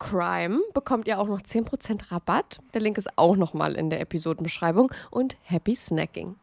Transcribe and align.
CRIME 0.00 0.60
bekommt 0.74 1.06
ihr 1.06 1.20
auch 1.20 1.28
noch 1.28 1.40
10% 1.40 2.10
Rabatt. 2.10 2.58
Der 2.74 2.80
Link 2.80 2.98
ist 2.98 3.16
auch 3.16 3.36
nochmal 3.36 3.74
in 3.74 3.90
der 3.90 4.00
Episodenbeschreibung. 4.00 4.90
Und 5.10 5.36
happy 5.42 5.76
snacking. 5.76 6.34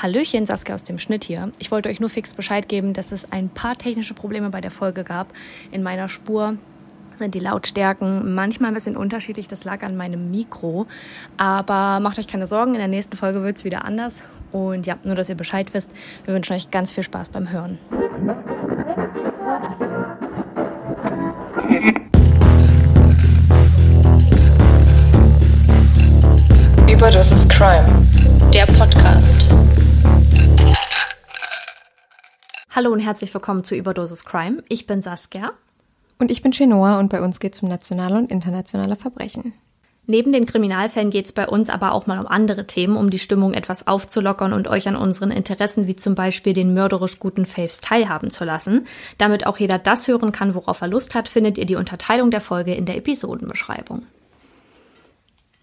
Hallöchen, 0.00 0.46
Saskia 0.46 0.74
aus 0.74 0.84
dem 0.84 0.98
Schnitt 0.98 1.24
hier. 1.24 1.52
Ich 1.58 1.70
wollte 1.70 1.88
euch 1.88 2.00
nur 2.00 2.10
fix 2.10 2.34
Bescheid 2.34 2.68
geben, 2.68 2.92
dass 2.92 3.12
es 3.12 3.30
ein 3.32 3.48
paar 3.48 3.76
technische 3.76 4.14
Probleme 4.14 4.50
bei 4.50 4.60
der 4.60 4.70
Folge 4.70 5.04
gab. 5.04 5.32
In 5.70 5.82
meiner 5.82 6.08
Spur 6.08 6.56
sind 7.14 7.34
die 7.34 7.40
Lautstärken 7.40 8.34
manchmal 8.34 8.70
ein 8.70 8.74
bisschen 8.74 8.96
unterschiedlich. 8.96 9.48
Das 9.48 9.64
lag 9.64 9.82
an 9.82 9.96
meinem 9.96 10.30
Mikro. 10.30 10.86
Aber 11.36 12.00
macht 12.00 12.18
euch 12.18 12.28
keine 12.28 12.46
Sorgen, 12.46 12.72
in 12.72 12.78
der 12.78 12.88
nächsten 12.88 13.16
Folge 13.16 13.42
wird 13.42 13.58
es 13.58 13.64
wieder 13.64 13.84
anders. 13.84 14.22
Und 14.52 14.86
ja, 14.86 14.96
nur, 15.02 15.14
dass 15.14 15.28
ihr 15.28 15.34
Bescheid 15.34 15.72
wisst. 15.74 15.90
Wir 16.24 16.34
wünschen 16.34 16.54
euch 16.54 16.70
ganz 16.70 16.90
viel 16.90 17.02
Spaß 17.02 17.28
beim 17.30 17.50
Hören. 17.50 17.78
Überdosis 26.96 27.46
Crime, 27.50 28.06
der 28.54 28.64
Podcast. 28.64 29.54
Hallo 32.70 32.90
und 32.90 33.00
herzlich 33.00 33.34
willkommen 33.34 33.64
zu 33.64 33.74
Überdosis 33.74 34.24
Crime. 34.24 34.62
Ich 34.70 34.86
bin 34.86 35.02
Saskia. 35.02 35.52
Und 36.18 36.30
ich 36.30 36.40
bin 36.40 36.52
Chenoa 36.52 36.98
und 36.98 37.10
bei 37.10 37.20
uns 37.20 37.38
geht 37.38 37.54
es 37.54 37.60
um 37.60 37.68
nationale 37.68 38.16
und 38.16 38.32
internationale 38.32 38.96
Verbrechen. 38.96 39.52
Neben 40.06 40.32
den 40.32 40.46
Kriminalfällen 40.46 41.10
geht 41.10 41.26
es 41.26 41.32
bei 41.32 41.46
uns 41.46 41.68
aber 41.68 41.92
auch 41.92 42.06
mal 42.06 42.18
um 42.18 42.26
andere 42.26 42.66
Themen, 42.66 42.96
um 42.96 43.10
die 43.10 43.18
Stimmung 43.18 43.52
etwas 43.52 43.86
aufzulockern 43.86 44.54
und 44.54 44.66
euch 44.66 44.88
an 44.88 44.96
unseren 44.96 45.30
Interessen 45.30 45.86
wie 45.86 45.96
zum 45.96 46.14
Beispiel 46.14 46.54
den 46.54 46.72
mörderisch 46.72 47.18
guten 47.18 47.44
Faves 47.44 47.82
teilhaben 47.82 48.30
zu 48.30 48.44
lassen. 48.44 48.86
Damit 49.18 49.46
auch 49.46 49.58
jeder 49.58 49.78
das 49.78 50.08
hören 50.08 50.32
kann, 50.32 50.54
worauf 50.54 50.80
er 50.80 50.88
Lust 50.88 51.14
hat, 51.14 51.28
findet 51.28 51.58
ihr 51.58 51.66
die 51.66 51.76
Unterteilung 51.76 52.30
der 52.30 52.40
Folge 52.40 52.74
in 52.74 52.86
der 52.86 52.96
Episodenbeschreibung. 52.96 54.06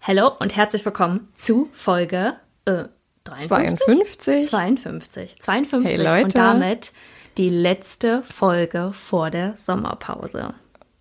Hallo 0.06 0.32
und 0.38 0.54
herzlich 0.54 0.84
willkommen 0.84 1.28
zu 1.34 1.70
Folge 1.72 2.34
äh, 2.66 2.84
53? 3.24 4.50
52. 4.50 4.50
52. 4.50 5.40
52 5.40 5.90
Hey, 5.90 5.96
Leute. 5.96 6.24
und 6.24 6.36
damit 6.36 6.92
die 7.38 7.48
letzte 7.48 8.22
Folge 8.22 8.92
vor 8.92 9.30
der 9.30 9.54
Sommerpause. 9.56 10.52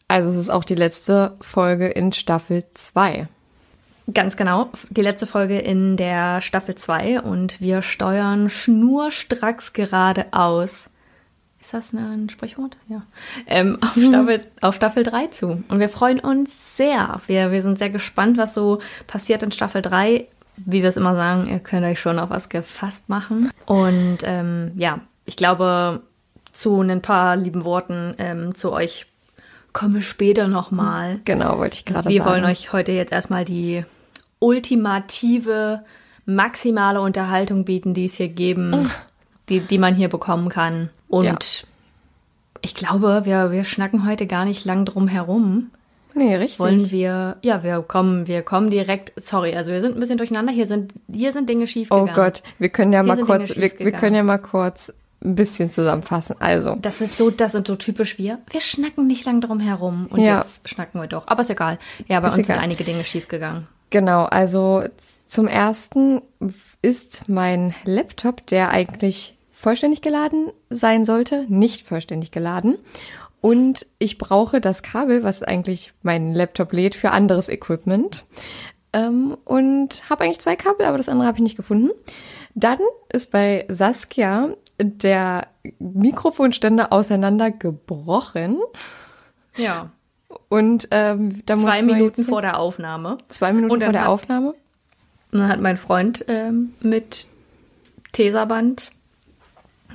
Also 0.07 0.29
es 0.29 0.37
ist 0.37 0.49
auch 0.49 0.63
die 0.63 0.75
letzte 0.75 1.35
Folge 1.41 1.89
in 1.89 2.13
Staffel 2.13 2.63
2. 2.75 3.27
Ganz 4.13 4.37
genau, 4.37 4.69
die 4.89 5.01
letzte 5.01 5.27
Folge 5.27 5.59
in 5.59 5.97
der 5.97 6.39
Staffel 6.39 6.75
2 6.75 7.19
und 7.19 7.59
wir 7.59 7.81
steuern 7.81 8.47
schnurstracks 8.47 9.73
geradeaus 9.73 10.89
ist 11.63 11.73
das 11.73 11.93
ein 11.93 12.29
Sprichwort? 12.29 12.75
Ja. 12.89 13.03
Ähm, 13.47 13.77
auf, 13.81 13.93
Staffel, 13.93 14.45
auf 14.61 14.75
Staffel 14.75 15.03
3 15.03 15.27
zu. 15.27 15.63
Und 15.67 15.79
wir 15.79 15.89
freuen 15.89 16.19
uns 16.19 16.77
sehr. 16.77 17.21
Wir, 17.27 17.51
wir 17.51 17.61
sind 17.61 17.77
sehr 17.77 17.89
gespannt, 17.89 18.37
was 18.37 18.53
so 18.53 18.79
passiert 19.07 19.43
in 19.43 19.51
Staffel 19.51 19.81
3. 19.81 20.27
Wie 20.57 20.81
wir 20.81 20.89
es 20.89 20.97
immer 20.97 21.15
sagen, 21.15 21.47
ihr 21.47 21.59
könnt 21.59 21.85
euch 21.85 21.99
schon 21.99 22.19
auf 22.19 22.29
was 22.29 22.49
gefasst 22.49 23.09
machen. 23.09 23.49
Und 23.65 24.19
ähm, 24.23 24.71
ja, 24.75 24.99
ich 25.25 25.37
glaube, 25.37 26.01
zu 26.51 26.81
ein 26.81 27.01
paar 27.01 27.37
lieben 27.37 27.63
Worten 27.63 28.13
ähm, 28.17 28.53
zu 28.53 28.71
euch 28.71 29.07
komme 29.71 30.01
später 30.01 30.47
nochmal. 30.47 31.21
Genau, 31.25 31.57
wollte 31.57 31.77
ich 31.77 31.85
gerade 31.85 32.03
sagen. 32.03 32.13
Wir 32.13 32.25
wollen 32.25 32.45
euch 32.45 32.73
heute 32.73 32.91
jetzt 32.91 33.11
erstmal 33.11 33.45
die 33.45 33.85
ultimative, 34.39 35.83
maximale 36.25 37.01
Unterhaltung 37.01 37.65
bieten, 37.65 37.93
die 37.93 38.05
es 38.05 38.15
hier 38.15 38.27
geben, 38.27 38.91
die, 39.49 39.61
die 39.61 39.77
man 39.77 39.95
hier 39.95 40.09
bekommen 40.09 40.49
kann. 40.49 40.89
Und 41.13 41.25
Ja. 41.25 41.37
ich 42.61 42.73
glaube, 42.73 43.21
wir, 43.25 43.51
wir 43.51 43.63
schnacken 43.63 44.07
heute 44.07 44.25
gar 44.25 44.45
nicht 44.45 44.65
lang 44.65 44.83
drum 44.85 45.07
herum. 45.07 45.69
Nee, 46.15 46.35
richtig. 46.35 46.59
Wollen 46.59 46.89
wir, 46.91 47.37
ja, 47.41 47.61
wir 47.63 47.81
kommen, 47.81 48.27
wir 48.27 48.41
kommen 48.41 48.69
direkt, 48.71 49.13
sorry, 49.23 49.55
also 49.55 49.71
wir 49.71 49.79
sind 49.81 49.95
ein 49.95 49.99
bisschen 49.99 50.17
durcheinander, 50.17 50.51
hier 50.51 50.65
sind, 50.67 50.93
hier 51.11 51.31
sind 51.31 51.49
Dinge 51.49 51.63
oh 51.63 51.67
schiefgegangen. 51.67 52.13
Gott, 52.15 52.41
wir 52.59 52.69
können 52.69 52.93
ja 52.93 53.03
Hier 53.03 53.15
mal 53.15 53.23
kurz, 53.25 53.55
wir, 53.55 53.71
wir 53.79 53.91
können 53.91 54.15
ja 54.15 54.23
mal 54.23 54.37
kurz 54.39 54.91
ein 55.23 55.35
bisschen 55.35 55.71
zusammenfassen. 55.71 56.35
Also, 56.39 56.75
Das 56.81 56.99
ist 57.01 57.17
so, 57.17 57.29
das 57.31 57.51
sind 57.53 57.67
so 57.67 57.75
typisch 57.75 58.17
wir. 58.17 58.39
Wir 58.51 58.59
schnacken 58.61 59.05
nicht 59.07 59.25
lang 59.25 59.39
drum 59.41 59.59
herum 59.59 60.07
und 60.09 60.19
Ja. 60.19 60.39
jetzt 60.39 60.67
schnacken 60.67 60.99
wir 60.99 61.07
doch. 61.07 61.27
Aber 61.27 61.41
ist 61.41 61.49
egal. 61.51 61.77
Ja, 62.07 62.19
bei 62.19 62.27
Ist 62.27 62.37
uns 62.37 62.47
egal. 62.47 62.57
sind 62.57 62.63
einige 62.63 62.83
Dinge 62.83 63.03
schiefgegangen. 63.03 63.67
Genau, 63.89 64.23
also 64.25 64.83
zum 65.27 65.47
ersten 65.47 66.21
ist 66.81 67.27
mein 67.29 67.73
Laptop, 67.85 68.45
der 68.47 68.69
eigentlich 68.69 69.35
vollständig 69.63 70.01
geladen 70.01 70.51
sein 70.69 71.05
sollte, 71.05 71.45
nicht 71.47 71.87
vollständig 71.87 72.31
geladen. 72.31 72.77
Und 73.41 73.85
ich 73.97 74.17
brauche 74.17 74.61
das 74.61 74.83
Kabel, 74.83 75.23
was 75.23 75.41
eigentlich 75.41 75.93
meinen 76.03 76.33
Laptop 76.33 76.71
lädt, 76.73 76.95
für 76.95 77.11
anderes 77.11 77.49
Equipment. 77.49 78.25
Ähm, 78.93 79.35
und 79.45 80.07
habe 80.09 80.23
eigentlich 80.25 80.39
zwei 80.39 80.55
Kabel, 80.55 80.85
aber 80.85 80.97
das 80.97 81.09
andere 81.09 81.27
habe 81.27 81.37
ich 81.37 81.43
nicht 81.43 81.57
gefunden. 81.57 81.89
Dann 82.55 82.77
ist 83.11 83.31
bei 83.31 83.65
Saskia 83.69 84.49
der 84.79 85.47
Mikrofonständer 85.79 86.93
auseinandergebrochen. 86.93 88.59
Ja. 89.57 89.89
Und 90.49 90.87
ähm, 90.91 91.45
da 91.45 91.57
Zwei 91.57 91.81
Minuten 91.83 92.25
vor 92.25 92.41
der 92.41 92.59
Aufnahme. 92.59 93.17
zwei 93.29 93.53
Minuten 93.53 93.81
vor 93.81 93.91
der 93.91 94.01
hat- 94.01 94.07
Aufnahme. 94.09 94.53
Und 95.31 95.39
dann 95.39 95.47
hat 95.49 95.61
mein 95.61 95.77
Freund 95.77 96.25
ähm, 96.27 96.73
mit 96.81 97.27
Tesaband, 98.11 98.91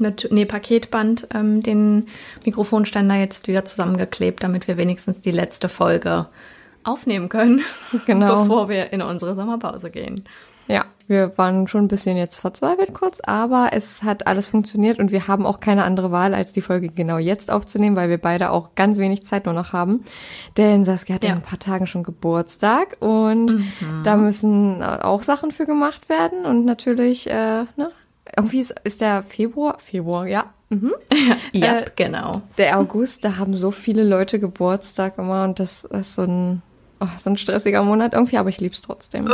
mit 0.01 0.29
nee, 0.31 0.45
Paketband, 0.45 1.29
ähm, 1.35 1.63
den 1.63 2.07
Mikrofonständer 2.45 3.15
jetzt 3.17 3.49
wieder 3.49 3.65
zusammengeklebt, 3.65 4.43
damit 4.43 4.69
wir 4.69 4.77
wenigstens 4.77 5.21
die 5.21 5.33
letzte 5.33 5.69
Folge 5.69 6.27
aufnehmen 6.85 7.29
können, 7.29 7.61
Genau. 8.07 8.43
bevor 8.43 8.69
wir 8.69 8.93
in 8.93 9.03
unsere 9.03 9.35
Sommerpause 9.35 9.91
gehen. 9.91 10.25
Ja, 10.71 10.85
wir 11.07 11.33
waren 11.39 11.67
schon 11.67 11.85
ein 11.87 11.89
bisschen 11.89 12.19
jetzt 12.19 12.37
verzweifelt 12.39 12.93
kurz, 12.93 13.21
aber 13.25 13.71
es 13.73 14.03
hat 14.03 14.27
alles 14.27 14.49
funktioniert 14.49 14.99
und 14.99 15.11
wir 15.11 15.27
haben 15.27 15.47
auch 15.47 15.61
keine 15.61 15.83
andere 15.85 16.11
Wahl, 16.13 16.35
als 16.35 16.53
die 16.53 16.61
Folge 16.61 16.91
genau 16.91 17.17
jetzt 17.17 17.51
aufzunehmen, 17.51 17.97
weil 17.97 18.11
wir 18.11 18.19
beide 18.19 18.51
auch 18.51 18.75
ganz 18.75 18.99
wenig 18.99 19.25
Zeit 19.25 19.47
nur 19.47 19.55
noch 19.55 19.73
haben. 19.73 20.05
Denn 20.59 20.85
Saskia 20.85 21.15
hat 21.15 21.25
Ja. 21.25 21.31
in 21.31 21.37
ein 21.37 21.43
paar 21.43 21.59
Tagen 21.59 21.87
schon 21.87 22.03
Geburtstag 22.03 22.99
und 23.01 23.65
da 24.05 24.17
müssen 24.17 24.83
auch 24.83 25.23
Sachen 25.23 25.53
für 25.53 25.65
gemacht 25.65 26.11
werden 26.11 26.45
und 26.45 26.67
natürlich, 26.67 27.31
äh, 27.31 27.63
ne, 27.77 27.91
irgendwie 28.37 28.61
ist, 28.61 28.75
ist 28.85 29.01
der 29.01 29.23
Februar, 29.23 29.79
Februar, 29.79 30.27
ja, 30.27 30.53
mhm. 30.69 30.93
Ja, 31.53 31.79
Äh, 31.81 31.85
genau. 31.97 32.43
der 32.59 32.79
August, 32.79 33.25
da 33.25 33.37
haben 33.37 33.57
so 33.57 33.71
viele 33.71 34.05
Leute 34.05 34.39
Geburtstag 34.39 35.19
immer 35.19 35.45
und 35.45 35.59
das 35.59 35.85
ist 35.85 36.15
so 36.15 36.23
ein, 36.23 36.63
oh, 37.01 37.07
so 37.19 37.31
ein 37.31 37.39
stressiger 37.39 37.83
Monat 37.83 38.13
irgendwie, 38.15 38.39
aber 38.39 38.49
ich 38.51 38.61
lieb's 38.61 38.83
trotzdem. 38.83 39.27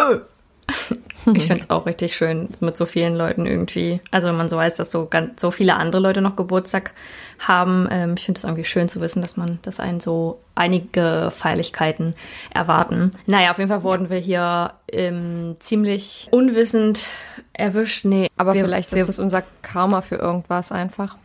Ich 1.33 1.47
finde 1.47 1.63
es 1.63 1.71
auch 1.71 1.87
richtig 1.87 2.15
schön 2.15 2.49
mit 2.61 2.77
so 2.77 2.85
vielen 2.85 3.17
Leuten 3.17 3.47
irgendwie. 3.47 4.01
Also 4.11 4.29
wenn 4.29 4.37
man 4.37 4.51
so 4.51 4.59
weiß, 4.59 4.75
dass 4.75 4.91
so 4.91 5.07
ganz 5.07 5.41
so 5.41 5.51
viele 5.51 5.77
andere 5.77 6.03
Leute 6.03 6.21
noch 6.21 6.37
Geburtstag 6.37 6.93
haben. 7.39 7.89
Ähm, 7.91 8.15
ich 8.19 8.25
finde 8.25 8.39
es 8.39 8.45
irgendwie 8.45 8.65
schön 8.65 8.89
zu 8.89 9.01
wissen, 9.01 9.23
dass 9.23 9.37
man, 9.37 9.59
dass 9.63 9.81
einen 9.81 10.01
so 10.01 10.41
einige 10.55 11.31
Feierlichkeiten 11.35 12.15
erwarten. 12.51 13.13
Naja, 13.27 13.51
auf 13.51 13.59
jeden 13.59 13.71
Fall 13.71 13.83
wurden 13.83 14.11
wir 14.11 14.19
hier 14.19 14.75
ähm, 14.93 15.57
ziemlich 15.61 16.29
unwissend 16.31 17.07
erwischt. 17.53 18.05
Nee, 18.05 18.29
Aber 18.37 18.55
wir, 18.55 18.65
vielleicht 18.65 18.93
wir, 18.93 19.01
ist 19.01 19.09
das 19.09 19.19
unser 19.19 19.43
Karma 19.63 20.03
für 20.03 20.17
irgendwas 20.17 20.73
einfach. 20.73 21.17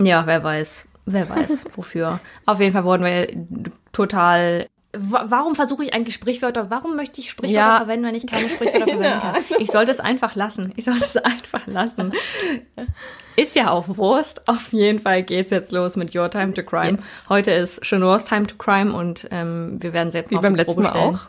Ja, 0.00 0.26
wer 0.26 0.42
weiß. 0.42 0.86
Wer 1.06 1.28
weiß, 1.28 1.64
wofür. 1.76 2.20
Auf 2.46 2.60
jeden 2.60 2.72
Fall 2.72 2.84
wurden 2.84 3.04
wir 3.04 3.28
total. 3.92 4.68
Wa- 4.94 5.24
Warum 5.28 5.54
versuche 5.54 5.84
ich 5.84 5.94
eigentlich 5.94 6.14
Sprichwörter? 6.14 6.68
Warum 6.70 6.96
möchte 6.96 7.20
ich 7.20 7.30
Sprichwörter 7.30 7.66
Ja. 7.68 7.76
verwenden, 7.78 8.06
wenn 8.06 8.14
ich 8.14 8.26
keine 8.26 8.48
Sprichwörter 8.50 8.86
verwenden 8.92 9.20
kann? 9.20 9.36
Ich 9.58 9.70
sollte 9.70 9.90
es 9.90 10.00
einfach 10.00 10.34
lassen. 10.36 10.72
Ich 10.76 10.84
sollte 10.84 11.04
es 11.04 11.16
einfach 11.24 11.66
lassen. 11.66 12.12
Ist 13.36 13.56
ja 13.56 13.70
auch 13.70 13.84
Wurst. 13.96 14.46
Auf 14.48 14.72
jeden 14.72 14.98
Fall 14.98 15.22
geht's 15.22 15.50
jetzt 15.50 15.72
los 15.72 15.96
mit 15.96 16.14
Your 16.14 16.28
Time 16.30 16.52
to 16.52 16.62
Crime. 16.62 16.98
Yes. 16.98 17.26
Heute 17.30 17.50
ist 17.52 17.82
Chenours 17.84 18.24
Time 18.26 18.46
to 18.46 18.56
Crime 18.56 18.92
und 18.92 19.26
ähm, 19.30 19.78
wir 19.82 19.94
werden 19.94 20.12
sie 20.12 20.18
jetzt 20.18 20.30
Wie 20.30 20.34
mal 20.34 20.40
auf 20.40 20.42
beim 20.42 20.54
letzten 20.54 20.82
Mal 20.82 20.90
stellen. 20.90 21.14
auch. 21.16 21.20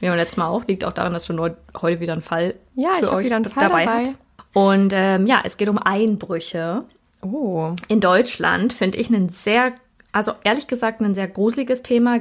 Wie 0.00 0.08
beim 0.08 0.16
letzten 0.18 0.40
Mal 0.40 0.48
auch. 0.48 0.66
Liegt 0.66 0.84
auch 0.84 0.92
daran, 0.92 1.14
dass 1.14 1.24
Chenor 1.26 1.56
heute 1.80 2.00
wieder 2.00 2.12
einen 2.12 2.20
Fall 2.22 2.54
Ja, 2.74 2.90
für 2.98 3.10
euch 3.12 3.28
Fall 3.28 3.42
dabei, 3.42 3.86
dabei. 3.86 4.06
hat. 4.08 4.14
Und 4.52 4.92
ähm, 4.94 5.26
ja, 5.26 5.40
es 5.44 5.56
geht 5.56 5.70
um 5.70 5.78
Einbrüche 5.78 6.84
Oh. 7.24 7.74
in 7.88 8.00
Deutschland 8.00 8.72
finde 8.74 8.98
ich 8.98 9.08
einen 9.08 9.28
sehr, 9.30 9.72
also 10.10 10.32
ehrlich 10.44 10.66
gesagt, 10.66 11.00
ein 11.00 11.14
sehr 11.14 11.28
gruseliges 11.28 11.82
Thema. 11.82 12.18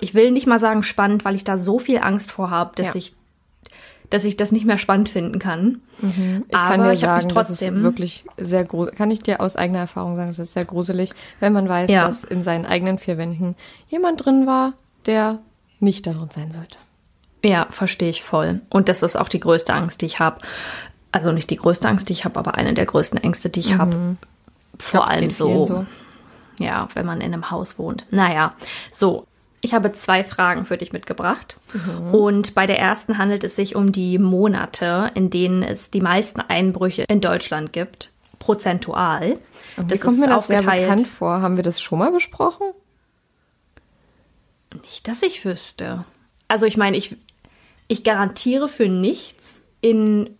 Ich 0.00 0.14
will 0.14 0.30
nicht 0.30 0.46
mal 0.46 0.58
sagen 0.58 0.82
spannend, 0.82 1.24
weil 1.24 1.34
ich 1.34 1.44
da 1.44 1.58
so 1.58 1.78
viel 1.78 1.98
Angst 1.98 2.30
vor 2.30 2.50
habe, 2.50 2.72
dass 2.76 2.88
Ja. 2.88 2.94
ich, 2.96 3.14
dass 4.10 4.24
ich 4.24 4.36
das 4.36 4.52
nicht 4.52 4.64
mehr 4.64 4.78
spannend 4.78 5.08
finden 5.08 5.38
kann. 5.38 5.82
Ich 6.00 6.54
Aber 6.54 6.68
kann 6.70 6.82
dir 6.84 6.92
ich 6.92 7.00
sagen, 7.00 7.28
das 7.28 7.50
ist 7.50 7.58
trotzdem- 7.60 7.82
wirklich 7.82 8.24
sehr 8.38 8.64
gruselig. 8.64 8.96
Kann 8.96 9.10
ich 9.10 9.20
dir 9.20 9.40
aus 9.40 9.56
eigener 9.56 9.80
Erfahrung 9.80 10.16
sagen, 10.16 10.30
es 10.30 10.38
ist 10.38 10.52
sehr 10.54 10.64
gruselig, 10.64 11.12
wenn 11.40 11.52
man 11.52 11.68
weiß, 11.68 11.90
Ja. 11.90 12.06
dass 12.06 12.24
in 12.24 12.42
seinen 12.42 12.64
eigenen 12.66 12.98
vier 12.98 13.18
Wänden 13.18 13.54
jemand 13.88 14.24
drin 14.24 14.46
war, 14.46 14.74
der 15.06 15.40
nicht 15.80 16.06
darin 16.06 16.30
sein 16.30 16.50
sollte. 16.50 16.76
Ja, 17.44 17.66
verstehe 17.70 18.10
ich 18.10 18.22
voll. 18.22 18.60
Und 18.70 18.88
das 18.88 19.02
ist 19.02 19.16
auch 19.16 19.28
die 19.28 19.40
größte 19.40 19.74
Angst, 19.74 20.00
die 20.02 20.06
ich 20.06 20.18
habe. 20.20 20.38
Also 21.12 21.32
nicht 21.32 21.50
die 21.50 21.56
größte 21.56 21.88
Angst, 21.88 22.08
die 22.08 22.12
ich 22.12 22.24
habe, 22.24 22.38
aber 22.38 22.54
eine 22.56 22.74
der 22.74 22.86
größten 22.86 23.18
Ängste, 23.22 23.48
die 23.50 23.60
ich 23.60 23.76
habe. 23.78 24.16
Vor 24.78 25.00
glaub, 25.00 25.10
allem 25.10 25.30
so, 25.30 25.64
so. 25.66 25.86
Ja, 26.58 26.88
wenn 26.94 27.06
man 27.06 27.20
in 27.20 27.32
einem 27.32 27.50
Haus 27.50 27.78
wohnt. 27.78 28.06
Naja, 28.10 28.54
so. 28.92 29.26
Ich 29.60 29.74
habe 29.74 29.92
zwei 29.92 30.22
Fragen 30.22 30.64
für 30.64 30.78
dich 30.78 30.92
mitgebracht. 30.92 31.58
Mhm. 31.72 32.14
Und 32.14 32.54
bei 32.54 32.66
der 32.66 32.78
ersten 32.78 33.18
handelt 33.18 33.42
es 33.42 33.56
sich 33.56 33.74
um 33.74 33.90
die 33.90 34.18
Monate, 34.18 35.10
in 35.14 35.30
denen 35.30 35.64
es 35.64 35.90
die 35.90 36.00
meisten 36.00 36.40
Einbrüche 36.40 37.04
in 37.08 37.20
Deutschland 37.20 37.72
gibt, 37.72 38.12
prozentual. 38.38 39.36
Wie 39.76 39.98
kommt 39.98 40.20
mir 40.20 40.28
das 40.28 40.46
sehr 40.46 40.62
bekannt 40.62 41.08
vor? 41.08 41.40
Haben 41.40 41.56
wir 41.56 41.64
das 41.64 41.80
schon 41.80 41.98
mal 41.98 42.12
besprochen? 42.12 42.68
Nicht, 44.82 45.08
dass 45.08 45.22
ich 45.22 45.44
wüsste. 45.44 46.04
Also 46.46 46.64
ich 46.64 46.76
meine, 46.76 46.96
ich, 46.96 47.16
ich 47.88 48.04
garantiere 48.04 48.68
für 48.68 48.88
nichts, 48.88 49.56
in 49.80 50.30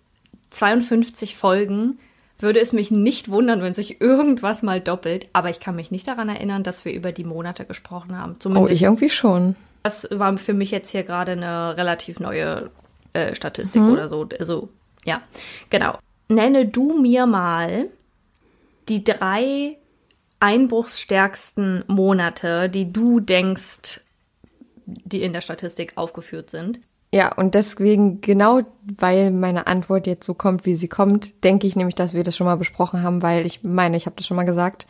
52 0.50 1.37
Folgen 1.37 1.98
würde 2.38 2.61
es 2.61 2.73
mich 2.73 2.90
nicht 2.90 3.28
wundern, 3.30 3.62
wenn 3.62 3.75
sich 3.75 4.00
irgendwas 4.00 4.62
mal 4.62 4.80
doppelt. 4.80 5.26
Aber 5.33 5.50
ich 5.50 5.61
kann 5.61 5.75
mich 5.76 5.90
nicht 5.90 6.07
daran 6.07 6.28
erinnern, 6.28 6.62
dass 6.62 6.85
wir 6.85 6.92
über 6.92 7.12
die 7.12 7.25
Monate 7.25 7.64
gesprochen 7.64 8.16
haben. 8.16 8.33
Oh, 8.33 8.38
Zumindest 8.40 8.75
ich 8.75 8.83
irgendwie 8.83 9.11
schon. 9.11 9.57
das 9.83 10.07
war 10.11 10.37
für 10.38 10.54
mich 10.54 10.71
jetzt 10.71 10.90
hier 10.90 11.02
gerade 11.02 11.33
eine 11.33 11.76
relativ 11.76 12.21
neue 12.21 12.71
äh, 13.12 13.35
Statistik 13.35 13.83
Mhm. 13.83 13.92
oder 13.92 14.09
so. 14.09 14.28
Also, 14.38 14.68
ja, 15.04 15.23
genau. 15.71 15.99
Nenne 16.28 16.66
du 16.66 17.00
mir 17.00 17.26
mal 17.26 17.87
die 18.88 19.02
drei 19.02 19.76
einbruchsstärksten 20.40 21.85
Monate, 21.87 22.68
die 22.68 22.92
du 22.92 23.21
denkst, 23.21 24.00
die 24.87 25.23
in 25.23 25.33
der 25.33 25.40
Statistik 25.40 25.92
aufgeführt 25.97 26.50
sind. 26.50 26.80
Ja, 27.12 27.34
und 27.34 27.54
deswegen, 27.54 28.20
genau 28.20 28.60
weil 28.98 29.30
meine 29.30 29.66
Antwort 29.66 30.06
jetzt 30.06 30.26
so 30.26 30.34
kommt, 30.34 30.66
wie 30.66 30.74
sie 30.74 30.88
kommt, 30.88 31.42
denke 31.44 31.66
ich 31.66 31.76
nämlich, 31.76 31.94
dass 31.94 32.14
wir 32.14 32.22
das 32.24 32.36
schon 32.36 32.46
mal 32.46 32.56
besprochen 32.56 33.02
haben, 33.02 33.22
weil 33.22 33.46
ich 33.46 33.62
meine, 33.62 33.96
ich 33.96 34.06
habe 34.06 34.16
das 34.16 34.26
schon 34.26 34.36
mal 34.36 34.44
gesagt. 34.44 34.86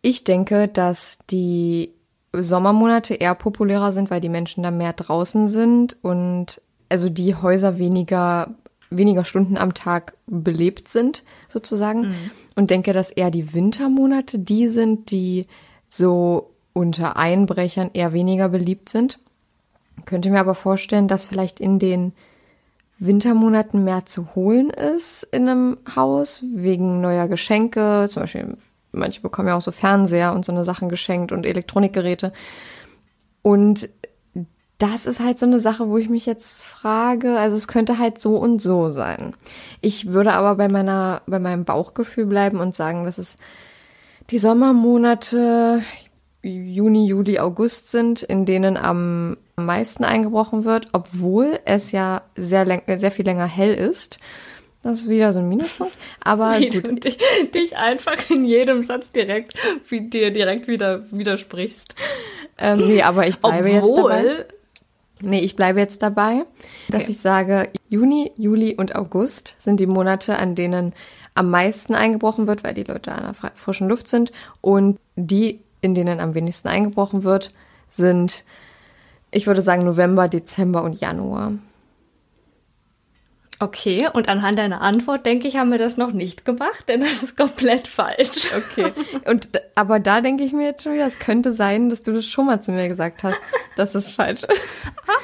Ich 0.00 0.24
denke, 0.24 0.68
dass 0.68 1.18
die 1.30 1.92
Sommermonate 2.32 3.14
eher 3.14 3.34
populärer 3.34 3.92
sind, 3.92 4.10
weil 4.10 4.20
die 4.20 4.28
Menschen 4.28 4.62
da 4.62 4.70
mehr 4.70 4.92
draußen 4.92 5.48
sind 5.48 5.96
und 6.02 6.60
also 6.88 7.08
die 7.08 7.34
Häuser 7.34 7.78
weniger, 7.78 8.54
weniger 8.90 9.24
Stunden 9.24 9.56
am 9.56 9.74
Tag 9.74 10.14
belebt 10.26 10.88
sind, 10.88 11.24
sozusagen. 11.48 12.14
Und 12.56 12.70
denke, 12.70 12.92
dass 12.92 13.10
eher 13.10 13.30
die 13.30 13.54
Wintermonate 13.54 14.38
die 14.38 14.68
sind, 14.68 15.10
die 15.10 15.46
so 15.88 16.50
unter 16.72 17.16
Einbrechern 17.16 17.90
eher 17.92 18.12
weniger 18.12 18.48
beliebt 18.48 18.88
sind. 18.88 19.18
Könnte 20.04 20.30
mir 20.30 20.40
aber 20.40 20.54
vorstellen, 20.54 21.08
dass 21.08 21.24
vielleicht 21.24 21.60
in 21.60 21.78
den 21.78 22.12
Wintermonaten 22.98 23.82
mehr 23.82 24.06
zu 24.06 24.34
holen 24.34 24.70
ist 24.70 25.24
in 25.24 25.48
einem 25.48 25.78
Haus, 25.96 26.44
wegen 26.54 27.00
neuer 27.00 27.26
Geschenke. 27.28 28.06
Zum 28.08 28.22
Beispiel, 28.22 28.56
manche 28.92 29.20
bekommen 29.20 29.48
ja 29.48 29.56
auch 29.56 29.62
so 29.62 29.72
Fernseher 29.72 30.32
und 30.32 30.44
so 30.44 30.52
eine 30.52 30.64
Sachen 30.64 30.88
geschenkt 30.88 31.32
und 31.32 31.44
Elektronikgeräte. 31.44 32.32
Und 33.42 33.88
das 34.78 35.06
ist 35.06 35.20
halt 35.20 35.38
so 35.38 35.46
eine 35.46 35.60
Sache, 35.60 35.88
wo 35.88 35.96
ich 35.96 36.08
mich 36.08 36.26
jetzt 36.26 36.62
frage, 36.62 37.38
also 37.38 37.56
es 37.56 37.68
könnte 37.68 37.98
halt 37.98 38.20
so 38.20 38.36
und 38.36 38.60
so 38.60 38.90
sein. 38.90 39.34
Ich 39.80 40.06
würde 40.12 40.32
aber 40.32 40.56
bei 40.56 40.68
meiner, 40.68 41.22
bei 41.26 41.38
meinem 41.38 41.64
Bauchgefühl 41.64 42.26
bleiben 42.26 42.58
und 42.58 42.74
sagen, 42.74 43.04
dass 43.04 43.18
es 43.18 43.36
die 44.30 44.38
Sommermonate 44.38 45.82
Juni, 46.42 47.06
Juli, 47.06 47.38
August 47.38 47.90
sind, 47.90 48.22
in 48.22 48.44
denen 48.44 48.76
am 48.76 49.36
meisten 49.64 50.04
eingebrochen 50.04 50.64
wird, 50.64 50.88
obwohl 50.92 51.58
es 51.64 51.92
ja 51.92 52.22
sehr, 52.36 52.82
sehr 52.96 53.10
viel 53.10 53.24
länger 53.24 53.46
hell 53.46 53.74
ist. 53.74 54.18
Das 54.82 55.02
ist 55.02 55.08
wieder 55.08 55.32
so 55.32 55.38
ein 55.38 55.48
Minuspunkt. 55.48 55.94
Aber 56.24 56.58
Wie 56.58 56.70
gut. 56.70 56.86
du 56.88 56.94
dich, 56.94 57.18
dich 57.54 57.76
einfach 57.76 58.30
in 58.30 58.44
jedem 58.44 58.82
Satz 58.82 59.12
direkt, 59.12 59.54
wie 59.88 60.00
dir 60.08 60.32
direkt 60.32 60.66
wieder 60.66 61.04
widersprichst. 61.12 61.94
Ähm, 62.58 62.86
nee, 62.86 63.02
aber 63.02 63.26
ich 63.28 63.38
bleibe 63.38 63.68
jetzt 63.68 63.96
dabei. 63.96 64.18
Obwohl, 64.18 64.46
Nee, 65.24 65.38
ich 65.38 65.54
bleibe 65.54 65.78
jetzt 65.78 66.02
dabei, 66.02 66.44
dass 66.88 67.02
Okay. 67.02 67.12
ich 67.12 67.20
sage, 67.20 67.70
Juni, 67.88 68.32
Juli 68.36 68.74
und 68.74 68.96
August 68.96 69.54
sind 69.58 69.78
die 69.78 69.86
Monate, 69.86 70.36
an 70.36 70.56
denen 70.56 70.94
am 71.34 71.48
meisten 71.48 71.94
eingebrochen 71.94 72.48
wird, 72.48 72.64
weil 72.64 72.74
die 72.74 72.82
Leute 72.82 73.12
an 73.12 73.22
der 73.22 73.52
frischen 73.54 73.88
Luft 73.88 74.08
sind. 74.08 74.32
Und 74.60 74.98
die, 75.14 75.60
in 75.80 75.94
denen 75.94 76.18
am 76.18 76.34
wenigsten 76.34 76.66
eingebrochen 76.68 77.22
wird, 77.22 77.52
sind, 77.88 78.44
ich 79.32 79.46
würde 79.46 79.62
sagen, 79.62 79.84
November, 79.84 80.28
Dezember 80.28 80.84
und 80.84 81.00
Januar. 81.00 81.52
Okay, 83.62 84.08
und 84.12 84.28
anhand 84.28 84.58
deiner 84.58 84.80
Antwort, 84.80 85.24
denke 85.24 85.46
ich, 85.46 85.56
haben 85.56 85.70
wir 85.70 85.78
das 85.78 85.96
noch 85.96 86.12
nicht 86.12 86.44
gemacht, 86.44 86.88
denn 86.88 87.00
das 87.00 87.22
ist 87.22 87.36
komplett 87.36 87.86
falsch. 87.86 88.50
Okay. 88.56 88.92
Und 89.24 89.50
aber 89.76 90.00
da 90.00 90.20
denke 90.20 90.42
ich 90.42 90.52
mir 90.52 90.64
jetzt 90.64 90.82
schon 90.82 90.94
wieder, 90.94 91.06
es 91.06 91.20
könnte 91.20 91.52
sein, 91.52 91.88
dass 91.88 92.02
du 92.02 92.12
das 92.12 92.26
schon 92.26 92.46
mal 92.46 92.60
zu 92.60 92.72
mir 92.72 92.88
gesagt 92.88 93.22
hast, 93.22 93.40
dass 93.76 93.94
es 93.94 94.10
falsch 94.10 94.42
ist. 94.42 94.60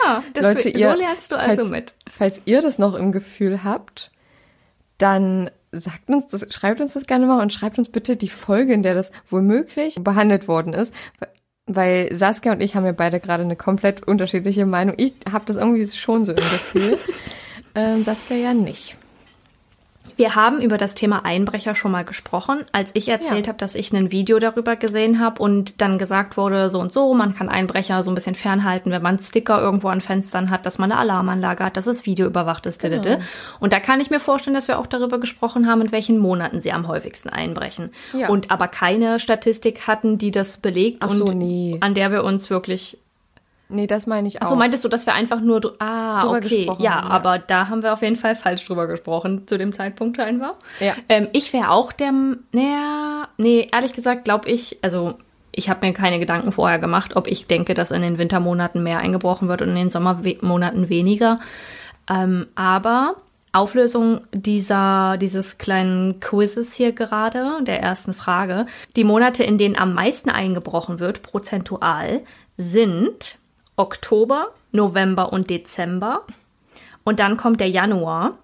Ah, 0.05 0.23
das 0.35 0.43
Leute, 0.45 0.69
ihr, 0.69 0.93
so 0.93 0.97
lernst 0.97 1.33
du 1.33 1.37
also 1.37 1.63
falls, 1.63 1.69
mit. 1.69 1.95
Falls 2.17 2.43
ihr 2.45 2.63
das 2.63 2.79
noch 2.79 2.95
im 2.95 3.11
Gefühl 3.11 3.65
habt, 3.65 4.13
dann 4.99 5.51
sagt 5.73 6.09
uns 6.09 6.29
das, 6.29 6.47
schreibt 6.55 6.81
uns 6.81 6.93
das 6.93 7.07
gerne 7.07 7.27
mal 7.27 7.43
und 7.43 7.53
schreibt 7.53 7.77
uns 7.77 7.89
bitte 7.89 8.17
die 8.17 8.29
Folge, 8.29 8.73
in 8.73 8.85
der 8.85 8.95
das 8.95 9.11
womöglich 9.29 9.97
behandelt 9.97 10.47
worden 10.47 10.75
ist. 10.75 10.95
Weil 11.69 12.15
Saskia 12.15 12.53
und 12.53 12.63
ich 12.63 12.75
haben 12.75 12.87
ja 12.87 12.93
beide 12.93 13.21
gerade 13.21 13.43
eine 13.43 13.55
komplett 13.55 14.03
unterschiedliche 14.03 14.65
Meinung. 14.67 14.95
Ich 14.97 15.15
habe 15.31 15.45
das 15.47 15.57
irgendwie 15.57 15.87
schon 15.87 16.25
so 16.25 16.33
im 16.33 16.39
Gefühl. 16.39 16.99
ähm, 17.75 18.03
Saskia 18.03 18.37
ja 18.37 18.55
nicht. 18.55 18.97
Wir 20.19 20.35
haben 20.35 20.61
über 20.61 20.79
das 20.79 20.97
Thema 20.97 21.25
Einbrecher 21.25 21.77
schon 21.77 21.93
mal 21.93 22.05
gesprochen, 22.05 22.65
als 22.73 22.91
ich 22.95 23.09
erzählt 23.09 23.47
Ja. 23.47 23.53
habe, 23.53 23.59
dass 23.59 23.77
ich 23.77 23.93
ein 23.93 24.11
Video 24.11 24.41
darüber 24.41 24.75
gesehen 24.75 25.21
habe 25.21 25.41
und 25.41 25.81
dann 25.81 25.97
gesagt 25.97 26.37
wurde, 26.37 26.69
so 26.71 26.81
und 26.81 26.93
so, 26.93 27.15
man 27.15 27.37
kann 27.37 27.49
Einbrecher 27.49 28.03
so 28.03 28.11
ein 28.11 28.17
bisschen 28.17 28.35
fernhalten, 28.35 28.91
wenn 28.91 29.01
man 29.01 29.21
Sticker 29.21 29.61
irgendwo 29.61 29.87
an 29.89 30.01
Fenstern 30.01 30.51
hat, 30.51 30.67
dass 30.67 30.79
man 30.79 30.91
eine 30.91 31.01
Alarmanlage 31.01 31.65
hat, 31.65 31.77
dass 31.77 31.85
das 31.85 32.05
Video 32.05 32.27
überwacht 32.27 32.67
ist. 32.67 32.81
Genau. 32.81 33.19
Und 33.61 33.73
da 33.73 33.79
kann 33.79 34.01
ich 34.01 34.11
mir 34.11 34.19
vorstellen, 34.19 34.55
dass 34.55 34.67
wir 34.67 34.81
auch 34.81 34.89
darüber 34.89 35.19
gesprochen 35.21 35.69
haben, 35.69 35.83
in 35.83 35.93
welchen 35.93 36.19
Monaten 36.19 36.59
sie 36.59 36.73
am 36.73 36.89
häufigsten 36.89 37.29
einbrechen. 37.29 37.91
Ja. 38.13 38.29
Und 38.29 38.51
aber 38.51 38.67
keine 38.67 39.21
Statistik 39.21 39.87
hatten, 39.87 40.19
die 40.19 40.33
das 40.33 40.59
belegt 40.59 41.05
so, 41.09 41.27
und 41.27 41.39
nee. 41.39 41.77
an 41.81 41.95
der 41.95 42.11
wir 42.11 42.25
uns 42.25 42.51
wirklich 42.51 42.99
Nee, 43.71 43.87
das 43.87 44.07
meine 44.07 44.27
ich 44.29 44.39
auch. 44.39 44.47
Achso, 44.47 44.57
meintest 44.57 44.85
du, 44.85 44.89
dass 44.89 45.05
wir 45.07 45.15
einfach 45.15 45.41
nur. 45.41 45.61
dr- 45.61 45.75
Ah, 45.79 46.21
Drüber 46.21 46.39
okay. 46.39 46.49
gesprochen 46.65 46.83
Ja, 46.83 46.95
haben, 47.03 47.07
ja. 47.09 47.11
aber 47.13 47.39
da 47.39 47.69
haben 47.69 47.83
wir 47.83 47.93
auf 47.93 48.03
jeden 48.03 48.17
Fall 48.17 48.35
falsch 48.35 48.65
drüber 48.67 48.87
gesprochen, 48.87 49.47
zu 49.47 49.59
dem 49.59 49.73
Zeitpunkt 49.75 50.19
einfach. 50.21 50.55
Ja. 50.81 50.95
Ähm, 51.09 51.29
ich 51.33 51.53
wäre 51.53 51.71
auch 51.71 51.93
der. 51.93 52.13
Naja, 52.53 53.29
nee, 53.37 53.67
ehrlich 53.73 53.93
gesagt, 53.93 54.25
glaube 54.25 54.49
ich, 54.49 54.79
also. 54.83 55.15
Ich 55.51 55.69
habe 55.69 55.85
mir 55.85 55.93
keine 55.93 56.21
Gedanken 56.21 56.53
vorher 56.53 56.79
gemacht, 56.79 57.17
ob 57.17 57.27
ich 57.27 57.49
denke, 57.49 57.75
dass 57.75 57.91
in 57.91 58.03
den 58.03 58.17
Wintermonaten 58.17 58.81
mehr 58.81 58.99
eingebrochen 58.99 59.49
wird 59.49 59.61
und 59.61 59.71
in 59.71 59.75
den 59.75 59.91
Sommermonaten 59.91 60.89
weniger. 60.89 61.41
Ähm, 62.09 62.47
aber 62.55 63.17
Auflösung 63.53 64.21
dieser, 64.33 65.17
dieses 65.17 65.59
kleinen 65.59 66.21
Quizzes 66.21 66.75
hier 66.75 66.93
gerade, 66.93 67.59
der 67.65 67.81
ersten 67.83 68.15
Frage. 68.15 68.67
Die 68.95 69.03
Monate, 69.03 69.43
in 69.43 69.59
denen 69.59 69.77
am 69.77 69.95
meisten 69.95 70.31
eingebrochen 70.31 71.01
wird, 71.01 71.23
prozentual, 71.23 72.21
sind 72.57 73.39
Oktober, 73.79 74.49
November 74.73 75.33
und 75.33 75.51
Dezember. 75.51 76.23
Und 77.05 77.21
dann 77.21 77.37
kommt 77.37 77.61
der 77.61 77.71
Januar. 77.71 78.39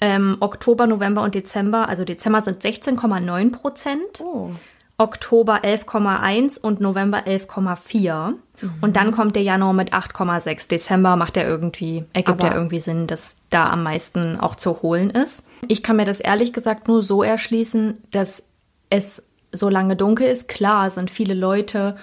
Ähm, 0.00 0.36
Oktober, 0.40 0.86
November 0.86 1.22
und 1.22 1.34
Dezember, 1.34 1.88
also 1.88 2.04
Dezember 2.04 2.42
sind 2.42 2.62
16,9 2.62 3.52
Prozent. 3.52 4.20
Oh. 4.20 4.50
Oktober 4.96 5.62
11,1 5.62 6.60
und 6.60 6.80
November 6.80 7.18
11,4. 7.18 8.34
Und 8.80 8.96
dann 8.96 9.12
kommt 9.12 9.36
der 9.36 9.44
Januar 9.44 9.72
mit 9.72 9.92
8,6. 9.92 10.68
Dezember 10.68 11.14
macht 11.14 11.36
er 11.36 11.46
irgendwie, 11.46 12.04
ergibt 12.12 12.42
ja 12.42 12.54
irgendwie 12.54 12.80
Sinn, 12.80 13.06
dass 13.06 13.36
da 13.50 13.70
am 13.70 13.84
meisten 13.84 14.38
auch 14.38 14.56
zu 14.56 14.82
holen 14.82 15.10
ist. 15.10 15.46
Ich 15.68 15.84
kann 15.84 15.96
mir 15.96 16.04
das 16.04 16.18
ehrlich 16.18 16.52
gesagt 16.52 16.88
nur 16.88 17.02
so 17.02 17.22
erschließen, 17.22 18.02
dass 18.10 18.44
es 18.90 19.24
so 19.52 19.68
lange 19.68 19.94
dunkel 19.94 20.26
ist. 20.26 20.48
Klar 20.48 20.90
sind 20.90 21.10
viele 21.10 21.34
Leute 21.34 21.96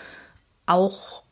auch 0.65 1.23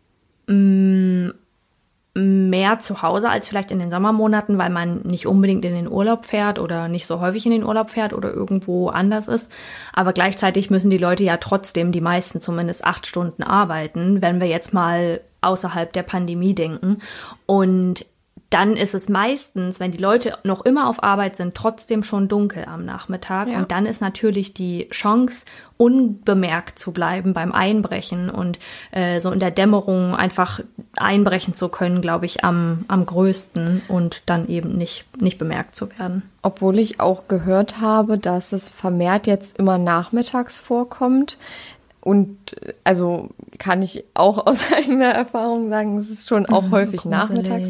mehr 2.16 2.80
zu 2.80 3.02
Hause 3.02 3.30
als 3.30 3.48
vielleicht 3.48 3.72
in 3.72 3.80
den 3.80 3.90
Sommermonaten, 3.90 4.58
weil 4.60 4.70
man 4.70 5.02
nicht 5.02 5.26
unbedingt 5.26 5.66
in 5.66 5.74
den 5.74 5.90
Urlaub 5.90 6.26
fährt 6.26 6.60
oder 6.60 6.88
nicht 6.88 7.08
so 7.08 7.20
häufig 7.20 7.46
in 7.46 7.52
den 7.52 7.64
Urlaub 7.64 7.90
fährt 7.90 8.14
oder 8.14 8.32
irgendwo 8.32 8.90
anders 8.90 9.28
ist. 9.28 9.52
Aber 9.94 10.14
gleichzeitig 10.14 10.70
müssen 10.70 10.92
die 10.92 11.00
Leute 11.00 11.24
ja 11.24 11.38
trotzdem, 11.38 11.92
die 11.92 12.02
meisten 12.02 12.40
zumindest 12.40 12.86
acht 12.86 13.08
Stunden 13.08 13.42
arbeiten, 13.42 14.22
wenn 14.22 14.40
wir 14.40 14.48
jetzt 14.48 14.74
mal 14.74 15.22
außerhalb 15.42 15.92
der 15.92 16.04
Pandemie 16.04 16.54
denken. 16.54 17.00
Und 17.48 18.06
dann 18.54 18.78
ist 18.78 18.94
es 18.94 19.10
meistens, 19.10 19.80
wenn 19.80 19.92
die 19.92 19.98
Leute 19.98 20.38
noch 20.44 20.64
immer 20.64 20.88
auf 20.88 21.02
Arbeit 21.02 21.36
sind, 21.36 21.56
trotzdem 21.56 22.04
schon 22.04 22.28
dunkel 22.28 22.66
am 22.66 22.86
Nachmittag. 22.86 23.48
Ja. 23.48 23.58
Und 23.58 23.72
dann 23.72 23.88
ist 23.88 24.00
natürlich 24.00 24.54
die 24.54 24.88
Chance, 24.90 25.46
unbemerkt 25.78 26.78
zu 26.78 26.92
bleiben 26.92 27.34
beim 27.34 27.52
Einbrechen 27.52 28.30
und 28.30 28.60
äh, 28.92 29.20
so 29.22 29.32
in 29.32 29.40
der 29.40 29.50
Dämmerung 29.50 30.16
einfach 30.16 30.60
einbrechen 30.96 31.56
zu 31.56 31.68
können, 31.68 32.02
glaube 32.02 32.28
ich, 32.28 32.44
am, 32.44 32.86
am 32.88 33.08
größten 33.08 33.82
und 33.88 34.22
dann 34.28 34.48
eben 34.48 34.78
nicht, 34.78 35.06
nicht 35.20 35.40
bemerkt 35.40 35.76
zu 35.76 35.90
werden. 35.98 36.22
Obwohl 36.44 36.78
ich 36.78 37.00
auch 37.00 37.28
gehört 37.28 37.82
habe, 37.82 38.20
dass 38.20 38.54
es 38.54 38.70
vermehrt 38.70 39.26
jetzt 39.26 39.58
immer 39.58 39.80
nachmittags 39.80 40.60
vorkommt. 40.60 41.40
Und 42.02 42.38
äh, 42.62 42.74
also 42.84 43.30
kann 43.64 43.82
ich 43.82 44.04
auch 44.14 44.46
aus 44.46 44.60
eigener 44.76 45.12
Erfahrung 45.12 45.70
sagen, 45.70 45.98
es 45.98 46.10
ist 46.10 46.28
schon 46.28 46.46
auch 46.46 46.70
häufig 46.70 47.02
gruselig. 47.02 47.18
nachmittags. 47.18 47.70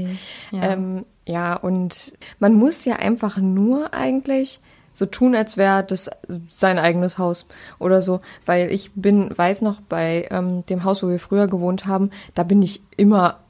Ja. 0.51 0.63
Ähm, 0.63 1.05
ja, 1.25 1.55
und 1.55 2.13
man 2.39 2.55
muss 2.55 2.83
ja 2.83 2.95
einfach 2.95 3.37
nur 3.37 3.93
eigentlich 3.93 4.59
so 4.91 5.05
tun, 5.05 5.35
als 5.35 5.55
wäre 5.55 5.83
das 5.83 6.09
sein 6.49 6.79
eigenes 6.79 7.17
Haus 7.19 7.45
oder 7.77 8.01
so. 8.01 8.21
Weil 8.45 8.71
ich 8.71 8.91
bin, 8.93 9.29
weiß 9.35 9.61
noch, 9.61 9.81
bei 9.81 10.27
ähm, 10.31 10.65
dem 10.65 10.83
Haus, 10.83 11.03
wo 11.03 11.09
wir 11.09 11.19
früher 11.19 11.47
gewohnt 11.47 11.85
haben, 11.85 12.09
da 12.33 12.43
bin 12.43 12.61
ich 12.63 12.81
immer 12.97 13.42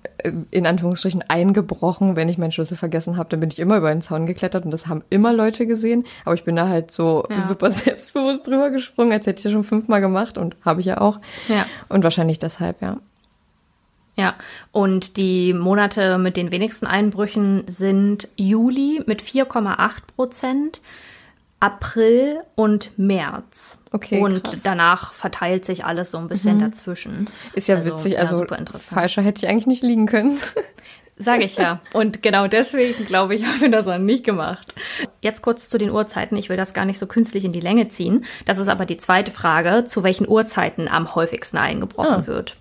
in 0.52 0.66
Anführungsstrichen 0.66 1.24
eingebrochen, 1.28 2.16
wenn 2.16 2.30
ich 2.30 2.38
meinen 2.38 2.52
Schlüssel 2.52 2.78
vergessen 2.78 3.18
habe. 3.18 3.30
Dann 3.30 3.40
bin 3.40 3.50
ich 3.52 3.60
immer 3.60 3.78
über 3.78 3.90
den 3.94 4.02
Zaun 4.02 4.26
geklettert 4.26 4.66
und 4.66 4.72
das 4.72 4.88
haben 4.88 5.04
immer 5.10 5.34
Leute 5.34 5.66
gesehen. 5.68 6.06
Aber 6.26 6.36
ich 6.36 6.44
bin 6.44 6.56
da 6.56 6.68
halt 6.68 6.92
so 6.92 7.26
Ja. 7.30 7.42
super 7.46 7.70
selbstbewusst 7.72 8.48
drüber 8.48 8.70
gesprungen, 8.70 9.12
als 9.12 9.28
hätte 9.28 9.40
ich 9.40 9.44
das 9.44 9.52
schon 9.52 9.64
fünfmal 9.64 10.02
gemacht 10.02 10.38
und 10.38 10.56
habe 10.64 10.80
ich 10.82 10.86
ja 10.88 11.02
auch. 11.02 11.20
Ja. 11.48 11.66
Und 11.90 12.04
wahrscheinlich 12.04 12.40
deshalb, 12.40 12.82
ja. 12.82 12.98
Ja, 14.16 14.36
und 14.72 15.18
die 15.18 15.54
Monate 15.54 16.20
mit 16.20 16.38
den 16.38 16.52
wenigsten 16.52 16.86
Einbrüchen 16.86 17.64
sind 17.66 18.30
Juli 18.36 19.02
mit 19.08 19.24
4,8 19.24 20.02
Prozent, 20.16 20.82
April 21.64 22.42
und 22.56 22.92
März. 22.98 23.78
Okay, 23.92 24.20
Und 24.22 24.44
krass. 24.44 24.64
danach 24.64 25.14
verteilt 25.14 25.64
sich 25.66 25.86
alles 25.86 26.12
so 26.12 26.18
ein 26.18 26.28
bisschen 26.28 26.60
dazwischen. 26.60 27.28
Ist 27.54 27.70
ja 27.70 27.86
witzig, 27.86 28.20
also 28.20 28.38
super 28.40 28.58
interessant. 28.58 29.00
falscher 29.00 29.22
hätte 29.22 29.46
ich 29.46 29.50
eigentlich 29.50 29.68
nicht 29.68 29.82
liegen 29.84 30.06
können. 30.06 30.38
Sage 31.18 31.44
ich 31.44 31.56
ja. 31.58 31.80
Und 31.94 32.22
genau 32.24 32.48
deswegen, 32.48 33.06
glaube 33.06 33.36
ich, 33.36 33.46
haben 33.46 33.62
wir 33.62 33.70
das 33.72 33.88
auch 33.88 33.98
nicht 34.00 34.26
gemacht. 34.26 34.74
Jetzt 35.22 35.42
kurz 35.42 35.70
zu 35.70 35.78
den 35.78 35.92
Uhrzeiten. 35.92 36.36
Ich 36.38 36.50
will 36.50 36.58
das 36.58 36.74
gar 36.74 36.86
nicht 36.86 37.00
so 37.00 37.06
künstlich 37.06 37.46
in 37.46 37.54
die 37.54 37.60
Länge 37.62 37.88
ziehen. 37.88 38.26
Das 38.46 38.58
ist 38.58 38.68
aber 38.68 38.86
die 38.86 38.98
zweite 38.98 39.32
Frage, 39.32 39.86
zu 39.86 40.04
welchen 40.04 40.28
Uhrzeiten 40.28 40.88
am 40.90 41.16
häufigsten 41.16 41.58
eingebrochen 41.58 42.24
Ah. 42.24 42.28
wird. 42.28 42.58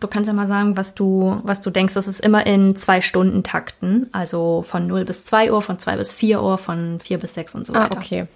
Du 0.00 0.08
kannst 0.08 0.26
ja 0.28 0.34
mal 0.34 0.46
sagen, 0.46 0.76
was 0.76 0.94
du, 0.94 1.40
was 1.44 1.60
du 1.62 1.70
denkst. 1.70 1.94
Das 1.94 2.06
ist 2.06 2.20
immer 2.20 2.46
in 2.46 2.76
zwei 2.76 3.00
Stunden 3.00 3.42
Takten. 3.42 4.08
Also 4.12 4.62
von 4.62 4.86
0 4.86 5.04
bis 5.06 5.24
2 5.24 5.52
Uhr, 5.52 5.62
von 5.62 5.78
2 5.78 5.96
bis 5.96 6.12
4 6.12 6.42
Uhr, 6.42 6.58
von 6.58 6.98
4 7.00 7.18
bis 7.18 7.34
6 7.34 7.54
und 7.54 7.66
so 7.66 7.72
Ah, 7.74 7.84
weiter. 7.84 7.96
okay. 7.96 8.26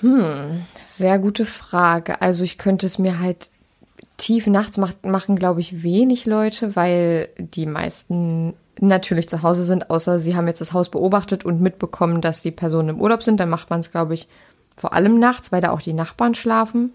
Hm, 0.00 0.64
sehr 0.86 1.18
gute 1.18 1.44
Frage. 1.44 2.20
Also 2.20 2.44
ich 2.44 2.58
könnte 2.58 2.86
es 2.86 2.98
mir 2.98 3.18
halt 3.20 3.50
tief 4.16 4.46
nachts 4.46 4.76
macht, 4.76 5.06
machen, 5.06 5.36
glaube 5.36 5.60
ich, 5.60 5.82
wenig 5.82 6.26
Leute, 6.26 6.76
weil 6.76 7.28
die 7.38 7.66
meisten 7.66 8.54
natürlich 8.80 9.28
zu 9.28 9.42
Hause 9.42 9.64
sind, 9.64 9.90
außer 9.90 10.18
sie 10.18 10.36
haben 10.36 10.46
jetzt 10.48 10.60
das 10.60 10.72
Haus 10.72 10.88
beobachtet 10.88 11.44
und 11.44 11.60
mitbekommen, 11.60 12.20
dass 12.20 12.42
die 12.42 12.50
Personen 12.50 12.90
im 12.90 13.00
Urlaub 13.00 13.22
sind. 13.22 13.38
Dann 13.40 13.48
macht 13.48 13.70
man 13.70 13.80
es, 13.80 13.90
glaube 13.90 14.14
ich, 14.14 14.28
vor 14.76 14.92
allem 14.92 15.18
nachts, 15.18 15.52
weil 15.52 15.60
da 15.60 15.70
auch 15.70 15.80
die 15.80 15.92
Nachbarn 15.92 16.34
schlafen. 16.34 16.92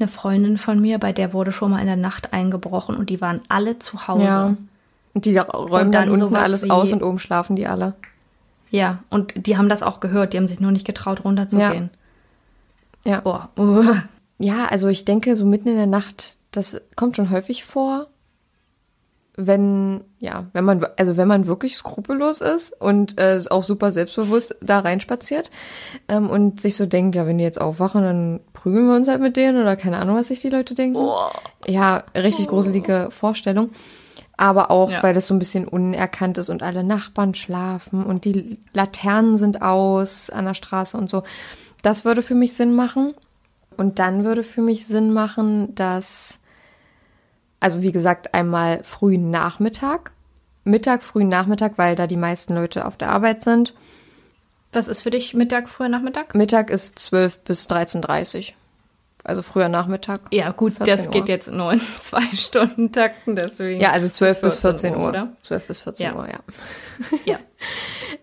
Eine 0.00 0.08
Freundin 0.08 0.56
von 0.56 0.80
mir, 0.80 0.98
bei 0.98 1.12
der 1.12 1.32
wurde 1.34 1.52
schon 1.52 1.70
mal 1.72 1.80
in 1.80 1.86
der 1.86 1.96
Nacht 1.96 2.32
eingebrochen 2.32 2.96
und 2.96 3.10
die 3.10 3.20
waren 3.20 3.40
alle 3.48 3.78
zu 3.78 4.08
Hause. 4.08 4.24
Ja. 4.24 4.56
Und 5.12 5.24
die 5.26 5.36
räumen 5.36 5.86
Und 5.88 5.92
dann, 5.94 6.08
dann 6.10 6.22
unten 6.22 6.36
alles 6.36 6.64
wie- 6.64 6.70
aus 6.70 6.90
und 6.90 7.02
oben 7.02 7.18
schlafen 7.18 7.54
die 7.54 7.66
alle. 7.66 7.94
Ja, 8.70 9.00
und 9.10 9.34
die 9.46 9.56
haben 9.58 9.68
das 9.68 9.82
auch 9.82 10.00
gehört, 10.00 10.32
die 10.32 10.38
haben 10.38 10.46
sich 10.46 10.60
nur 10.60 10.70
nicht 10.70 10.86
getraut, 10.86 11.24
runterzugehen. 11.24 11.90
Ja. 13.04 13.20
Boah. 13.20 13.48
Uh. 13.58 13.84
Ja, 14.42 14.64
also 14.70 14.88
ich 14.88 15.04
denke, 15.04 15.36
so 15.36 15.44
mitten 15.44 15.68
in 15.68 15.76
der 15.76 15.86
Nacht, 15.86 16.36
das 16.50 16.80
kommt 16.96 17.14
schon 17.16 17.28
häufig 17.28 17.62
vor. 17.62 18.06
Wenn, 19.46 20.04
ja, 20.18 20.46
wenn 20.52 20.64
man, 20.64 20.86
also 20.98 21.16
wenn 21.16 21.26
man 21.28 21.46
wirklich 21.46 21.76
skrupellos 21.76 22.40
ist 22.40 22.72
und 22.80 23.18
äh, 23.18 23.42
auch 23.48 23.64
super 23.64 23.90
selbstbewusst 23.90 24.56
da 24.60 24.80
reinspaziert 24.80 25.50
ähm, 26.08 26.28
und 26.28 26.60
sich 26.60 26.76
so 26.76 26.84
denkt, 26.86 27.16
ja, 27.16 27.26
wenn 27.26 27.38
die 27.38 27.44
jetzt 27.44 27.60
aufwachen, 27.60 28.02
dann 28.02 28.40
prügeln 28.52 28.86
wir 28.88 28.96
uns 28.96 29.08
halt 29.08 29.20
mit 29.20 29.36
denen 29.36 29.60
oder 29.62 29.76
keine 29.76 29.96
Ahnung, 29.98 30.16
was 30.16 30.28
sich 30.28 30.40
die 30.40 30.50
Leute 30.50 30.74
denken. 30.74 30.98
Ja, 31.66 32.04
richtig 32.14 32.48
gruselige 32.48 33.08
Vorstellung. 33.10 33.70
Aber 34.36 34.70
auch, 34.70 34.90
Ja. 34.90 35.02
weil 35.02 35.14
das 35.14 35.26
so 35.26 35.34
ein 35.34 35.38
bisschen 35.38 35.68
unerkannt 35.68 36.38
ist 36.38 36.48
und 36.48 36.62
alle 36.62 36.82
Nachbarn 36.84 37.34
schlafen 37.34 38.04
und 38.04 38.24
die 38.24 38.58
Laternen 38.72 39.36
sind 39.38 39.62
aus 39.62 40.30
an 40.30 40.44
der 40.46 40.54
Straße 40.54 40.96
und 40.96 41.10
so. 41.10 41.22
Das 41.82 42.04
würde 42.04 42.22
für 42.22 42.34
mich 42.34 42.52
Sinn 42.54 42.74
machen. 42.74 43.14
Und 43.76 43.98
dann 43.98 44.24
würde 44.24 44.42
für 44.42 44.60
mich 44.60 44.86
Sinn 44.86 45.12
machen, 45.12 45.74
dass, 45.74 46.40
also 47.60 47.82
wie 47.82 47.92
gesagt, 47.92 48.34
einmal 48.34 48.82
frühen 48.82 49.30
Nachmittag, 49.30 50.12
Mittag, 50.64 51.02
frühen 51.02 51.28
Nachmittag, 51.28 51.72
weil 51.76 51.96
da 51.96 52.06
die 52.06 52.16
meisten 52.16 52.54
Leute 52.54 52.84
auf 52.86 52.96
der 52.96 53.10
Arbeit 53.10 53.42
sind. 53.42 53.74
Was 54.72 54.88
ist 54.88 55.02
für 55.02 55.10
dich 55.10 55.34
Mittag, 55.34 55.68
früher 55.68 55.88
Nachmittag? 55.88 56.34
Mittag 56.34 56.70
ist 56.70 56.98
12 56.98 57.40
bis 57.40 57.68
13.30 57.68 58.38
Uhr. 58.50 58.54
Also 59.24 59.42
früher 59.42 59.68
Nachmittag. 59.68 60.20
Ja, 60.30 60.50
gut, 60.50 60.74
14 60.78 60.86
das 60.86 61.06
Uhr. 61.06 61.12
geht 61.12 61.28
jetzt 61.28 61.50
nur 61.50 61.72
in 61.72 61.80
zwei 62.00 62.22
Stunden 62.34 62.90
Takten, 62.92 63.36
deswegen. 63.36 63.80
Ja, 63.80 63.90
also 63.92 64.08
12 64.08 64.40
bis 64.40 64.58
14 64.58 64.96
Uhr. 64.96 65.08
oder? 65.08 65.32
12 65.42 65.66
bis 65.66 65.80
14 65.80 66.06
Ja. 66.06 66.14
Uhr, 66.14 66.28
ja. 66.28 66.38
Ja. 67.24 67.38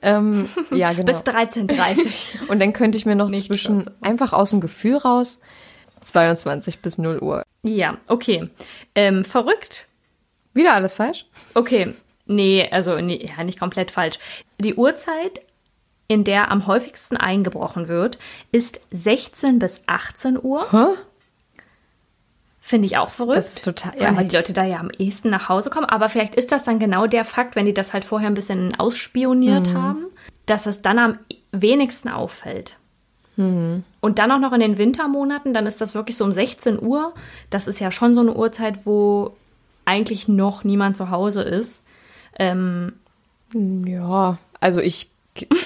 Ähm, 0.02 0.48
ja, 0.70 0.92
genau. 0.94 1.06
Bis 1.06 1.18
13.30 1.34 2.48
Und 2.50 2.60
dann 2.60 2.72
könnte 2.74 2.98
ich 3.00 3.06
mir 3.08 3.16
noch 3.16 3.30
Nicht 3.30 3.48
zwischen 3.48 3.82
14 3.82 3.94
Uhr. 4.02 4.08
einfach 4.08 4.32
aus 4.34 4.52
dem 4.52 4.62
Gefühl 4.62 4.98
raus 4.98 5.40
22 6.02 6.80
bis 6.82 6.98
0 6.98 7.20
Uhr. 7.20 7.44
Ja, 7.64 7.98
okay. 8.08 8.50
Ähm, 8.96 9.26
verrückt. 9.26 9.88
Wieder 10.54 10.74
alles 10.74 10.96
falsch? 10.96 11.26
Okay. 11.54 11.94
Nee, 12.26 12.68
also 12.72 13.00
nee, 13.00 13.26
ja, 13.38 13.44
nicht 13.44 13.60
komplett 13.60 13.92
falsch. 13.92 14.18
Die 14.60 14.76
Uhrzeit, 14.76 15.42
in 16.08 16.24
der 16.24 16.52
am 16.52 16.68
häufigsten 16.68 17.16
eingebrochen 17.18 17.88
wird, 17.88 18.18
ist 18.52 18.80
16 18.92 19.60
bis 19.60 19.82
18 19.88 20.38
Uhr. 20.42 20.68
Hä? 20.72 20.98
Finde 22.60 22.86
ich 22.88 22.98
auch 22.98 23.12
verrückt. 23.12 23.38
Das 23.38 23.54
ist 23.54 23.64
total 23.64 23.94
allem, 23.94 24.18
weil 24.18 24.28
die. 24.28 24.36
Leute 24.36 24.52
da 24.52 24.66
ja 24.66 24.80
am 24.80 24.90
ehesten 24.90 25.30
nach 25.30 25.48
Hause 25.48 25.70
kommen. 25.70 25.86
Aber 25.86 26.10
vielleicht 26.10 26.36
ist 26.36 26.52
das 26.52 26.64
dann 26.64 26.80
genau 26.80 27.08
der 27.08 27.24
Fakt, 27.24 27.56
wenn 27.56 27.66
die 27.66 27.74
das 27.74 27.94
halt 27.94 28.04
vorher 28.04 28.30
ein 28.30 28.34
bisschen 28.34 28.78
ausspioniert 28.78 29.68
Mhm. 29.68 29.74
haben, 29.82 30.06
dass 30.48 30.66
es 30.66 30.82
dann 30.82 31.00
am 31.00 31.20
wenigsten 31.54 32.10
auffällt. 32.10 32.76
Mhm. 33.38 33.84
Und 34.02 34.20
dann 34.20 34.32
auch 34.32 34.40
noch 34.40 34.52
in 34.52 34.60
den 34.60 34.78
Wintermonaten, 34.78 35.54
dann 35.54 35.66
ist 35.66 35.80
das 35.80 35.96
wirklich 35.96 36.18
so 36.18 36.26
um 36.26 36.32
16 36.32 36.82
Uhr. 36.82 37.14
Das 37.50 37.68
ist 37.68 37.80
ja 37.80 37.92
schon 37.92 38.16
so 38.16 38.22
eine 38.22 38.36
Uhrzeit, 38.36 38.86
wo 38.86 39.36
eigentlich 39.86 40.28
noch 40.28 40.64
niemand 40.64 40.98
zu 40.98 41.12
Hause 41.12 41.44
ist. 41.44 41.84
Ähm, 42.38 42.94
Ja, 43.54 44.38
also 44.60 44.82
ich, 44.82 45.10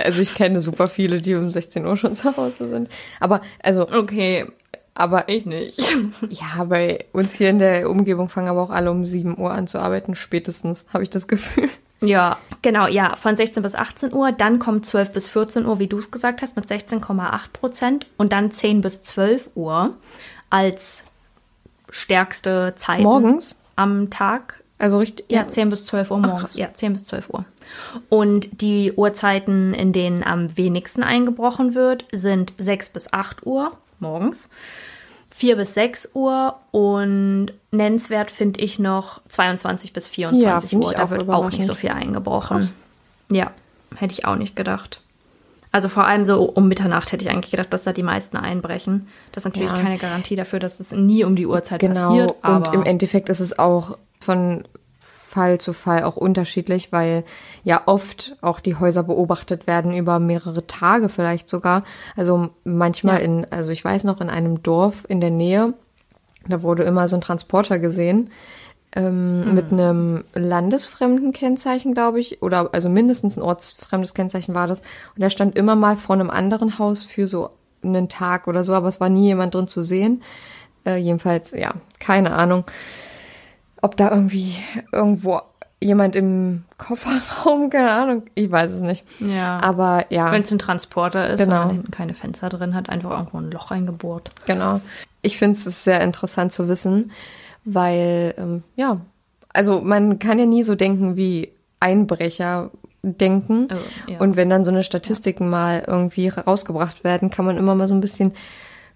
also 0.03 0.21
ich 0.21 0.35
kenne 0.35 0.61
super 0.61 0.87
viele, 0.87 1.21
die 1.21 1.33
um 1.33 1.49
16 1.49 1.85
Uhr 1.85 1.97
schon 1.97 2.13
zu 2.13 2.35
Hause 2.37 2.67
sind. 2.67 2.89
Aber, 3.19 3.41
also, 3.63 3.89
okay, 3.89 4.45
aber 4.93 5.29
ich 5.29 5.45
nicht. 5.45 5.79
ja, 6.29 6.63
bei 6.65 7.05
uns 7.13 7.35
hier 7.35 7.49
in 7.49 7.59
der 7.59 7.89
Umgebung 7.89 8.29
fangen 8.29 8.49
aber 8.49 8.61
auch 8.61 8.69
alle 8.69 8.91
um 8.91 9.05
7 9.05 9.37
Uhr 9.39 9.51
an 9.51 9.67
zu 9.67 9.79
arbeiten, 9.79 10.15
spätestens, 10.15 10.85
habe 10.93 11.03
ich 11.03 11.09
das 11.09 11.27
Gefühl. 11.27 11.69
Ja, 12.03 12.37
genau, 12.61 12.87
ja, 12.87 13.15
von 13.15 13.35
16 13.35 13.61
bis 13.61 13.75
18 13.75 14.13
Uhr, 14.13 14.31
dann 14.31 14.57
kommt 14.59 14.85
12 14.85 15.11
bis 15.11 15.29
14 15.29 15.65
Uhr, 15.65 15.79
wie 15.79 15.87
du 15.87 15.99
es 15.99 16.09
gesagt 16.11 16.41
hast, 16.41 16.55
mit 16.55 16.65
16,8 16.67 17.39
Prozent 17.53 18.07
und 18.17 18.33
dann 18.33 18.51
10 18.51 18.81
bis 18.81 19.03
12 19.03 19.51
Uhr 19.55 19.95
als 20.49 21.03
stärkste 21.91 22.73
Zeit 22.75 23.01
Morgens? 23.01 23.55
am 23.75 24.09
Tag. 24.09 24.63
Also 24.79 24.97
richtig, 24.97 25.27
Ja, 25.29 25.47
10 25.47 25.69
bis 25.69 25.85
12 25.85 26.09
Uhr 26.09 26.17
morgens. 26.17 26.39
krass. 26.39 26.55
ja, 26.55 26.73
10 26.73 26.93
bis 26.93 27.05
12 27.05 27.29
Uhr. 27.29 27.45
Und 28.09 28.61
die 28.61 28.93
Uhrzeiten, 28.93 29.75
in 29.75 29.93
denen 29.93 30.23
am 30.23 30.57
wenigsten 30.57 31.03
eingebrochen 31.03 31.75
wird, 31.75 32.05
sind 32.11 32.53
6 32.57 32.89
bis 32.89 33.13
8 33.13 33.45
Uhr 33.45 33.73
morgens, 33.99 34.49
4 35.41 35.55
bis 35.55 35.73
6 35.73 36.09
Uhr 36.13 36.53
und 36.69 37.47
nennenswert 37.71 38.29
finde 38.29 38.59
ich 38.61 38.77
noch 38.77 39.21
22 39.27 39.91
bis 39.91 40.07
24 40.07 40.71
Ja, 40.71 40.77
Uhr. 40.77 40.93
Da 40.93 41.09
wird 41.09 41.27
auch 41.29 41.49
nicht 41.49 41.65
so 41.65 41.73
viel 41.73 41.89
eingebrochen. 41.89 42.69
Ja, 43.31 43.49
hätte 43.95 44.13
ich 44.13 44.23
auch 44.25 44.35
nicht 44.35 44.55
gedacht. 44.55 45.01
Also 45.71 45.89
vor 45.89 46.05
allem 46.05 46.25
so 46.25 46.43
um 46.43 46.67
Mitternacht 46.67 47.11
hätte 47.11 47.25
ich 47.25 47.31
eigentlich 47.31 47.49
gedacht, 47.49 47.73
dass 47.73 47.83
da 47.85 47.91
die 47.91 48.03
meisten 48.03 48.37
einbrechen. 48.37 49.07
Das 49.31 49.43
ist 49.43 49.51
natürlich 49.51 49.71
Ja. 49.71 49.81
keine 49.81 49.97
Garantie 49.97 50.35
dafür, 50.35 50.59
dass 50.59 50.79
es 50.79 50.91
nie 50.91 51.23
um 51.23 51.35
die 51.35 51.47
Uhrzeit 51.47 51.79
Genau, 51.79 52.09
passiert. 52.09 52.35
Aber 52.43 52.67
und 52.67 52.75
im 52.75 52.83
Endeffekt 52.83 53.27
ist 53.29 53.39
es 53.39 53.57
auch 53.57 53.97
von 54.19 54.63
Fall 55.31 55.59
zu 55.59 55.71
Fall 55.73 56.03
auch 56.03 56.17
unterschiedlich, 56.17 56.91
weil 56.91 57.23
ja 57.63 57.83
oft 57.85 58.35
auch 58.41 58.59
die 58.59 58.75
Häuser 58.75 59.03
beobachtet 59.03 59.65
werden 59.65 59.95
über 59.95 60.19
mehrere 60.19 60.67
Tage 60.67 61.07
vielleicht 61.07 61.49
sogar. 61.49 61.83
Also 62.17 62.49
manchmal 62.65 63.19
Ja. 63.19 63.25
in, 63.25 63.47
also 63.49 63.71
ich 63.71 63.83
weiß 63.83 64.03
noch, 64.03 64.19
in 64.19 64.29
einem 64.29 64.61
Dorf 64.61 65.03
in 65.07 65.21
der 65.21 65.31
Nähe, 65.31 65.73
da 66.49 66.61
wurde 66.63 66.83
immer 66.83 67.07
so 67.07 67.15
ein 67.15 67.21
Transporter 67.21 67.79
gesehen 67.79 68.29
ähm, 68.93 69.45
Mhm. 69.47 69.53
mit 69.53 69.71
einem 69.71 70.23
landesfremden 70.33 71.31
Kennzeichen, 71.31 71.93
glaube 71.93 72.19
ich, 72.19 72.41
oder 72.41 72.69
also 72.73 72.89
mindestens 72.89 73.37
ein 73.37 73.41
ortsfremdes 73.41 74.13
Kennzeichen 74.13 74.53
war 74.53 74.67
das. 74.67 74.81
Und 75.15 75.21
der 75.21 75.29
stand 75.29 75.55
immer 75.57 75.75
mal 75.77 75.95
vor 75.95 76.15
einem 76.15 76.29
anderen 76.29 76.77
Haus 76.77 77.03
für 77.03 77.25
so 77.27 77.51
einen 77.83 78.09
Tag 78.09 78.47
oder 78.47 78.65
so, 78.65 78.73
aber 78.73 78.89
es 78.89 78.99
war 78.99 79.07
nie 79.07 79.27
jemand 79.27 79.55
drin 79.55 79.69
zu 79.69 79.81
sehen. 79.81 80.21
Äh, 80.85 80.97
jedenfalls, 80.97 81.51
ja, 81.51 81.75
keine 81.99 82.33
Ahnung, 82.33 82.65
ob 83.81 83.97
da 83.97 84.11
irgendwie 84.11 84.55
irgendwo 84.91 85.41
jemand 85.83 86.15
im 86.15 86.63
Kofferraum, 86.77 87.69
keine 87.71 87.91
Ahnung, 87.91 88.23
ich 88.35 88.51
weiß 88.51 88.71
es 88.71 88.81
nicht. 88.81 89.03
Ja. 89.19 89.59
Aber 89.61 90.05
ja, 90.09 90.31
Wenn 90.31 90.43
es 90.43 90.51
ein 90.51 90.59
Transporter 90.59 91.27
ist 91.29 91.39
Genau. 91.39 91.61
und 91.61 91.65
man 91.67 91.75
hinten 91.75 91.91
keine 91.91 92.13
Fenster 92.13 92.49
drin 92.49 92.75
hat, 92.75 92.89
einfach 92.89 93.09
irgendwo 93.11 93.37
ein 93.39 93.49
Loch 93.51 93.71
reingebohrt. 93.71 94.31
genau. 94.45 94.81
Ich 95.23 95.37
finde 95.37 95.57
es 95.57 95.83
sehr 95.83 96.01
interessant 96.01 96.51
zu 96.51 96.67
wissen, 96.67 97.11
weil, 97.63 98.33
ähm, 98.37 98.63
ja, 98.75 99.01
also 99.53 99.81
man 99.81 100.17
kann 100.19 100.39
ja 100.39 100.45
nie 100.47 100.63
so 100.63 100.73
denken 100.75 101.15
wie 101.15 101.51
Einbrecher 101.79 102.71
denken. 103.03 103.67
Oh, 103.71 104.11
ja. 104.11 104.19
Und 104.19 104.35
wenn 104.35 104.49
dann 104.49 104.65
so 104.65 104.71
eine 104.71 104.83
Statistiken 104.83 105.49
mal 105.49 105.83
irgendwie 105.85 106.27
rausgebracht 106.29 107.03
werden, 107.03 107.29
kann 107.31 107.45
man 107.45 107.57
immer 107.57 107.75
mal 107.75 107.87
so 107.87 107.95
ein 107.95 108.01
bisschen 108.01 108.33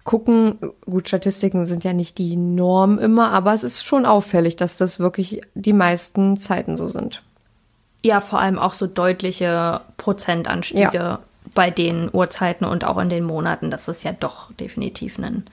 gucken. 0.06 0.58
Gut, 0.86 1.08
Statistiken 1.08 1.66
sind 1.66 1.84
ja 1.84 1.92
nicht 1.92 2.16
die 2.16 2.36
Norm 2.36 2.98
immer, 2.98 3.32
aber 3.32 3.52
es 3.52 3.64
ist 3.64 3.84
schon 3.84 4.06
auffällig, 4.06 4.56
dass 4.56 4.78
das 4.78 4.98
wirklich 4.98 5.42
die 5.54 5.74
meisten 5.74 6.38
Zeiten 6.38 6.78
so 6.78 6.88
sind. 6.88 7.22
Ja, 8.02 8.20
vor 8.20 8.38
allem 8.38 8.58
auch 8.58 8.72
so 8.72 8.86
deutliche 8.86 9.82
Prozentanstiege 9.98 11.18
bei 11.54 11.70
den 11.70 12.08
Uhrzeiten 12.12 12.64
und 12.64 12.84
auch 12.84 12.98
in 12.98 13.08
den 13.08 13.24
Monaten, 13.24 13.70
dass 13.70 13.88
es 13.88 14.04
ja 14.04 14.12
doch 14.12 14.52
definitiv 14.54 15.18
ein 15.18 15.46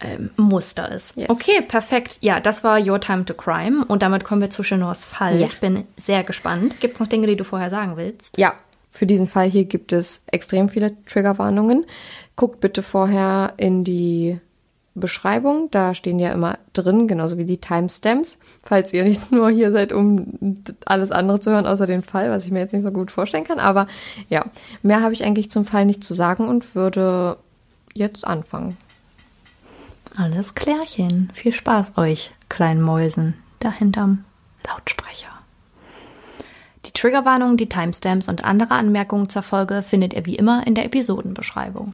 ähm, 0.00 0.30
Muster 0.36 0.90
ist. 0.92 1.16
Yes. 1.16 1.28
Okay, 1.28 1.60
perfekt. 1.62 2.18
Ja, 2.20 2.38
das 2.38 2.62
war 2.62 2.78
Your 2.80 3.00
Time 3.00 3.24
to 3.24 3.34
Crime 3.34 3.84
und 3.86 4.02
damit 4.02 4.24
kommen 4.24 4.42
wir 4.42 4.50
zu 4.50 4.62
Chenors 4.62 5.04
Fall. 5.04 5.40
Ja. 5.40 5.46
Ich 5.46 5.58
bin 5.58 5.84
sehr 5.96 6.22
gespannt. 6.22 6.78
Gibt 6.80 6.94
es 6.94 7.00
noch 7.00 7.08
Dinge, 7.08 7.26
die 7.26 7.36
du 7.36 7.44
vorher 7.44 7.70
sagen 7.70 7.96
willst? 7.96 8.38
Ja, 8.38 8.54
für 8.90 9.06
diesen 9.06 9.26
Fall 9.26 9.48
hier 9.48 9.64
gibt 9.64 9.92
es 9.92 10.22
extrem 10.30 10.68
viele 10.68 10.92
Triggerwarnungen. 11.04 11.84
Guckt 12.36 12.60
bitte 12.60 12.82
vorher 12.82 13.54
in 13.56 13.82
die 13.82 14.38
Beschreibung. 14.94 15.70
Da 15.70 15.94
stehen 15.94 16.18
ja 16.18 16.32
immer 16.32 16.58
drin, 16.72 17.08
genauso 17.08 17.38
wie 17.38 17.44
die 17.44 17.58
Timestamps. 17.58 18.38
Falls 18.62 18.92
ihr 18.92 19.06
jetzt 19.08 19.32
nur 19.32 19.50
hier 19.50 19.72
seid, 19.72 19.92
um 19.92 20.62
alles 20.84 21.12
andere 21.12 21.40
zu 21.40 21.50
hören, 21.50 21.66
außer 21.66 21.86
den 21.86 22.02
Fall, 22.02 22.30
was 22.30 22.44
ich 22.44 22.50
mir 22.50 22.60
jetzt 22.60 22.72
nicht 22.72 22.82
so 22.82 22.90
gut 22.90 23.10
vorstellen 23.10 23.44
kann. 23.44 23.58
Aber 23.58 23.86
ja, 24.28 24.44
mehr 24.82 25.02
habe 25.02 25.14
ich 25.14 25.24
eigentlich 25.24 25.50
zum 25.50 25.64
Fall 25.64 25.86
nicht 25.86 26.04
zu 26.04 26.14
sagen 26.14 26.48
und 26.48 26.74
würde 26.74 27.36
jetzt 27.94 28.26
anfangen. 28.26 28.76
Alles 30.16 30.54
klärchen. 30.54 31.30
Viel 31.34 31.52
Spaß 31.52 31.98
euch, 31.98 32.32
kleinen 32.48 32.80
Mäusen, 32.80 33.34
da 33.60 33.70
hinterm 33.70 34.24
Lautsprecher. 34.66 35.28
Die 36.86 36.92
Triggerwarnung, 36.92 37.56
die 37.56 37.68
Timestamps 37.68 38.28
und 38.28 38.44
andere 38.44 38.74
Anmerkungen 38.74 39.28
zur 39.28 39.42
Folge 39.42 39.82
findet 39.82 40.14
ihr 40.14 40.24
wie 40.24 40.36
immer 40.36 40.66
in 40.66 40.74
der 40.74 40.84
Episodenbeschreibung. 40.84 41.92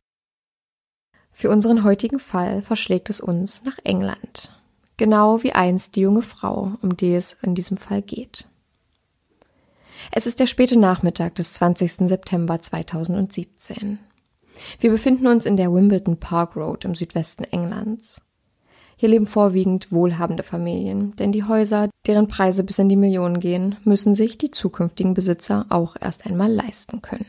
Für 1.33 1.51
unseren 1.51 1.83
heutigen 1.83 2.19
Fall 2.19 2.63
verschlägt 2.63 3.11
es 3.11 3.21
uns 3.21 3.65
nach 3.65 3.79
England. 3.85 4.59
Genau 4.97 5.43
wie 5.43 5.53
einst 5.53 5.97
die 5.97 6.01
junge 6.03 6.23
Frau, 6.23 6.73
um 6.83 6.97
die 6.97 7.15
es 7.15 7.33
in 7.43 7.55
diesem 7.55 7.77
Fall 7.77 8.03
geht. 8.03 8.47
Es 10.11 10.27
ist 10.27 10.41
der 10.41 10.47
späte 10.47 10.79
Nachmittag 10.79 11.35
des 11.37 11.55
20. 11.55 12.09
September 12.09 12.61
2017. 12.61 13.99
Wir 14.81 14.91
befinden 14.91 15.27
uns 15.27 15.47
in 15.47 15.57
der 15.57 15.73
Wimbledon 15.73 16.19
Park 16.19 16.57
Road 16.57 16.85
im 16.85 16.95
Südwesten 16.95 17.45
Englands. 17.45 18.21
Hier 18.97 19.09
leben 19.09 19.27
vorwiegend 19.27 19.91
wohlhabende 19.91 20.43
Familien, 20.43 21.17
denn 21.17 21.33
die 21.33 21.45
Häuser, 21.45 21.89
deren 22.07 22.29
Preise 22.29 22.63
bis 22.63 22.79
in 22.79 22.89
die 22.89 22.97
Millionen 22.97 23.41
gehen, 23.41 23.77
müssen 23.85 24.15
sich 24.15 24.39
die 24.39 24.51
zukünftigen 24.51 25.15
Besitzer 25.15 25.67
auch 25.71 25.97
erst 26.01 26.27
einmal 26.27 26.53
leisten 26.53 27.03
können. 27.03 27.27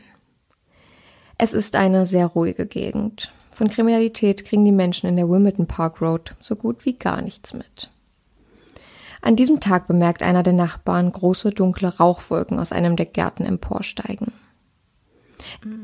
Es 1.38 1.52
ist 1.52 1.74
eine 1.74 2.06
sehr 2.06 2.26
ruhige 2.26 2.66
Gegend. 2.66 3.32
Von 3.54 3.68
Kriminalität 3.68 4.44
kriegen 4.44 4.64
die 4.64 4.72
Menschen 4.72 5.08
in 5.08 5.16
der 5.16 5.30
Wimbledon 5.30 5.68
Park 5.68 6.00
Road 6.02 6.34
so 6.40 6.56
gut 6.56 6.84
wie 6.84 6.94
gar 6.94 7.22
nichts 7.22 7.54
mit. 7.54 7.88
An 9.22 9.36
diesem 9.36 9.60
Tag 9.60 9.86
bemerkt 9.86 10.24
einer 10.24 10.42
der 10.42 10.52
Nachbarn 10.52 11.12
große 11.12 11.50
dunkle 11.50 11.96
Rauchwolken 11.96 12.58
aus 12.58 12.72
einem 12.72 12.96
der 12.96 13.06
Gärten 13.06 13.44
emporsteigen. 13.44 14.32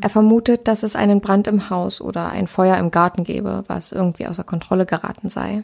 Er 0.00 0.10
vermutet, 0.10 0.66
dass 0.66 0.82
es 0.82 0.96
einen 0.96 1.20
Brand 1.20 1.46
im 1.46 1.70
Haus 1.70 2.00
oder 2.00 2.30
ein 2.30 2.48
Feuer 2.48 2.76
im 2.76 2.90
Garten 2.90 3.22
gebe, 3.22 3.62
was 3.68 3.92
irgendwie 3.92 4.26
außer 4.26 4.42
Kontrolle 4.42 4.84
geraten 4.84 5.28
sei. 5.28 5.62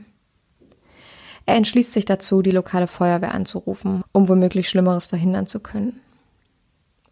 Er 1.45 1.57
entschließt 1.57 1.93
sich 1.93 2.05
dazu, 2.05 2.41
die 2.41 2.53
lokale 2.53 2.87
Feuerwehr 2.87 3.35
anzurufen, 3.35 4.05
um 4.13 4.29
womöglich 4.29 4.69
Schlimmeres 4.69 5.07
verhindern 5.07 5.49
zu 5.49 5.59
können. 5.59 6.01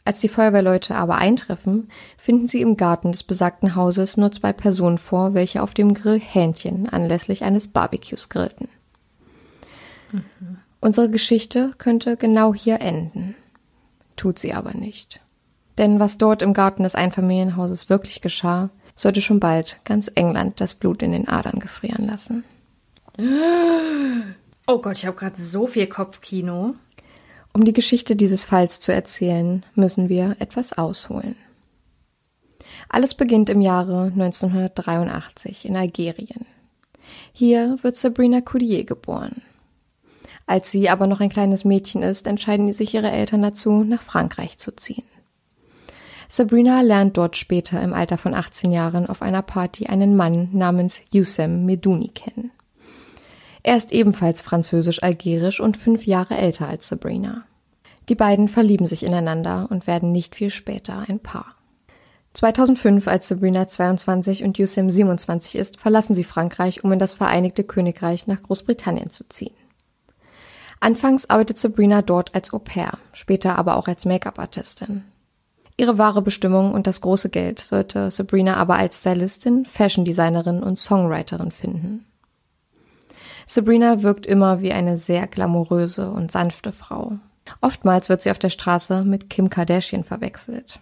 Als 0.07 0.21
die 0.21 0.29
Feuerwehrleute 0.29 0.95
aber 0.97 1.17
eintreffen, 1.17 1.88
finden 2.19 2.47
sie 2.47 2.61
im 2.61 2.77
Garten 2.77 3.12
des 3.12 3.23
besagten 3.23 3.75
Hauses 3.75 4.19
nur 4.19 4.31
zwei 4.33 4.53
Personen 4.53 4.99
vor, 4.99 5.33
welche 5.33 5.62
auf 5.62 5.73
dem 5.73 5.95
Grill 5.95 6.21
Hähnchen 6.21 6.88
anlässlich 6.88 7.43
eines 7.43 7.69
Barbecues 7.69 8.29
grillten. 8.29 8.69
Mhm. 10.12 10.59
Unsere 10.81 11.09
Geschichte 11.09 11.73
könnte 11.79 12.19
genau 12.19 12.53
hier 12.53 12.83
enden. 12.83 13.35
Tut 14.17 14.38
sie 14.38 14.53
aber 14.53 14.75
nicht. 14.75 15.21
Denn 15.79 15.99
was 15.99 16.19
dort 16.19 16.43
im 16.43 16.53
Garten 16.53 16.83
des 16.83 16.95
Einfamilienhauses 16.95 17.88
wirklich 17.88 18.21
geschah, 18.21 18.69
sollte 18.95 19.23
schon 19.23 19.40
bald 19.40 19.81
ganz 19.85 20.11
England 20.14 20.61
das 20.61 20.75
Blut 20.75 21.03
in 21.03 21.12
den 21.12 21.29
Adern 21.29 21.59
gefrieren 21.59 22.07
lassen. 22.07 22.45
Oh 24.67 24.79
Gott, 24.79 24.99
ich 24.99 25.07
habe 25.07 25.17
gerade 25.17 25.40
so 25.40 25.67
viel 25.67 25.87
Kopfkino. 25.87 26.75
Um 27.55 27.64
die 27.64 27.73
Geschichte 27.73 28.17
dieses 28.17 28.45
Falls 28.45 28.81
zu 28.81 28.93
erzählen, 28.93 29.64
müssen 29.77 30.09
wir 30.09 30.37
etwas 30.40 30.73
ausholen. 30.73 31.37
Alles 32.88 33.14
beginnt 33.14 33.49
im 33.49 33.61
Jahre 33.61 34.11
1983 34.12 35.64
in 35.64 35.77
Algerien. 35.77 36.47
Hier 37.33 37.79
wird 37.83 37.95
Sabrina 37.95 38.40
Coudier 38.40 38.85
geboren. 38.85 39.40
Als 40.47 40.73
sie 40.73 40.90
aber 40.90 41.07
noch 41.07 41.21
ein 41.21 41.29
kleines 41.29 41.64
Mädchen 41.64 42.03
ist, 42.03 42.27
entscheiden 42.27 42.73
sich 42.73 42.93
ihre 42.93 43.12
Eltern 43.12 43.43
dazu, 43.43 43.85
nach 43.85 44.03
Frankreich 44.03 44.59
zu 44.59 44.75
ziehen. 44.75 45.05
Sabrina 46.29 46.81
lernt 46.81 47.17
dort 47.17 47.37
später 47.37 47.81
im 47.81 47.95
Alter 47.95 48.19
von 48.19 48.35
18 48.35 48.73
Jahren 48.73 49.07
auf 49.07 49.23
einer 49.23 49.43
Party 49.43 49.87
einen 49.87 50.17
Mann 50.17 50.49
namens 50.53 51.03
Youssem 51.12 51.64
Medouni 51.64 52.09
kennen. 52.09 52.51
Er 53.66 53.79
ist 53.79 53.92
ebenfalls 53.92 54.42
französisch-algerisch 54.42 55.59
und 55.59 55.79
fünf 55.79 56.05
Jahre 56.05 56.37
älter 56.37 56.68
als 56.68 56.87
Sabrina. 56.87 57.44
Die 58.11 58.14
beiden 58.14 58.48
verlieben 58.48 58.87
sich 58.87 59.03
ineinander 59.03 59.68
und 59.70 59.87
werden 59.87 60.12
nicht 60.12 60.35
viel 60.35 60.50
später 60.50 61.07
ein 61.09 61.18
Paar. 61.18 61.57
2005, 62.35 63.09
als 63.09 63.27
Sabrina 63.27 63.66
22 63.66 64.44
und 64.44 64.59
Youssem 64.59 64.90
27 64.90 65.57
ist, 65.57 65.81
verlassen 65.81 66.14
sie 66.14 66.24
Frankreich, 66.24 66.85
um 66.85 66.92
in 66.92 66.98
das 66.98 67.14
Vereinigte 67.14 67.64
Königreich 67.64 68.27
nach 68.27 68.42
Großbritannien 68.42 69.09
zu 69.09 69.27
ziehen. 69.31 69.55
Anfangs 70.81 71.31
arbeitet 71.31 71.57
Sabrina 71.57 72.03
dort 72.03 72.35
als 72.35 72.53
Au 72.53 72.59
pair, 72.59 72.98
später 73.14 73.57
aber 73.57 73.77
auch 73.77 73.88
als 73.88 74.05
Make-up-Artistin. 74.05 75.05
Ihre 75.79 75.96
wahre 75.96 76.20
Bestimmung 76.20 76.74
und 76.74 76.87
das 76.87 77.00
große 77.00 77.31
Geld 77.31 77.61
sollte 77.61 78.11
Sabrina 78.11 78.57
aber 78.57 78.77
als 78.77 79.00
Stylistin, 79.00 79.64
Fashion-Designerin 79.64 80.62
und 80.62 80.79
Songwriterin 80.79 81.50
finden. 81.50 82.05
Sabrina 83.47 84.03
wirkt 84.03 84.27
immer 84.27 84.61
wie 84.61 84.73
eine 84.73 84.97
sehr 84.97 85.27
glamouröse 85.27 86.11
und 86.11 86.33
sanfte 86.33 86.73
Frau. 86.73 87.19
Oftmals 87.61 88.09
wird 88.09 88.23
sie 88.23 88.31
auf 88.31 88.39
der 88.39 88.49
Straße 88.51 89.05
mit 89.05 89.29
Kim 89.31 89.51
Kardashian 89.51 90.05
verwechselt. 90.05 90.81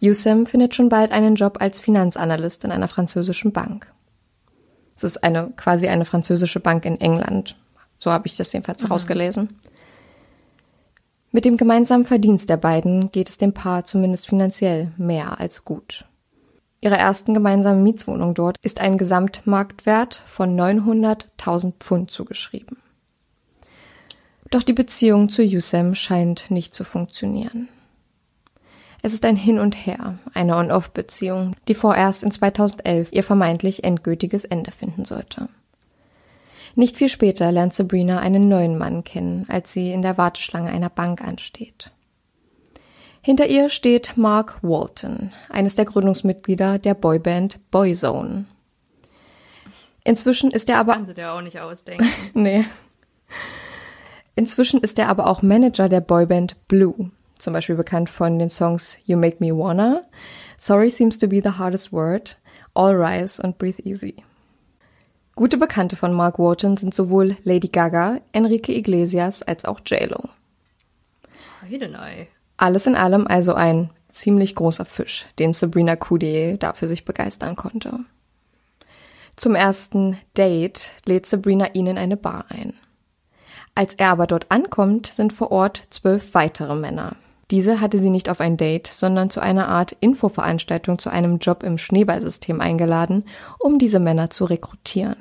Youssem 0.00 0.46
findet 0.46 0.74
schon 0.74 0.88
bald 0.88 1.12
einen 1.12 1.34
Job 1.34 1.58
als 1.60 1.80
Finanzanalyst 1.80 2.64
in 2.64 2.70
einer 2.70 2.88
französischen 2.88 3.52
Bank. 3.52 3.92
Es 4.96 5.04
ist 5.04 5.22
eine 5.24 5.52
quasi 5.56 5.88
eine 5.88 6.04
französische 6.04 6.60
Bank 6.60 6.84
in 6.84 7.00
England. 7.00 7.56
So 7.98 8.12
habe 8.12 8.26
ich 8.26 8.36
das 8.36 8.52
jedenfalls 8.52 8.82
mhm. 8.82 8.92
rausgelesen. 8.92 9.60
Mit 11.30 11.44
dem 11.44 11.56
gemeinsamen 11.56 12.04
Verdienst 12.04 12.48
der 12.48 12.56
beiden 12.56 13.12
geht 13.12 13.28
es 13.28 13.38
dem 13.38 13.52
Paar 13.52 13.84
zumindest 13.84 14.28
finanziell 14.28 14.92
mehr 14.96 15.38
als 15.40 15.64
gut. 15.64 16.04
Ihrer 16.80 16.98
ersten 16.98 17.34
gemeinsamen 17.34 17.82
Mietswohnung 17.82 18.34
dort 18.34 18.56
ist 18.62 18.80
ein 18.80 18.98
Gesamtmarktwert 18.98 20.22
von 20.26 20.58
900.000 20.58 21.72
Pfund 21.80 22.10
zugeschrieben. 22.10 22.78
Doch 24.50 24.62
die 24.62 24.72
Beziehung 24.72 25.28
zu 25.28 25.42
Yusem 25.42 25.94
scheint 25.94 26.50
nicht 26.50 26.74
zu 26.74 26.84
funktionieren. 26.84 27.68
Es 29.02 29.12
ist 29.12 29.24
ein 29.24 29.36
Hin 29.36 29.58
und 29.58 29.74
Her, 29.74 30.18
eine 30.34 30.56
On-Off-Beziehung, 30.56 31.54
die 31.68 31.74
vorerst 31.74 32.22
in 32.22 32.30
2011 32.30 33.12
ihr 33.12 33.22
vermeintlich 33.22 33.84
endgültiges 33.84 34.44
Ende 34.44 34.72
finden 34.72 35.04
sollte. 35.04 35.48
Nicht 36.74 36.96
viel 36.96 37.08
später 37.08 37.50
lernt 37.52 37.74
Sabrina 37.74 38.20
einen 38.20 38.48
neuen 38.48 38.78
Mann 38.78 39.04
kennen, 39.04 39.46
als 39.48 39.72
sie 39.72 39.92
in 39.92 40.02
der 40.02 40.16
Warteschlange 40.16 40.70
einer 40.70 40.90
Bank 40.90 41.22
ansteht. 41.22 41.92
Hinter 43.20 43.46
ihr 43.46 43.68
steht 43.68 44.16
Mark 44.16 44.58
Walton, 44.62 45.32
eines 45.48 45.74
der 45.74 45.84
Gründungsmitglieder 45.84 46.78
der 46.78 46.94
Boyband 46.94 47.58
Boyzone. 47.70 48.46
Inzwischen 50.04 50.50
ist 50.50 50.68
er 50.68 50.78
aber. 50.78 50.96
Das 50.96 51.14
der 51.14 51.34
auch 51.34 51.42
nicht 51.42 51.60
ausdenken. 51.60 52.06
nee. 52.34 52.64
Inzwischen 54.36 54.80
ist 54.80 54.98
er 54.98 55.08
aber 55.08 55.26
auch 55.26 55.42
Manager 55.42 55.88
der 55.88 56.00
Boyband 56.00 56.68
Blue, 56.68 57.10
zum 57.38 57.52
Beispiel 57.52 57.74
bekannt 57.74 58.08
von 58.08 58.38
den 58.38 58.50
Songs 58.50 58.98
You 59.04 59.18
Make 59.18 59.38
Me 59.40 59.54
Wanna, 59.54 60.04
Sorry 60.56 60.90
Seems 60.90 61.18
to 61.18 61.26
Be 61.26 61.42
the 61.42 61.58
Hardest 61.58 61.92
Word, 61.92 62.38
All 62.72 62.94
Rise 62.94 63.42
und 63.42 63.58
Breathe 63.58 63.82
Easy. 63.82 64.14
Gute 65.34 65.58
Bekannte 65.58 65.96
von 65.96 66.12
Mark 66.12 66.38
Walton 66.38 66.76
sind 66.76 66.94
sowohl 66.94 67.36
Lady 67.44 67.68
Gaga, 67.68 68.20
Enrique 68.32 68.76
Iglesias 68.76 69.42
als 69.42 69.64
auch 69.64 69.80
J-Lo. 69.84 70.28
Heidenei. 71.62 72.28
Alles 72.58 72.86
in 72.86 72.96
allem 72.96 73.26
also 73.26 73.54
ein 73.54 73.88
ziemlich 74.10 74.56
großer 74.56 74.84
Fisch, 74.84 75.26
den 75.38 75.54
Sabrina 75.54 75.94
Coudier 75.94 76.56
dafür 76.58 76.88
sich 76.88 77.04
begeistern 77.04 77.54
konnte. 77.54 78.00
Zum 79.36 79.54
ersten 79.54 80.18
Date 80.36 80.90
lädt 81.06 81.26
Sabrina 81.26 81.72
ihn 81.74 81.86
in 81.86 81.96
eine 81.96 82.16
Bar 82.16 82.46
ein. 82.48 82.74
Als 83.76 83.94
er 83.94 84.10
aber 84.10 84.26
dort 84.26 84.50
ankommt, 84.50 85.06
sind 85.06 85.32
vor 85.32 85.52
Ort 85.52 85.84
zwölf 85.90 86.34
weitere 86.34 86.74
Männer. 86.74 87.14
Diese 87.52 87.80
hatte 87.80 87.98
sie 87.98 88.10
nicht 88.10 88.28
auf 88.28 88.40
ein 88.40 88.56
Date, 88.56 88.88
sondern 88.88 89.30
zu 89.30 89.40
einer 89.40 89.68
Art 89.68 89.96
Infoveranstaltung 90.00 90.98
zu 90.98 91.10
einem 91.10 91.38
Job 91.38 91.62
im 91.62 91.78
Schneeballsystem 91.78 92.60
eingeladen, 92.60 93.24
um 93.60 93.78
diese 93.78 94.00
Männer 94.00 94.30
zu 94.30 94.44
rekrutieren. 94.44 95.16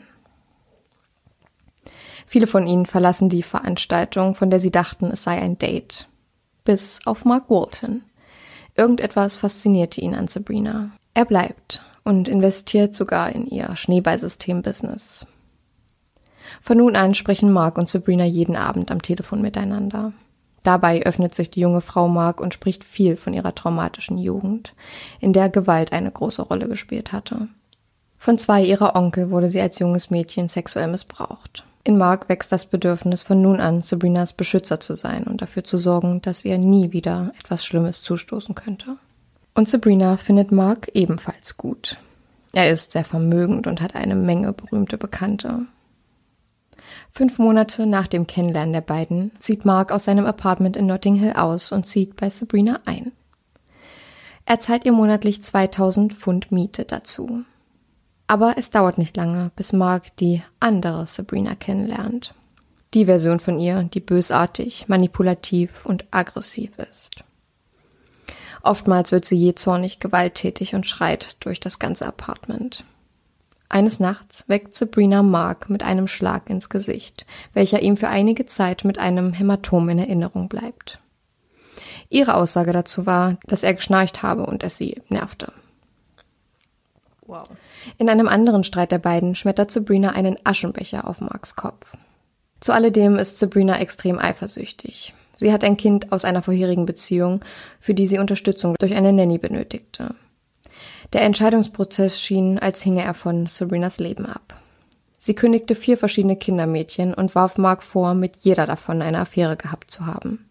Viele 2.26 2.48
von 2.48 2.66
ihnen 2.66 2.88
verlassen 2.88 3.30
die 3.30 3.44
Veranstaltung, 3.44 4.34
von 4.34 4.50
der 4.50 4.60
sie 4.60 4.72
dachten, 4.72 5.12
es 5.12 5.24
sei 5.24 5.40
ein 5.40 5.60
Date 5.60 6.10
bis 6.68 7.00
auf 7.06 7.24
Mark 7.24 7.50
Walton. 7.50 8.04
Irgendetwas 8.76 9.38
faszinierte 9.38 10.02
ihn 10.02 10.14
an 10.14 10.28
Sabrina. 10.28 10.92
Er 11.14 11.24
bleibt 11.24 11.82
und 12.04 12.28
investiert 12.28 12.94
sogar 12.94 13.32
in 13.32 13.48
ihr 13.48 13.74
Schneeballsystem-Business. 13.74 15.28
Von 16.62 16.78
nun 16.78 16.98
an 16.98 17.16
sprechen 17.16 17.54
Mark 17.54 17.78
und 17.78 17.88
Sabrina 17.88 18.26
jeden 18.26 18.58
Abend 18.58 18.92
am 18.92 19.02
Telefon 19.02 19.42
miteinander. 19.42 20.12
Dabei 20.64 21.04
öffnet 21.04 21.34
sich 21.34 21.50
die 21.50 21.62
junge 21.62 21.80
Frau 21.80 22.10
Mark 22.10 22.42
und 22.42 22.54
spricht 22.54 22.84
viel 22.84 23.16
von 23.16 23.34
ihrer 23.34 23.56
traumatischen 23.56 24.18
Jugend, 24.18 24.74
in 25.22 25.32
der 25.32 25.48
Gewalt 25.48 25.94
eine 25.94 26.12
große 26.12 26.42
Rolle 26.42 26.68
gespielt 26.68 27.14
hatte. 27.14 27.48
Von 28.18 28.38
zwei 28.38 28.62
ihrer 28.62 28.98
Onkel 28.98 29.30
wurde 29.32 29.50
sie 29.50 29.62
als 29.62 29.80
junges 29.80 30.10
Mädchen 30.10 30.50
sexuell 30.50 30.90
missbraucht. 30.90 31.64
In 31.88 31.98
Mark 31.98 32.28
wächst 32.28 32.52
das 32.52 32.66
Bedürfnis 32.66 33.24
von 33.24 33.42
nun 33.42 33.62
an, 33.62 33.82
Sabrinas 33.82 34.34
Beschützer 34.34 34.82
zu 34.82 34.98
sein 34.98 35.24
und 35.24 35.42
dafür 35.42 35.64
zu 35.64 35.78
sorgen, 35.78 36.22
dass 36.22 36.44
ihr 36.44 36.58
nie 36.58 36.92
wieder 36.92 37.32
etwas 37.40 37.64
Schlimmes 37.64 38.02
zustoßen 38.02 38.56
könnte. 38.56 38.98
Und 39.54 39.70
Sabrina 39.70 40.18
findet 40.18 40.52
Mark 40.52 40.90
ebenfalls 40.96 41.56
gut. 41.56 41.96
Er 42.52 42.70
ist 42.70 42.92
sehr 42.92 43.06
vermögend 43.06 43.68
und 43.68 43.80
hat 43.80 43.96
eine 43.96 44.16
Menge 44.16 44.52
berühmte 44.52 44.98
Bekannte. 44.98 45.62
Fünf 47.10 47.40
Monate 47.40 47.86
nach 47.86 48.08
dem 48.08 48.28
Kennenlernen 48.28 48.74
der 48.74 48.82
beiden 48.82 49.32
zieht 49.40 49.64
Mark 49.64 49.94
aus 49.94 50.04
seinem 50.04 50.26
Apartment 50.26 50.76
in 50.76 50.88
Notting 50.88 51.16
Hill 51.16 51.36
aus 51.38 51.72
und 51.72 51.88
zieht 51.88 52.18
bei 52.18 52.30
Sabrina 52.30 52.82
ein. 52.84 53.14
Er 54.44 54.60
zahlt 54.60 54.84
ihr 54.84 54.92
monatlich 54.92 55.42
2000 55.42 56.14
Pfund 56.14 56.52
Miete 56.52 56.84
dazu. 56.84 57.46
Aber 58.28 58.56
es 58.58 58.70
dauert 58.70 58.98
nicht 58.98 59.16
lange, 59.16 59.52
bis 59.56 59.72
Mark 59.72 60.16
die 60.18 60.44
andere 60.60 61.08
Sabrina 61.08 61.56
kennenlernt. 61.56 62.34
Die 62.94 63.06
Version 63.06 63.40
von 63.40 63.60
ihr, 63.60 63.84
die 63.84 64.00
bösartig, 64.00 64.88
manipulativ 64.88 65.86
und 65.86 66.06
aggressiv 66.12 66.78
ist. 66.78 67.24
Oftmals 68.64 69.14
wird 69.14 69.24
sie 69.24 69.38
jähzornig, 69.38 70.00
gewalttätig 70.00 70.76
und 70.76 70.86
schreit 70.86 71.38
durch 71.46 71.60
das 71.60 71.80
ganze 71.80 72.06
Apartment. 72.06 72.84
Eines 73.70 74.00
Nachts 74.00 74.48
weckt 74.48 74.76
Sabrina 74.76 75.24
Mark 75.24 75.70
mit 75.70 75.84
einem 75.84 76.08
Schlag 76.08 76.50
ins 76.50 76.70
Gesicht, 76.70 77.26
welcher 77.54 77.82
ihm 77.82 77.98
für 77.98 78.08
einige 78.08 78.46
Zeit 78.46 78.84
mit 78.86 78.98
einem 78.98 79.34
Hämatom 79.34 79.88
in 79.90 80.00
Erinnerung 80.00 80.48
bleibt. 80.48 81.00
Ihre 82.10 82.36
Aussage 82.36 82.72
dazu 82.72 83.06
war, 83.06 83.38
dass 83.46 83.64
er 83.64 83.74
geschnarcht 83.74 84.24
habe 84.24 84.46
und 84.46 84.64
es 84.64 84.78
sie 84.78 85.02
nervte. 85.10 85.52
Wow. 87.26 87.50
In 87.98 88.10
einem 88.10 88.28
anderen 88.28 88.64
Streit 88.64 88.92
der 88.92 89.00
beiden 89.00 89.36
schmettert 89.36 89.72
Sabrina 89.72 90.12
einen 90.12 90.38
Aschenbecher 90.44 91.08
auf 91.08 91.22
Marks 91.22 91.56
Kopf. 91.56 91.94
Zu 92.60 92.74
alledem 92.74 93.18
ist 93.18 93.40
Sabrina 93.40 93.80
extrem 93.80 94.18
eifersüchtig. 94.18 95.14
Sie 95.36 95.54
hat 95.54 95.64
ein 95.64 95.78
Kind 95.78 96.12
aus 96.12 96.26
einer 96.26 96.42
vorherigen 96.42 96.86
Beziehung, 96.86 97.42
für 97.80 97.94
die 97.94 98.08
sie 98.08 98.18
Unterstützung 98.18 98.76
durch 98.80 98.96
eine 98.96 99.14
Nanny 99.14 99.38
benötigte. 99.38 100.16
Der 101.14 101.22
Entscheidungsprozess 101.22 102.20
schien, 102.20 102.60
als 102.60 102.82
hinge 102.82 103.04
er 103.04 103.14
von 103.14 103.46
Sabrinas 103.48 104.00
Leben 104.00 104.26
ab. 104.26 104.56
Sie 105.18 105.36
kündigte 105.36 105.76
vier 105.76 105.98
verschiedene 105.98 106.36
Kindermädchen 106.36 107.14
und 107.14 107.36
warf 107.36 107.58
Mark 107.58 107.84
vor, 107.84 108.14
mit 108.14 108.38
jeder 108.42 108.66
davon 108.66 109.02
eine 109.02 109.20
Affäre 109.20 109.58
gehabt 109.58 109.92
zu 109.92 110.06
haben. 110.06 110.50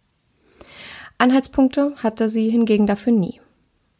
Anhaltspunkte 1.19 1.93
hatte 1.97 2.29
sie 2.29 2.51
hingegen 2.51 2.87
dafür 2.87 3.12
nie. 3.12 3.41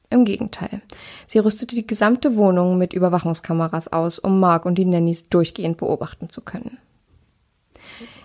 Im 0.09 0.25
Gegenteil. 0.25 0.83
Sie 1.27 1.39
rüstete 1.39 1.75
die 1.75 1.87
gesamte 1.87 2.37
Wohnung 2.37 2.79
mit 2.79 2.93
Überwachungskameras 2.93 3.93
aus, 3.93 4.19
um 4.19 4.39
Mark 4.39 4.65
und 4.65 4.77
die 4.77 4.85
Nannies 4.85 5.29
durchgehend 5.29 5.79
beobachten 5.79 6.31
zu 6.31 6.41
können. 6.41 6.79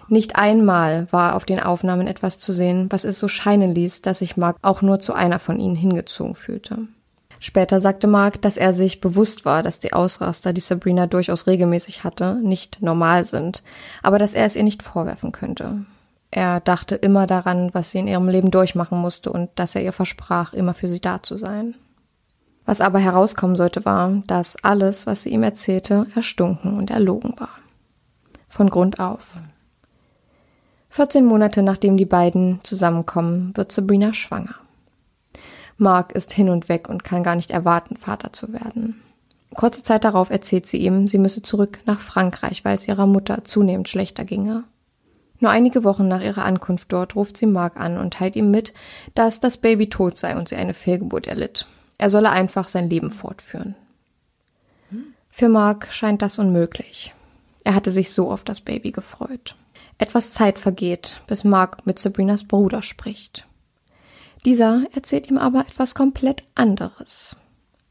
Nicht 0.07 0.35
einmal 0.35 1.07
war 1.11 1.35
auf 1.35 1.45
den 1.45 1.59
Aufnahmen 1.59 2.05
etwas 2.05 2.37
zu 2.37 2.51
sehen, 2.51 2.87
was 2.89 3.05
es 3.05 3.17
so 3.17 3.27
scheinen 3.27 3.73
ließ, 3.73 4.01
dass 4.01 4.19
sich 4.19 4.35
Mark 4.35 4.57
auch 4.61 4.81
nur 4.81 4.99
zu 4.99 5.13
einer 5.13 5.39
von 5.39 5.59
ihnen 5.59 5.75
hingezogen 5.75 6.35
fühlte. 6.35 6.87
Später 7.39 7.81
sagte 7.81 8.05
Mark, 8.05 8.41
dass 8.41 8.57
er 8.57 8.73
sich 8.73 9.01
bewusst 9.01 9.45
war, 9.45 9.63
dass 9.63 9.79
die 9.79 9.93
Ausraster, 9.93 10.53
die 10.53 10.61
Sabrina 10.61 11.07
durchaus 11.07 11.47
regelmäßig 11.47 12.03
hatte, 12.03 12.35
nicht 12.35 12.81
normal 12.81 13.23
sind, 13.25 13.63
aber 14.03 14.19
dass 14.19 14.35
er 14.35 14.45
es 14.45 14.55
ihr 14.55 14.63
nicht 14.63 14.83
vorwerfen 14.83 15.31
könnte. 15.31 15.85
Er 16.31 16.61
dachte 16.61 16.95
immer 16.95 17.27
daran, 17.27 17.69
was 17.73 17.91
sie 17.91 17.99
in 17.99 18.07
ihrem 18.07 18.29
Leben 18.29 18.51
durchmachen 18.51 18.97
musste 18.97 19.31
und 19.31 19.49
dass 19.55 19.75
er 19.75 19.83
ihr 19.83 19.91
versprach, 19.91 20.53
immer 20.53 20.73
für 20.73 20.87
sie 20.87 21.01
da 21.01 21.21
zu 21.21 21.35
sein. 21.35 21.75
Was 22.65 22.79
aber 22.79 22.99
herauskommen 22.99 23.57
sollte, 23.57 23.83
war, 23.83 24.23
dass 24.27 24.55
alles, 24.63 25.07
was 25.07 25.23
sie 25.23 25.29
ihm 25.29 25.43
erzählte, 25.43 26.07
erstunken 26.15 26.77
und 26.77 26.89
erlogen 26.89 27.33
war. 27.37 27.49
Von 28.47 28.69
Grund 28.69 28.99
auf. 28.99 29.33
14 30.89 31.25
Monate 31.25 31.63
nachdem 31.63 31.97
die 31.97 32.05
beiden 32.05 32.59
zusammenkommen, 32.63 33.51
wird 33.55 33.71
Sabrina 33.71 34.13
schwanger. 34.13 34.55
Mark 35.77 36.11
ist 36.13 36.31
hin 36.31 36.49
und 36.49 36.69
weg 36.69 36.89
und 36.89 37.03
kann 37.03 37.23
gar 37.23 37.35
nicht 37.35 37.51
erwarten, 37.51 37.97
Vater 37.97 38.31
zu 38.31 38.53
werden. 38.53 39.01
Kurze 39.55 39.83
Zeit 39.83 40.03
darauf 40.05 40.29
erzählt 40.29 40.67
sie 40.67 40.77
ihm, 40.77 41.07
sie 41.07 41.17
müsse 41.17 41.41
zurück 41.41 41.79
nach 41.85 41.99
Frankreich, 41.99 42.63
weil 42.63 42.75
es 42.75 42.87
ihrer 42.87 43.07
Mutter 43.07 43.43
zunehmend 43.43 43.89
schlechter 43.89 44.23
ginge. 44.23 44.63
Nur 45.41 45.51
einige 45.51 45.83
Wochen 45.83 46.07
nach 46.07 46.21
ihrer 46.21 46.45
Ankunft 46.45 46.93
dort 46.93 47.15
ruft 47.15 47.35
sie 47.35 47.47
Mark 47.47 47.77
an 47.79 47.97
und 47.97 48.13
teilt 48.13 48.35
ihm 48.35 48.51
mit, 48.51 48.73
dass 49.15 49.39
das 49.39 49.57
Baby 49.57 49.89
tot 49.89 50.17
sei 50.17 50.37
und 50.37 50.47
sie 50.47 50.55
eine 50.55 50.75
Fehlgeburt 50.75 51.25
erlitt. 51.27 51.65
Er 51.97 52.09
solle 52.09 52.29
einfach 52.29 52.67
sein 52.67 52.89
Leben 52.89 53.09
fortführen. 53.09 53.75
Für 55.31 55.49
Mark 55.49 55.91
scheint 55.91 56.21
das 56.21 56.37
unmöglich. 56.37 57.13
Er 57.63 57.73
hatte 57.73 57.89
sich 57.89 58.11
so 58.11 58.31
auf 58.31 58.43
das 58.43 58.61
Baby 58.61 58.91
gefreut. 58.91 59.55
Etwas 59.97 60.31
Zeit 60.31 60.59
vergeht, 60.59 61.21
bis 61.25 61.43
Mark 61.43 61.85
mit 61.87 61.97
Sabrinas 61.97 62.43
Bruder 62.43 62.83
spricht. 62.83 63.47
Dieser 64.45 64.83
erzählt 64.93 65.29
ihm 65.29 65.37
aber 65.37 65.61
etwas 65.61 65.95
komplett 65.95 66.43
anderes. 66.53 67.35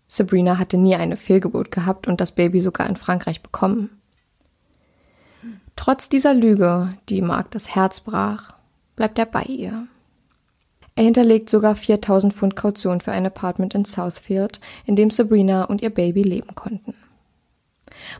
Sabrina 0.07 0.59
hatte 0.59 0.77
nie 0.77 0.95
eine 0.95 1.17
Fehlgeburt 1.17 1.71
gehabt 1.71 2.07
und 2.07 2.21
das 2.21 2.33
Baby 2.33 2.61
sogar 2.61 2.89
in 2.89 2.97
Frankreich 2.97 3.43
bekommen. 3.43 4.00
Trotz 5.77 6.09
dieser 6.09 6.35
Lüge, 6.35 6.95
die 7.09 7.23
Mark 7.23 7.51
das 7.53 7.75
Herz 7.75 8.01
brach, 8.01 8.53
bleibt 8.97 9.19
er 9.19 9.27
bei 9.27 9.43
ihr. 9.43 9.87
Er 10.95 11.05
hinterlegt 11.05 11.49
sogar 11.49 11.77
4000 11.77 12.35
Pfund 12.35 12.57
Kaution 12.57 13.01
für 13.01 13.13
ein 13.13 13.25
Apartment 13.25 13.75
in 13.75 13.85
Southfield, 13.85 14.61
in 14.85 14.97
dem 14.97 15.11
Sabrina 15.11 15.65
und 15.65 15.81
ihr 15.81 15.91
Baby 15.91 16.23
leben 16.23 16.55
konnten. 16.55 16.95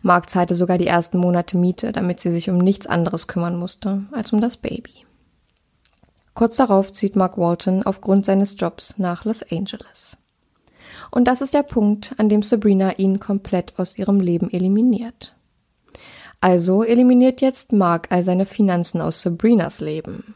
Mark 0.03 0.31
zahlte 0.31 0.55
sogar 0.55 0.79
die 0.79 0.87
ersten 0.87 1.19
Monate 1.19 1.57
Miete, 1.57 1.93
damit 1.93 2.21
sie 2.21 2.31
sich 2.31 2.49
um 2.49 2.59
nichts 2.59 2.87
anderes 2.87 3.27
kümmern 3.27 3.57
musste 3.57 4.05
als 4.13 4.33
um 4.33 4.41
das 4.41 4.57
Baby. 4.57 5.05
Kurz 6.35 6.57
darauf 6.57 6.93
zieht 6.93 7.17
Mark 7.17 7.37
Walton 7.37 7.83
aufgrund 7.83 8.25
seines 8.25 8.59
Jobs 8.59 8.99
nach 8.99 9.25
Los 9.25 9.43
Angeles. 9.43 10.17
Und 11.11 11.25
das 11.27 11.41
ist 11.41 11.55
der 11.55 11.63
Punkt, 11.63 12.15
an 12.19 12.29
dem 12.29 12.43
Sabrina 12.43 12.93
ihn 12.99 13.21
komplett 13.21 13.79
aus 13.79 13.99
ihrem 13.99 14.21
Leben 14.21 14.51
eliminiert. 14.51 15.35
Also 16.41 16.83
eliminiert 16.83 17.41
jetzt 17.41 17.73
Mark 17.73 18.09
all 18.11 18.23
seine 18.23 18.47
Finanzen 18.47 19.01
aus 19.01 19.21
Sabrinas 19.21 19.81
Leben. 19.81 20.35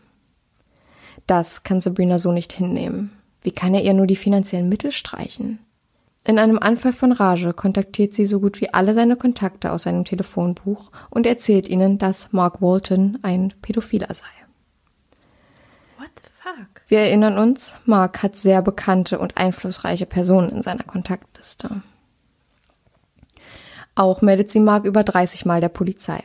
Das 1.27 1.63
kann 1.63 1.81
Sabrina 1.81 2.19
so 2.19 2.33
nicht 2.33 2.53
hinnehmen. 2.53 3.13
Wie 3.43 3.53
kann 3.53 3.75
er 3.75 3.83
ihr 3.83 3.95
nur 3.95 4.07
die 4.07 4.17
finanziellen 4.17 4.69
Mittel 4.69 4.93
streichen? 4.93 5.59
In 6.27 6.39
einem 6.39 6.59
Anfall 6.59 6.95
von 6.95 7.13
Rage 7.13 7.53
kontaktiert 7.53 8.15
sie 8.15 8.25
so 8.25 8.41
gut 8.41 8.61
wie 8.61 8.73
alle 8.73 8.95
seine 8.95 9.17
Kontakte 9.17 9.73
aus 9.73 9.83
seinem 9.83 10.05
Telefonbuch 10.05 10.91
und 11.11 11.27
erzählt 11.27 11.69
ihnen, 11.69 11.99
dass 11.99 12.33
Mark 12.33 12.63
Walton 12.63 13.19
ein 13.23 13.53
Pädophiler 13.61 14.13
sei. 14.13 14.25
Wir 16.87 16.99
erinnern 16.99 17.39
uns, 17.39 17.77
Mark 17.87 18.23
hat 18.23 18.37
sehr 18.37 18.63
bekannte 18.63 19.19
und 19.19 19.37
einflussreiche 19.37 20.07
Personen 20.07 20.51
in 20.51 20.63
seiner 20.63 20.85
Kontaktliste. 20.85 21.83
Auch 23.95 24.23
meldet 24.23 24.51
sie 24.51 24.61
Mark 24.61 24.85
über 24.85 25.05
30 25.05 25.45
Mal 25.45 25.61
der 25.61 25.69
Polizei. 25.69 26.23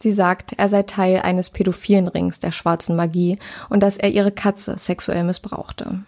Sie 0.00 0.12
sagt, 0.12 0.54
er 0.58 0.68
sei 0.68 0.82
Teil 0.82 1.20
eines 1.20 1.50
pädophilen 1.50 2.08
Rings 2.08 2.40
der 2.40 2.50
schwarzen 2.50 2.96
Magie 2.96 3.38
und 3.68 3.82
dass 3.82 3.98
er 3.98 4.10
ihre 4.10 4.32
Katze 4.32 4.76
sexuell 4.76 5.22
missbrauchte. 5.22 6.00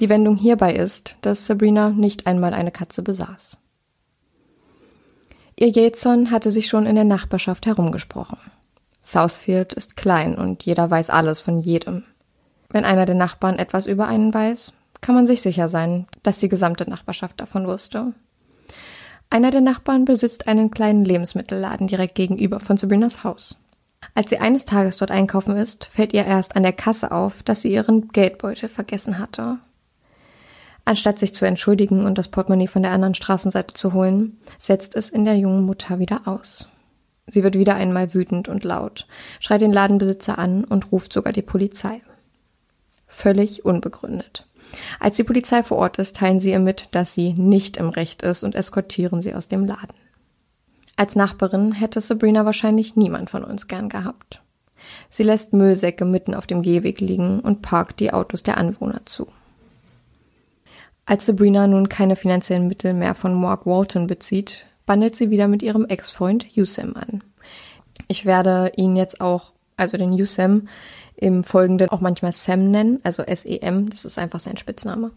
Die 0.00 0.08
Wendung 0.08 0.36
hierbei 0.36 0.74
ist, 0.74 1.16
dass 1.20 1.46
Sabrina 1.46 1.90
nicht 1.90 2.26
einmal 2.26 2.54
eine 2.54 2.70
Katze 2.70 3.02
besaß. 3.02 3.58
Ihr 5.58 5.68
Jähzorn 5.68 6.30
hatte 6.30 6.50
sich 6.50 6.68
schon 6.68 6.86
in 6.86 6.96
der 6.96 7.04
Nachbarschaft 7.04 7.66
herumgesprochen. 7.66 8.38
Southfield 9.00 9.72
ist 9.72 9.96
klein 9.96 10.34
und 10.36 10.64
jeder 10.64 10.90
weiß 10.90 11.10
alles 11.10 11.40
von 11.40 11.60
jedem. 11.60 12.04
Wenn 12.68 12.84
einer 12.84 13.06
der 13.06 13.14
Nachbarn 13.14 13.58
etwas 13.58 13.86
über 13.86 14.08
einen 14.08 14.34
weiß, 14.34 14.74
kann 15.00 15.14
man 15.14 15.26
sich 15.26 15.40
sicher 15.40 15.68
sein, 15.68 16.06
dass 16.22 16.38
die 16.38 16.48
gesamte 16.48 16.88
Nachbarschaft 16.88 17.40
davon 17.40 17.66
wusste. 17.66 18.12
Einer 19.30 19.50
der 19.50 19.60
Nachbarn 19.60 20.04
besitzt 20.04 20.48
einen 20.48 20.70
kleinen 20.70 21.04
Lebensmittelladen 21.04 21.88
direkt 21.88 22.14
gegenüber 22.14 22.60
von 22.60 22.76
Sabrinas 22.76 23.24
Haus. 23.24 23.58
Als 24.14 24.30
sie 24.30 24.38
eines 24.38 24.64
Tages 24.64 24.96
dort 24.96 25.10
einkaufen 25.10 25.56
ist, 25.56 25.86
fällt 25.86 26.12
ihr 26.12 26.24
erst 26.24 26.56
an 26.56 26.62
der 26.62 26.72
Kasse 26.72 27.10
auf, 27.10 27.42
dass 27.42 27.62
sie 27.62 27.72
ihren 27.72 28.08
Geldbeutel 28.08 28.68
vergessen 28.68 29.18
hatte. 29.18 29.58
Anstatt 30.84 31.18
sich 31.18 31.34
zu 31.34 31.44
entschuldigen 31.44 32.04
und 32.04 32.16
das 32.16 32.28
Portemonnaie 32.28 32.68
von 32.68 32.82
der 32.82 32.92
anderen 32.92 33.14
Straßenseite 33.14 33.74
zu 33.74 33.92
holen, 33.92 34.38
setzt 34.58 34.94
es 34.94 35.10
in 35.10 35.24
der 35.24 35.36
jungen 35.36 35.64
Mutter 35.64 35.98
wieder 35.98 36.22
aus. 36.26 36.68
Sie 37.26 37.42
wird 37.42 37.58
wieder 37.58 37.74
einmal 37.74 38.14
wütend 38.14 38.48
und 38.48 38.62
laut, 38.62 39.08
schreit 39.40 39.60
den 39.60 39.72
Ladenbesitzer 39.72 40.38
an 40.38 40.62
und 40.62 40.92
ruft 40.92 41.12
sogar 41.12 41.32
die 41.32 41.42
Polizei 41.42 42.00
völlig 43.16 43.64
unbegründet. 43.64 44.46
Als 45.00 45.16
die 45.16 45.24
Polizei 45.24 45.62
vor 45.62 45.78
Ort 45.78 45.98
ist, 45.98 46.16
teilen 46.16 46.40
sie 46.40 46.50
ihr 46.50 46.58
mit, 46.58 46.88
dass 46.92 47.14
sie 47.14 47.32
nicht 47.34 47.76
im 47.76 47.88
Recht 47.88 48.22
ist 48.22 48.44
und 48.44 48.54
eskortieren 48.54 49.22
sie 49.22 49.34
aus 49.34 49.48
dem 49.48 49.64
Laden. 49.64 49.94
Als 50.96 51.14
Nachbarin 51.14 51.72
hätte 51.72 52.00
Sabrina 52.00 52.44
wahrscheinlich 52.44 52.96
niemand 52.96 53.28
von 53.30 53.44
uns 53.44 53.68
gern 53.68 53.88
gehabt. 53.88 54.42
Sie 55.10 55.22
lässt 55.22 55.52
Müllsäcke 55.52 56.04
mitten 56.04 56.34
auf 56.34 56.46
dem 56.46 56.62
Gehweg 56.62 57.00
liegen 57.00 57.40
und 57.40 57.62
parkt 57.62 58.00
die 58.00 58.12
Autos 58.12 58.42
der 58.42 58.56
Anwohner 58.56 59.00
zu. 59.04 59.28
Als 61.04 61.26
Sabrina 61.26 61.66
nun 61.66 61.88
keine 61.88 62.16
finanziellen 62.16 62.66
Mittel 62.66 62.92
mehr 62.94 63.14
von 63.14 63.34
Mark 63.34 63.66
Walton 63.66 64.06
bezieht, 64.06 64.64
bandelt 64.86 65.14
sie 65.14 65.30
wieder 65.30 65.48
mit 65.48 65.62
ihrem 65.62 65.84
Ex-Freund 65.84 66.46
Yusem 66.56 66.96
an. 66.96 67.22
Ich 68.08 68.24
werde 68.24 68.72
ihn 68.76 68.96
jetzt 68.96 69.20
auch, 69.20 69.52
also 69.76 69.96
den 69.96 70.12
Yusem, 70.12 70.68
im 71.16 71.44
Folgenden 71.44 71.88
auch 71.90 72.00
manchmal 72.00 72.32
Sam 72.32 72.70
nennen, 72.70 73.00
also 73.02 73.22
S-E-M, 73.22 73.88
das 73.90 74.04
ist 74.04 74.18
einfach 74.18 74.40
sein 74.40 74.56
Spitzname. 74.56 75.12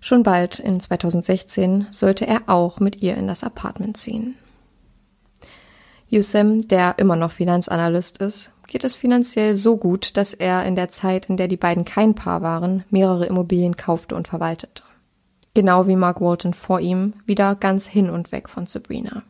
Schon 0.00 0.22
bald, 0.22 0.58
in 0.58 0.80
2016, 0.80 1.86
sollte 1.90 2.26
er 2.26 2.42
auch 2.46 2.80
mit 2.80 3.02
ihr 3.02 3.16
in 3.16 3.26
das 3.26 3.42
Apartment 3.42 3.96
ziehen. 3.96 4.36
Yusem, 6.08 6.68
der 6.68 6.98
immer 6.98 7.16
noch 7.16 7.32
Finanzanalyst 7.32 8.18
ist, 8.18 8.52
geht 8.66 8.84
es 8.84 8.94
finanziell 8.94 9.56
so 9.56 9.76
gut, 9.76 10.16
dass 10.16 10.34
er 10.34 10.64
in 10.64 10.76
der 10.76 10.88
Zeit, 10.88 11.26
in 11.26 11.36
der 11.36 11.48
die 11.48 11.56
beiden 11.56 11.84
kein 11.84 12.14
Paar 12.14 12.42
waren, 12.42 12.84
mehrere 12.90 13.26
Immobilien 13.26 13.76
kaufte 13.76 14.14
und 14.14 14.28
verwaltete. 14.28 14.82
genau 15.54 15.88
wie 15.88 15.96
Mark 15.96 16.20
Walton 16.20 16.54
vor 16.54 16.78
ihm, 16.78 17.14
wieder 17.26 17.56
ganz 17.56 17.86
hin 17.86 18.10
und 18.10 18.30
weg 18.30 18.48
von 18.48 18.66
Sabrina. 18.66 19.24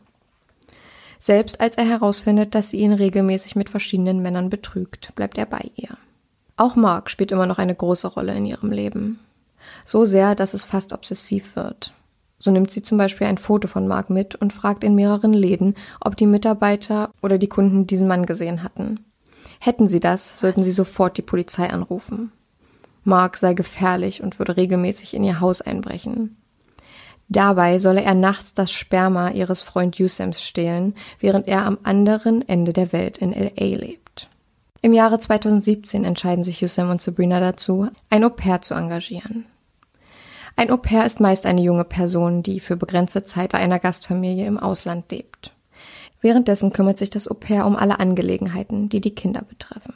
Selbst 1.19 1.59
als 1.59 1.77
er 1.77 1.85
herausfindet, 1.85 2.55
dass 2.55 2.71
sie 2.71 2.77
ihn 2.79 2.93
regelmäßig 2.93 3.55
mit 3.55 3.69
verschiedenen 3.69 4.21
Männern 4.21 4.49
betrügt, 4.49 5.13
bleibt 5.15 5.37
er 5.37 5.45
bei 5.45 5.69
ihr. 5.75 5.97
Auch 6.55 6.75
Mark 6.75 7.09
spielt 7.09 7.31
immer 7.31 7.45
noch 7.45 7.57
eine 7.57 7.75
große 7.75 8.07
Rolle 8.07 8.33
in 8.33 8.45
ihrem 8.45 8.71
Leben. 8.71 9.19
So 9.85 10.05
sehr, 10.05 10.33
dass 10.33 10.53
es 10.53 10.63
fast 10.63 10.93
obsessiv 10.93 11.55
wird. 11.55 11.93
So 12.39 12.51
nimmt 12.51 12.71
sie 12.71 12.81
zum 12.81 12.97
Beispiel 12.97 13.27
ein 13.27 13.37
Foto 13.37 13.67
von 13.67 13.87
Mark 13.87 14.09
mit 14.09 14.35
und 14.35 14.53
fragt 14.53 14.85
in 14.85 14.95
mehreren 14.95 15.33
Läden, 15.33 15.75
ob 15.99 16.15
die 16.15 16.25
Mitarbeiter 16.25 17.11
oder 17.21 17.37
die 17.37 17.49
Kunden 17.49 17.85
diesen 17.85 18.07
Mann 18.07 18.25
gesehen 18.25 18.63
hatten. 18.63 19.05
Hätten 19.59 19.89
sie 19.89 19.99
das, 19.99 20.39
sollten 20.39 20.63
sie 20.63 20.71
sofort 20.71 21.17
die 21.17 21.21
Polizei 21.21 21.69
anrufen. 21.69 22.31
Mark 23.03 23.37
sei 23.37 23.53
gefährlich 23.53 24.23
und 24.23 24.39
würde 24.39 24.55
regelmäßig 24.55 25.13
in 25.13 25.23
ihr 25.23 25.41
Haus 25.41 25.61
einbrechen. 25.61 26.37
Dabei 27.29 27.77
solle 27.77 28.01
er 28.01 28.15
nachts 28.15 28.55
das 28.55 28.71
Sperma 28.71 29.29
ihres 29.29 29.61
Freund 29.61 29.99
Yusems 29.99 30.43
stehlen, 30.43 30.95
während 31.19 31.47
er 31.47 31.63
am 31.65 31.77
anderen 31.83 32.47
Ende 32.47 32.73
der 32.73 32.91
Welt 32.91 33.19
in 33.19 33.31
LA 33.31 33.77
lebt. 33.77 34.27
Im 34.81 34.93
Jahre 34.93 35.19
2017 35.19 36.05
entscheiden 36.05 36.43
sich 36.43 36.61
Yusem 36.61 36.89
und 36.89 37.01
Sabrina 37.01 37.39
dazu, 37.39 37.87
ein 38.09 38.23
Au 38.23 38.29
pair 38.29 38.61
zu 38.61 38.73
engagieren. 38.73 39.45
Ein 40.55 40.71
Au 40.71 40.77
pair 40.77 41.05
ist 41.05 41.19
meist 41.19 41.45
eine 41.45 41.61
junge 41.61 41.83
Person, 41.83 42.41
die 42.41 42.59
für 42.59 42.75
begrenzte 42.75 43.23
Zeit 43.23 43.51
bei 43.51 43.59
einer 43.59 43.79
Gastfamilie 43.79 44.47
im 44.47 44.57
Ausland 44.57 45.11
lebt. 45.11 45.53
Währenddessen 46.21 46.73
kümmert 46.73 46.97
sich 46.97 47.11
das 47.11 47.29
Au 47.29 47.35
pair 47.35 47.67
um 47.67 47.75
alle 47.75 47.99
Angelegenheiten, 47.99 48.89
die 48.89 49.01
die 49.01 49.13
Kinder 49.13 49.43
betreffen. 49.47 49.93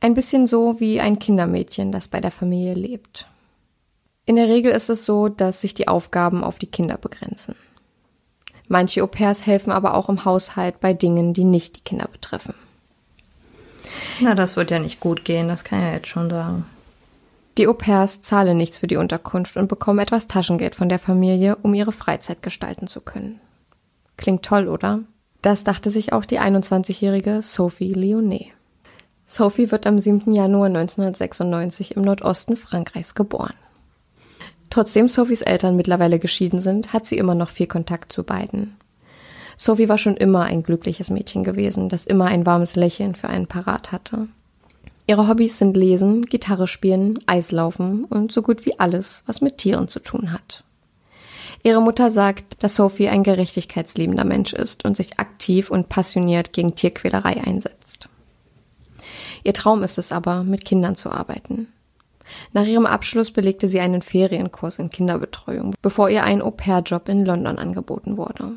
Ein 0.00 0.14
bisschen 0.14 0.46
so 0.46 0.78
wie 0.78 1.00
ein 1.00 1.18
Kindermädchen, 1.18 1.90
das 1.90 2.06
bei 2.06 2.20
der 2.20 2.30
Familie 2.30 2.74
lebt. 2.74 3.26
In 4.28 4.36
der 4.36 4.48
Regel 4.48 4.72
ist 4.72 4.90
es 4.90 5.06
so, 5.06 5.30
dass 5.30 5.62
sich 5.62 5.72
die 5.72 5.88
Aufgaben 5.88 6.44
auf 6.44 6.58
die 6.58 6.66
Kinder 6.66 6.98
begrenzen. 6.98 7.54
Manche 8.66 9.02
Au 9.02 9.06
pairs 9.06 9.46
helfen 9.46 9.72
aber 9.72 9.94
auch 9.94 10.10
im 10.10 10.26
Haushalt 10.26 10.80
bei 10.80 10.92
Dingen, 10.92 11.32
die 11.32 11.44
nicht 11.44 11.76
die 11.76 11.80
Kinder 11.80 12.06
betreffen. 12.12 12.52
Na, 14.20 14.34
das 14.34 14.54
wird 14.54 14.70
ja 14.70 14.80
nicht 14.80 15.00
gut 15.00 15.24
gehen, 15.24 15.48
das 15.48 15.64
kann 15.64 15.78
ich 15.78 15.86
ja 15.86 15.92
jetzt 15.94 16.08
schon 16.08 16.28
sagen. 16.28 16.66
Die 17.56 17.66
Au 17.68 17.72
pairs 17.72 18.20
zahlen 18.20 18.58
nichts 18.58 18.76
für 18.76 18.86
die 18.86 18.98
Unterkunft 18.98 19.56
und 19.56 19.66
bekommen 19.66 19.98
etwas 19.98 20.26
Taschengeld 20.26 20.74
von 20.74 20.90
der 20.90 20.98
Familie, 20.98 21.56
um 21.62 21.72
ihre 21.72 21.92
Freizeit 21.92 22.42
gestalten 22.42 22.86
zu 22.86 23.00
können. 23.00 23.40
Klingt 24.18 24.44
toll, 24.44 24.68
oder? 24.68 25.00
Das 25.40 25.64
dachte 25.64 25.88
sich 25.88 26.12
auch 26.12 26.26
die 26.26 26.38
21-jährige 26.38 27.40
Sophie 27.42 27.94
Lyonnais. 27.94 28.52
Sophie 29.24 29.70
wird 29.70 29.86
am 29.86 29.98
7. 29.98 30.34
Januar 30.34 30.66
1996 30.66 31.96
im 31.96 32.02
Nordosten 32.02 32.58
Frankreichs 32.58 33.14
geboren. 33.14 33.54
Trotzdem 34.70 35.08
Sophies 35.08 35.42
Eltern 35.42 35.76
mittlerweile 35.76 36.18
geschieden 36.18 36.60
sind, 36.60 36.92
hat 36.92 37.06
sie 37.06 37.18
immer 37.18 37.34
noch 37.34 37.48
viel 37.48 37.66
Kontakt 37.66 38.12
zu 38.12 38.22
beiden. 38.22 38.76
Sophie 39.56 39.88
war 39.88 39.98
schon 39.98 40.16
immer 40.16 40.44
ein 40.44 40.62
glückliches 40.62 41.10
Mädchen 41.10 41.42
gewesen, 41.42 41.88
das 41.88 42.04
immer 42.04 42.26
ein 42.26 42.46
warmes 42.46 42.76
Lächeln 42.76 43.14
für 43.14 43.28
einen 43.28 43.46
parat 43.48 43.90
hatte. 43.90 44.28
Ihre 45.08 45.26
Hobbys 45.26 45.58
sind 45.58 45.76
Lesen, 45.76 46.26
Gitarre 46.26 46.68
spielen, 46.68 47.18
Eislaufen 47.26 48.04
und 48.04 48.30
so 48.30 48.42
gut 48.42 48.66
wie 48.66 48.78
alles, 48.78 49.24
was 49.26 49.40
mit 49.40 49.58
Tieren 49.58 49.88
zu 49.88 50.00
tun 50.00 50.32
hat. 50.32 50.64
Ihre 51.64 51.80
Mutter 51.80 52.10
sagt, 52.10 52.62
dass 52.62 52.76
Sophie 52.76 53.08
ein 53.08 53.24
gerechtigkeitsliebender 53.24 54.24
Mensch 54.24 54.52
ist 54.52 54.84
und 54.84 54.96
sich 54.96 55.18
aktiv 55.18 55.70
und 55.70 55.88
passioniert 55.88 56.52
gegen 56.52 56.74
Tierquälerei 56.74 57.42
einsetzt. 57.42 58.08
Ihr 59.42 59.54
Traum 59.54 59.82
ist 59.82 59.98
es 59.98 60.12
aber, 60.12 60.44
mit 60.44 60.64
Kindern 60.64 60.94
zu 60.94 61.10
arbeiten. 61.10 61.68
Nach 62.52 62.64
ihrem 62.64 62.86
Abschluss 62.86 63.30
belegte 63.30 63.68
sie 63.68 63.80
einen 63.80 64.02
Ferienkurs 64.02 64.78
in 64.78 64.90
Kinderbetreuung, 64.90 65.74
bevor 65.82 66.10
ihr 66.10 66.24
ein 66.24 66.42
Au-pair-Job 66.42 67.08
in 67.08 67.24
London 67.24 67.58
angeboten 67.58 68.16
wurde. 68.16 68.52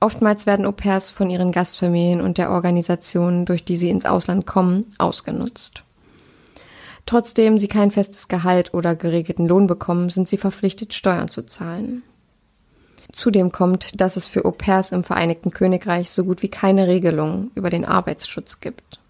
Oftmals 0.00 0.46
werden 0.46 0.66
Au-pairs 0.66 1.10
von 1.10 1.30
ihren 1.30 1.52
Gastfamilien 1.52 2.20
und 2.20 2.36
der 2.36 2.50
Organisation, 2.50 3.44
durch 3.44 3.64
die 3.64 3.76
sie 3.76 3.88
ins 3.90 4.04
Ausland 4.04 4.46
kommen, 4.46 4.86
ausgenutzt. 4.98 5.84
Trotzdem 7.06 7.58
sie 7.58 7.68
kein 7.68 7.90
festes 7.90 8.28
Gehalt 8.28 8.74
oder 8.74 8.96
geregelten 8.96 9.46
Lohn 9.46 9.66
bekommen, 9.66 10.10
sind 10.10 10.26
sie 10.26 10.38
verpflichtet, 10.38 10.94
Steuern 10.94 11.28
zu 11.28 11.42
zahlen. 11.42 12.02
Zudem 13.12 13.52
kommt, 13.52 14.00
dass 14.00 14.16
es 14.16 14.26
für 14.26 14.44
Au-pairs 14.44 14.92
im 14.92 15.04
Vereinigten 15.04 15.50
Königreich 15.50 16.10
so 16.10 16.24
gut 16.24 16.42
wie 16.42 16.48
keine 16.48 16.88
Regelung 16.88 17.50
über 17.54 17.70
den 17.70 17.84
Arbeitsschutz 17.84 18.60
gibt. 18.60 19.01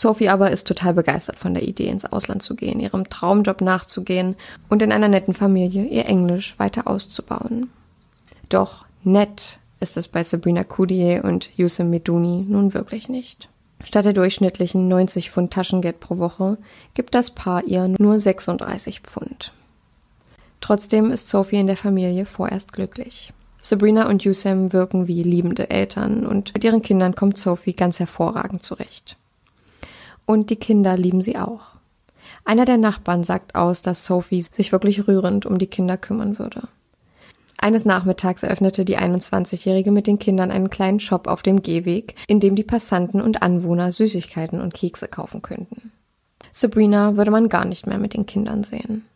Sophie 0.00 0.28
aber 0.28 0.52
ist 0.52 0.68
total 0.68 0.94
begeistert 0.94 1.40
von 1.40 1.54
der 1.54 1.66
Idee, 1.66 1.88
ins 1.88 2.04
Ausland 2.04 2.40
zu 2.40 2.54
gehen, 2.54 2.78
ihrem 2.78 3.10
Traumjob 3.10 3.60
nachzugehen 3.60 4.36
und 4.68 4.80
in 4.80 4.92
einer 4.92 5.08
netten 5.08 5.34
Familie 5.34 5.86
ihr 5.86 6.06
Englisch 6.06 6.56
weiter 6.56 6.86
auszubauen. 6.86 7.68
Doch 8.48 8.84
nett 9.02 9.58
ist 9.80 9.96
es 9.96 10.06
bei 10.06 10.22
Sabrina 10.22 10.62
Coudier 10.62 11.24
und 11.24 11.50
Yusuf 11.56 11.84
Meduni 11.84 12.46
nun 12.48 12.74
wirklich 12.74 13.08
nicht. 13.08 13.48
Statt 13.82 14.04
der 14.04 14.12
durchschnittlichen 14.12 14.86
90 14.86 15.32
Pfund 15.32 15.52
Taschengeld 15.52 15.98
pro 15.98 16.18
Woche 16.18 16.58
gibt 16.94 17.16
das 17.16 17.32
Paar 17.32 17.64
ihr 17.64 17.88
nur 17.88 18.20
36 18.20 19.00
Pfund. 19.00 19.52
Trotzdem 20.60 21.10
ist 21.10 21.28
Sophie 21.28 21.58
in 21.58 21.66
der 21.66 21.76
Familie 21.76 22.24
vorerst 22.24 22.72
glücklich. 22.72 23.32
Sabrina 23.60 24.08
und 24.08 24.22
Yusem 24.22 24.72
wirken 24.72 25.08
wie 25.08 25.24
liebende 25.24 25.70
Eltern 25.70 26.24
und 26.24 26.54
mit 26.54 26.62
ihren 26.62 26.82
Kindern 26.82 27.16
kommt 27.16 27.36
Sophie 27.36 27.74
ganz 27.74 27.98
hervorragend 27.98 28.62
zurecht. 28.62 29.17
Und 30.28 30.50
die 30.50 30.56
Kinder 30.56 30.94
lieben 30.98 31.22
sie 31.22 31.38
auch. 31.38 31.78
Einer 32.44 32.66
der 32.66 32.76
Nachbarn 32.76 33.24
sagt 33.24 33.54
aus, 33.54 33.80
dass 33.80 34.04
Sophie 34.04 34.42
sich 34.42 34.72
wirklich 34.72 35.08
rührend 35.08 35.46
um 35.46 35.56
die 35.56 35.68
Kinder 35.68 35.96
kümmern 35.96 36.38
würde. 36.38 36.68
Eines 37.56 37.86
Nachmittags 37.86 38.42
eröffnete 38.42 38.84
die 38.84 38.98
21-Jährige 38.98 39.90
mit 39.90 40.06
den 40.06 40.18
Kindern 40.18 40.50
einen 40.50 40.68
kleinen 40.68 41.00
Shop 41.00 41.28
auf 41.28 41.40
dem 41.40 41.62
Gehweg, 41.62 42.14
in 42.26 42.40
dem 42.40 42.56
die 42.56 42.62
Passanten 42.62 43.22
und 43.22 43.40
Anwohner 43.40 43.90
Süßigkeiten 43.90 44.60
und 44.60 44.74
Kekse 44.74 45.08
kaufen 45.08 45.40
könnten. 45.40 45.92
Sabrina 46.52 47.16
würde 47.16 47.30
man 47.30 47.48
gar 47.48 47.64
nicht 47.64 47.86
mehr 47.86 47.98
mit 47.98 48.12
den 48.12 48.26
Kindern 48.26 48.64
sehen. 48.64 49.06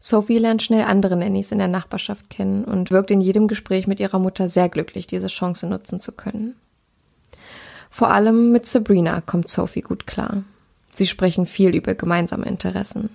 Sophie 0.00 0.38
lernt 0.38 0.64
schnell 0.64 0.86
andere 0.86 1.14
Nannies 1.14 1.52
in 1.52 1.58
der 1.58 1.68
Nachbarschaft 1.68 2.30
kennen 2.30 2.64
und 2.64 2.90
wirkt 2.90 3.12
in 3.12 3.20
jedem 3.20 3.46
Gespräch 3.46 3.86
mit 3.86 4.00
ihrer 4.00 4.18
Mutter 4.18 4.48
sehr 4.48 4.68
glücklich, 4.68 5.06
diese 5.06 5.28
Chance 5.28 5.68
nutzen 5.68 6.00
zu 6.00 6.10
können. 6.10 6.56
Vor 7.90 8.10
allem 8.10 8.52
mit 8.52 8.66
Sabrina 8.66 9.20
kommt 9.20 9.48
Sophie 9.48 9.82
gut 9.82 10.06
klar. 10.06 10.44
Sie 10.92 11.06
sprechen 11.06 11.46
viel 11.46 11.74
über 11.74 11.94
gemeinsame 11.94 12.46
Interessen. 12.46 13.10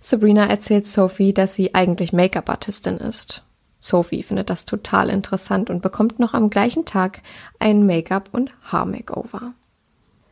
Sabrina 0.00 0.46
erzählt 0.46 0.86
Sophie, 0.86 1.32
dass 1.32 1.54
sie 1.54 1.74
eigentlich 1.74 2.12
Make-up-Artistin 2.12 2.98
ist. 2.98 3.42
Sophie 3.80 4.22
findet 4.22 4.48
das 4.48 4.64
total 4.64 5.08
interessant 5.08 5.68
und 5.68 5.82
bekommt 5.82 6.18
noch 6.18 6.34
am 6.34 6.50
gleichen 6.50 6.84
Tag 6.84 7.20
ein 7.58 7.84
Make-up- 7.84 8.28
und 8.32 8.52
Haar-Makeover. 8.70 9.54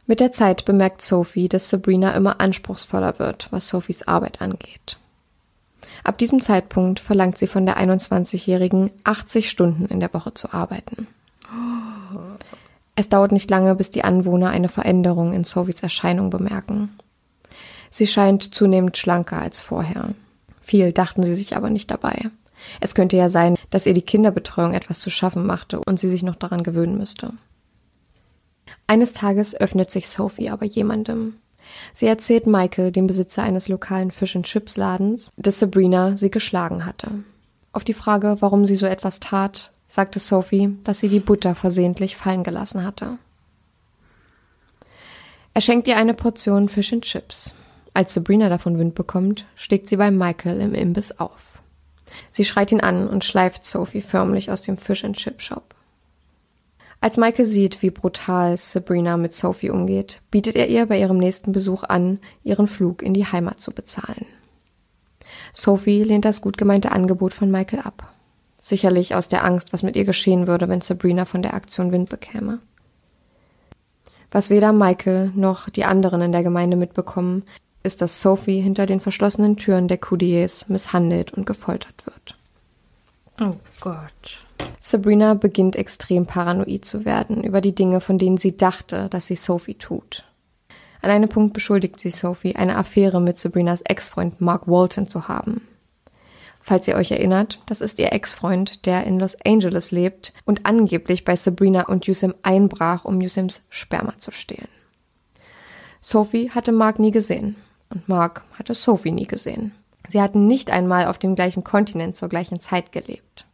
Mit 0.07 0.21
der 0.21 0.33
Zeit 0.33 0.65
bemerkt 0.65 1.03
Sophie, 1.03 1.49
dass 1.49 1.71
Sabrina 1.71 2.13
immer 2.13 2.41
anspruchsvoller 2.41 3.19
wird, 3.19 3.49
was 3.51 3.69
Sophies 3.69 4.07
Arbeit 4.07 4.41
angeht. 4.41 4.99
Ab 6.05 6.19
diesem 6.19 6.41
Zeitpunkt 6.41 7.01
verlangt 7.01 7.39
sie 7.39 7.47
von 7.47 7.67
der 7.67 7.79
21-Jährigen 7.79 8.91
80 9.05 9.51
Stunden 9.51 9.87
in 9.87 10.01
der 10.01 10.13
Woche 10.15 10.35
zu 10.35 10.53
arbeiten. 10.53 11.07
Es 13.01 13.09
dauert 13.09 13.33
nicht 13.33 13.49
lange, 13.49 13.75
bis 13.75 13.91
die 13.91 14.05
Anwohner 14.05 14.51
eine 14.51 14.69
Veränderung 14.69 15.33
in 15.33 15.45
Sophies 15.45 15.83
Erscheinung 15.83 16.29
bemerken. 16.29 16.99
Sie 17.89 18.07
scheint 18.07 18.55
zunehmend 18.55 18.99
schlanker 18.99 19.41
als 19.41 19.63
vorher. 19.63 20.11
Viel 20.61 20.93
dachten 20.93 21.23
sie 21.23 21.35
sich 21.35 21.57
aber 21.57 21.71
nicht 21.71 21.91
dabei. 21.91 22.27
Es 22.79 22.95
könnte 22.95 23.17
ja 23.17 23.31
sein, 23.31 23.57
dass 23.71 23.87
ihr 23.87 23.95
die 23.95 24.03
Kinderbetreuung 24.03 24.75
etwas 24.75 25.01
zu 25.01 25.09
schaffen 25.09 25.47
machte 25.47 25.81
und 25.81 25.99
sie 25.99 26.11
sich 26.11 26.23
noch 26.23 26.37
daran 26.37 26.63
gewöhnen 26.63 26.99
müsste. 26.99 27.33
Eines 28.87 29.15
Tages 29.15 29.59
öffnet 29.59 29.91
sich 29.91 30.07
Sophie 30.07 30.51
aber 30.51 30.67
jemandem. 30.67 31.37
Sie 31.95 32.07
erzählt 32.07 32.47
Michael, 32.47 32.93
dem 32.93 33.07
Besitzer 33.07 33.45
eines 33.45 33.69
lokalen 33.69 34.11
Fish 34.11 34.37
and 34.37 34.45
Chips 34.45 34.77
Ladens, 34.77 35.31
dass 35.39 35.59
Sabrina 35.59 36.19
sie 36.19 36.31
geschlagen 36.31 36.85
hatte. 36.85 37.13
Auf 37.73 37.85
die 37.85 37.95
Frage, 37.95 38.37
warum 38.41 38.67
sie 38.67 38.77
so 38.77 38.85
etwas 38.85 39.21
tat, 39.21 39.70
sagte 39.91 40.21
Sophie, 40.21 40.79
dass 40.85 41.01
sie 41.01 41.09
die 41.09 41.19
Butter 41.19 41.57
versehentlich 41.57 42.17
fallen 42.17 42.45
gelassen 42.45 42.85
hatte. 42.85 43.19
Er 45.53 45.61
schenkt 45.61 45.89
ihr 45.89 45.97
eine 45.97 46.15
Portion 46.15 46.69
Fish 46.69 46.93
and 46.93 47.05
Chips. 47.05 47.55
Als 47.93 48.15
Sabrina 48.15 48.49
davon 48.49 48.79
Wind 48.79 48.95
bekommt, 48.95 49.47
schlägt 49.57 49.89
sie 49.89 49.97
bei 49.97 50.13
Michael 50.13 50.61
im 50.61 50.75
Imbiss 50.75 51.19
auf. 51.19 51.61
Sie 52.31 52.45
schreit 52.45 52.71
ihn 52.71 52.81
an 52.81 53.09
und 53.09 53.25
schleift 53.25 53.65
Sophie 53.65 54.01
förmlich 54.01 54.53
aus 54.53 54.63
dem 54.63 54.79
Fish 54.79 55.05
and 55.05 55.17
Chip 55.17 55.43
Shop. 55.43 55.75
Als 57.01 57.17
Michael 57.17 57.47
sieht, 57.47 57.83
wie 57.83 57.91
brutal 57.91 58.57
Sabrina 58.59 59.17
mit 59.17 59.35
Sophie 59.35 59.71
umgeht, 59.71 60.21
bietet 60.31 60.55
er 60.55 60.69
ihr 60.69 60.87
bei 60.87 61.01
ihrem 61.01 61.19
nächsten 61.19 61.51
Besuch 61.51 61.83
an, 61.83 62.21
ihren 62.45 62.69
Flug 62.69 63.03
in 63.03 63.13
die 63.13 63.27
Heimat 63.27 63.61
zu 63.61 63.73
bezahlen. 63.73 64.27
Sophie 65.53 66.05
lehnt 66.05 66.25
das 66.25 66.43
gut 66.43 66.57
gemeinte 66.59 66.93
Angebot 66.93 67.35
von 67.35 67.51
Michael 67.51 67.81
ab. 67.81 68.15
Sicherlich 68.61 69.15
aus 69.15 69.29
der 69.29 69.45
Angst, 69.45 69.73
was 69.73 69.83
mit 69.83 69.97
ihr 69.97 70.05
geschehen 70.05 70.47
würde, 70.47 70.69
wenn 70.69 70.81
Sabrina 70.81 71.25
von 71.25 71.43
der 71.43 71.55
Aktion 71.55 71.93
Wind 71.93 72.11
bekäme. 72.11 72.59
Was 74.31 74.51
weder 74.51 74.73
Michael 74.73 75.33
noch 75.35 75.69
die 75.69 75.85
anderen 75.85 76.23
in 76.23 76.33
der 76.33 76.43
Gemeinde 76.43 76.77
mitbekommen, 76.77 77.45
ist, 77.83 78.03
dass 78.03 78.21
Sophie 78.21 78.61
hinter 78.61 78.87
den 78.87 79.01
verschlossenen 79.01 79.57
Türen 79.57 79.89
der 79.89 79.99
Coudiers 79.99 80.69
misshandelt 80.69 81.33
und 81.33 81.47
gefoltert 81.47 82.05
wird. 82.07 82.37
Oh 83.41 83.57
Gott. 83.81 84.45
Sabrina 84.81 85.35
beginnt 85.35 85.77
extrem 85.77 86.27
paranoid 86.27 86.85
zu 86.85 87.07
werden 87.07 87.43
über 87.43 87.63
die 87.63 87.75
Dinge, 87.75 88.01
von 88.03 88.19
denen 88.19 88.37
sie 88.37 88.57
dachte, 88.57 89.09
dass 89.09 89.27
sie 89.27 89.37
Sophie 89.37 89.75
tut. 89.75 90.25
An 91.03 91.11
einem 91.11 91.31
Punkt 91.31 91.55
beschuldigt 91.55 91.99
sie 91.99 92.11
Sophie, 92.11 92.57
eine 92.57 92.77
Affäre 92.77 93.21
mit 93.21 93.39
Sabrinas 93.39 93.81
Ex-Freund 93.81 94.41
Mark 94.43 94.69
Walton 94.69 95.09
zu 95.09 95.29
haben. 95.29 95.63
Falls 96.61 96.87
ihr 96.87 96.97
euch 96.97 97.11
erinnert, 97.11 97.59
das 97.67 97.81
ist 97.81 97.99
ihr 97.99 98.13
Ex-Freund, 98.13 98.87
der 98.87 99.05
in 99.05 99.19
Los 99.19 99.37
Angeles 99.45 99.91
lebt 99.91 100.33
und 100.45 100.67
angeblich 100.67 101.25
bei 101.25 101.35
Sabrina 101.35 101.87
und 101.87 102.07
Yusim 102.07 102.35
einbrach, 102.43 103.05
um 103.05 103.21
Yusims 103.21 103.65
Sperma 103.71 104.19
zu 104.19 104.31
stehlen. 104.31 104.69
Sophie 106.01 106.51
hatte 106.51 106.73
Mark 106.73 106.99
nie 106.99 107.11
gesehen 107.11 107.57
und 107.91 108.09
Mark 108.09 108.45
hatte 108.59 108.75
Sophie 108.75 109.13
nie 109.13 109.27
gesehen. 109.27 109.73
Sie 110.09 110.21
hatten 110.21 110.47
nicht 110.47 110.71
einmal 110.71 111.07
auf 111.07 111.19
dem 111.19 111.35
gleichen 111.35 111.65
Kontinent 111.65 112.17
zur 112.17 112.29
gleichen 112.29 112.61
Zeit 112.61 112.93
gelebt. 112.93 113.47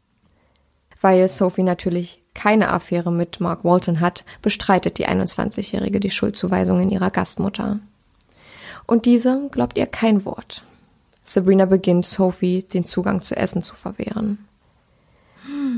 Weil 1.00 1.28
Sophie 1.28 1.62
natürlich 1.62 2.22
keine 2.34 2.70
Affäre 2.70 3.12
mit 3.12 3.40
Mark 3.40 3.64
Walton 3.64 4.00
hat, 4.00 4.24
bestreitet 4.42 4.98
die 4.98 5.08
21-Jährige 5.08 6.00
die 6.00 6.10
Schuldzuweisungen 6.10 6.90
ihrer 6.90 7.10
Gastmutter. 7.10 7.80
Und 8.86 9.06
diese 9.06 9.48
glaubt 9.50 9.78
ihr 9.78 9.86
kein 9.86 10.24
Wort. 10.24 10.62
Sabrina 11.26 11.66
beginnt 11.66 12.06
Sophie 12.06 12.62
den 12.62 12.84
Zugang 12.84 13.20
zu 13.20 13.36
Essen 13.36 13.62
zu 13.62 13.74
verwehren. 13.74 14.38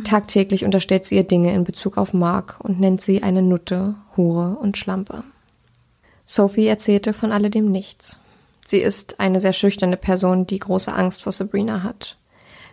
Tagtäglich 0.04 0.64
unterstellt 0.64 1.06
sie 1.06 1.16
ihr 1.16 1.24
Dinge 1.24 1.52
in 1.54 1.64
Bezug 1.64 1.96
auf 1.96 2.12
Mark 2.14 2.56
und 2.60 2.78
nennt 2.78 3.00
sie 3.00 3.22
eine 3.22 3.42
Nutte, 3.42 3.94
Hure 4.16 4.56
und 4.60 4.76
Schlampe. 4.76 5.24
Sophie 6.26 6.66
erzählte 6.66 7.14
von 7.14 7.32
alledem 7.32 7.72
nichts. 7.72 8.20
Sie 8.66 8.78
ist 8.78 9.18
eine 9.18 9.40
sehr 9.40 9.54
schüchterne 9.54 9.96
Person, 9.96 10.46
die 10.46 10.58
große 10.58 10.92
Angst 10.92 11.22
vor 11.22 11.32
Sabrina 11.32 11.82
hat. 11.82 12.16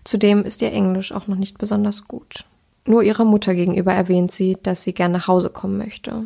Zudem 0.04 0.44
ist 0.44 0.62
ihr 0.62 0.74
Englisch 0.74 1.14
auch 1.14 1.28
noch 1.28 1.38
nicht 1.38 1.58
besonders 1.58 2.08
gut. 2.08 2.44
Nur 2.86 3.02
ihrer 3.02 3.24
Mutter 3.24 3.56
gegenüber 3.56 3.94
erwähnt 3.94 4.32
sie, 4.32 4.58
dass 4.62 4.84
sie 4.84 4.94
gern 4.94 5.14
nach 5.14 5.28
Hause 5.28 5.50
kommen 5.50 5.78
möchte. 5.78 6.26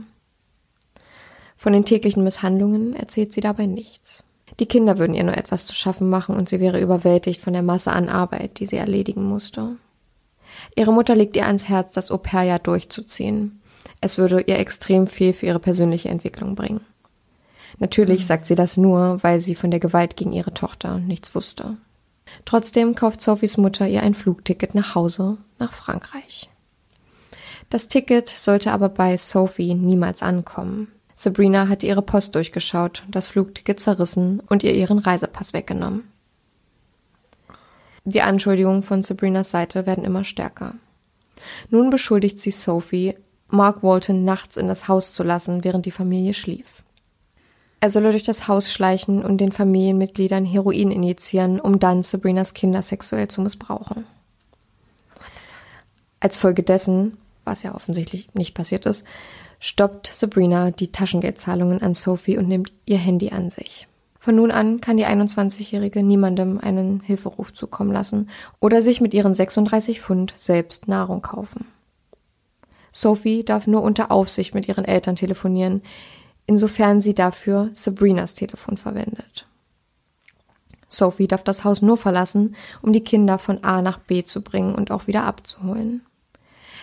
Von 1.55 1.73
den 1.73 1.85
täglichen 1.85 2.23
Misshandlungen 2.23 2.95
erzählt 2.95 3.31
sie 3.31 3.41
dabei 3.41 3.67
nichts. 3.67 4.23
Die 4.59 4.65
Kinder 4.65 4.97
würden 4.97 5.15
ihr 5.15 5.23
nur 5.23 5.37
etwas 5.37 5.65
zu 5.65 5.73
schaffen 5.73 6.09
machen 6.09 6.35
und 6.35 6.49
sie 6.49 6.59
wäre 6.59 6.81
überwältigt 6.81 7.41
von 7.41 7.53
der 7.53 7.63
Masse 7.63 7.91
an 7.93 8.09
Arbeit, 8.09 8.59
die 8.59 8.65
sie 8.65 8.75
erledigen 8.75 9.23
musste. 9.23 9.77
Ihre 10.75 10.91
Mutter 10.91 11.15
legt 11.15 11.37
ihr 11.37 11.47
ans 11.47 11.69
Herz, 11.69 11.91
das 11.93 12.11
Au-pair-Jahr 12.11 12.59
durchzuziehen. 12.59 13.61
Es 14.01 14.17
würde 14.17 14.41
ihr 14.41 14.59
extrem 14.59 15.07
viel 15.07 15.33
für 15.33 15.45
ihre 15.45 15.59
persönliche 15.59 16.09
Entwicklung 16.09 16.55
bringen. 16.55 16.81
Natürlich 17.77 18.25
sagt 18.25 18.45
sie 18.45 18.55
das 18.55 18.75
nur, 18.75 19.19
weil 19.21 19.39
sie 19.39 19.55
von 19.55 19.71
der 19.71 19.79
Gewalt 19.79 20.17
gegen 20.17 20.33
ihre 20.33 20.53
Tochter 20.53 20.99
nichts 20.99 21.33
wusste. 21.35 21.77
Trotzdem 22.45 22.95
kauft 22.95 23.21
Sophies 23.21 23.57
Mutter 23.57 23.87
ihr 23.87 24.03
ein 24.03 24.13
Flugticket 24.13 24.75
nach 24.75 24.95
Hause 24.95 25.37
nach 25.57 25.73
Frankreich. 25.73 26.49
Das 27.69 27.87
Ticket 27.87 28.29
sollte 28.29 28.71
aber 28.71 28.89
bei 28.89 29.15
Sophie 29.15 29.75
niemals 29.75 30.21
ankommen. 30.21 30.89
Sabrina 31.21 31.67
hatte 31.67 31.85
ihre 31.85 32.01
Post 32.01 32.35
durchgeschaut, 32.35 33.03
das 33.09 33.27
Flugticket 33.27 33.77
zerrissen 33.81 34.41
und 34.47 34.63
ihr 34.63 34.73
ihren 34.73 34.99
Reisepass 34.99 35.51
weggenommen. 35.51 36.09
Die 38.05 38.21
Anschuldigungen 38.21 38.83
von 38.83 39.03
Sabrinas 39.03 39.51
Seite 39.51 39.85
werden 39.85 40.05
immer 40.05 40.23
stärker. 40.23 40.75
Nun 41.69 41.89
beschuldigt 41.89 42.39
sie 42.39 42.51
Sophie, 42.51 43.17
Mark 43.49 43.83
Walton 43.83 44.23
nachts 44.23 44.55
in 44.55 44.69
das 44.69 44.87
Haus 44.87 45.11
zu 45.11 45.23
lassen, 45.23 45.65
während 45.65 45.85
die 45.85 45.91
Familie 45.91 46.33
schlief. 46.33 46.83
Er 47.81 47.89
solle 47.89 48.11
durch 48.11 48.23
das 48.23 48.47
Haus 48.47 48.71
schleichen 48.71 49.21
und 49.21 49.39
den 49.39 49.51
Familienmitgliedern 49.51 50.45
Heroin 50.45 50.89
injizieren, 50.89 51.59
um 51.59 51.79
dann 51.79 52.01
Sabrinas 52.01 52.53
Kinder 52.53 52.81
sexuell 52.81 53.27
zu 53.27 53.41
missbrauchen. 53.41 54.05
Als 56.21 56.37
Folge 56.37 56.63
dessen, 56.63 57.17
was 57.43 57.63
ja 57.63 57.75
offensichtlich 57.75 58.33
nicht 58.35 58.53
passiert 58.55 58.85
ist, 58.85 59.03
stoppt 59.59 60.07
Sabrina 60.13 60.71
die 60.71 60.91
Taschengeldzahlungen 60.91 61.81
an 61.81 61.93
Sophie 61.93 62.37
und 62.37 62.47
nimmt 62.47 62.71
ihr 62.85 62.97
Handy 62.97 63.29
an 63.29 63.49
sich. 63.49 63.87
Von 64.19 64.35
nun 64.35 64.51
an 64.51 64.81
kann 64.81 64.97
die 64.97 65.05
21-Jährige 65.05 66.03
niemandem 66.03 66.59
einen 66.59 66.99
Hilferuf 67.01 67.53
zukommen 67.53 67.91
lassen 67.91 68.29
oder 68.59 68.81
sich 68.81 69.01
mit 69.01 69.13
ihren 69.13 69.33
36 69.33 70.01
Pfund 70.01 70.33
selbst 70.35 70.87
Nahrung 70.87 71.21
kaufen. 71.21 71.65
Sophie 72.91 73.43
darf 73.43 73.67
nur 73.67 73.81
unter 73.81 74.11
Aufsicht 74.11 74.53
mit 74.53 74.67
ihren 74.67 74.83
Eltern 74.83 75.15
telefonieren, 75.15 75.81
insofern 76.45 77.01
sie 77.01 77.13
dafür 77.13 77.69
Sabrinas 77.73 78.33
Telefon 78.33 78.77
verwendet. 78.77 79.47
Sophie 80.89 81.27
darf 81.27 81.43
das 81.43 81.63
Haus 81.63 81.81
nur 81.81 81.97
verlassen, 81.97 82.55
um 82.81 82.91
die 82.91 83.03
Kinder 83.03 83.37
von 83.37 83.63
A 83.63 83.81
nach 83.81 83.99
B 83.99 84.23
zu 84.23 84.41
bringen 84.41 84.75
und 84.75 84.91
auch 84.91 85.07
wieder 85.07 85.23
abzuholen. 85.23 86.01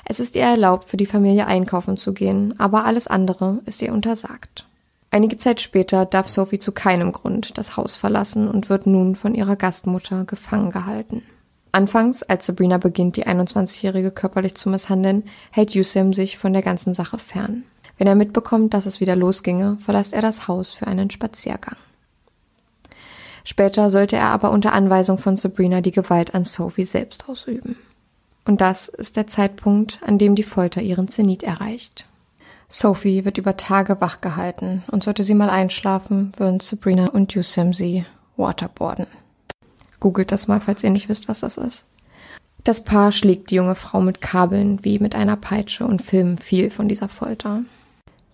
Es 0.09 0.21
ist 0.21 0.37
ihr 0.37 0.43
erlaubt, 0.43 0.89
für 0.89 0.97
die 0.97 1.05
Familie 1.05 1.49
einkaufen 1.49 1.97
zu 1.97 2.15
gehen, 2.15 2.55
aber 2.59 2.85
alles 2.85 3.09
andere 3.09 3.59
ist 3.67 3.83
ihr 3.83 3.93
untersagt. 3.93 4.65
Einige 5.11 5.37
Zeit 5.37 5.61
später 5.61 6.07
darf 6.07 6.29
Sophie 6.29 6.61
zu 6.61 6.71
keinem 6.71 7.11
Grund 7.11 7.59
das 7.59 7.77
Haus 7.77 7.97
verlassen 7.97 8.49
und 8.49 8.71
wird 8.71 8.87
nun 8.87 9.17
von 9.17 9.35
ihrer 9.35 9.57
Gastmutter 9.57 10.25
gefangen 10.25 10.71
gehalten. 10.71 11.23
Anfangs, 11.73 12.23
als 12.23 12.47
Sabrina 12.47 12.79
beginnt, 12.79 13.17
die 13.17 13.27
21-Jährige 13.27 14.13
körperlich 14.13 14.55
zu 14.55 14.71
misshandeln, 14.71 15.25
hält 15.51 15.75
Yusim 15.75 16.15
sich 16.15 16.39
von 16.39 16.53
der 16.53 16.63
ganzen 16.63 16.95
Sache 16.95 17.19
fern. 17.19 17.65
Wenn 17.99 18.07
er 18.07 18.15
mitbekommt, 18.15 18.75
dass 18.75 18.87
es 18.87 19.01
wieder 19.01 19.17
losginge, 19.17 19.77
verlässt 19.85 20.13
er 20.13 20.23
das 20.23 20.47
Haus 20.47 20.73
für 20.73 20.87
einen 20.87 21.11
Spaziergang. 21.11 21.77
Später 23.43 23.91
sollte 23.91 24.17
er 24.17 24.27
aber 24.27 24.53
unter 24.53 24.73
Anweisung 24.73 25.19
von 25.19 25.37
Sabrina 25.37 25.81
die 25.81 25.93
Gewalt 25.93 26.35
an 26.35 26.45
Sophie 26.45 26.85
selbst 26.85 27.29
ausüben. 27.29 27.77
Und 28.47 28.61
das 28.61 28.89
ist 28.89 29.17
der 29.17 29.27
Zeitpunkt, 29.27 30.01
an 30.05 30.19
dem 30.19 30.37
die 30.37 30.45
Folter 30.45 30.81
ihren 30.81 31.09
Zenit 31.09 31.43
erreicht. 31.43 32.07
Sophie 32.69 33.25
wird 33.25 33.39
über 33.39 33.57
Tage 33.57 34.01
wach 34.01 34.21
gehalten 34.21 34.85
und 34.91 35.05
sollte 35.05 35.25
sie 35.25 35.35
mal 35.35 35.51
einschlafen, 35.51 36.33
würden 36.37 36.61
Sabrina 36.61 37.09
und 37.09 37.35
Yusim 37.35 37.75
sie 37.75 38.07
waterboarden. 38.37 39.07
Googelt 40.01 40.33
das 40.33 40.49
mal, 40.49 40.61
falls 40.61 40.83
ihr 40.85 40.91
nicht 40.91 41.09
wisst, 41.09 41.29
was 41.29 41.41
das 41.41 41.57
ist. 41.57 41.85
Das 42.65 42.83
Paar 42.83 43.13
schlägt 43.13 43.51
die 43.51 43.57
junge 43.57 43.77
Frau 43.77 44.01
mit 44.01 44.21
Kabeln 44.21 44.81
wie 44.83 44.99
mit 44.99 45.15
einer 45.15 45.37
Peitsche 45.37 45.87
und 45.87 46.03
filmen 46.03 46.39
viel 46.39 46.71
von 46.71 46.89
dieser 46.89 47.09
Folter. 47.09 47.63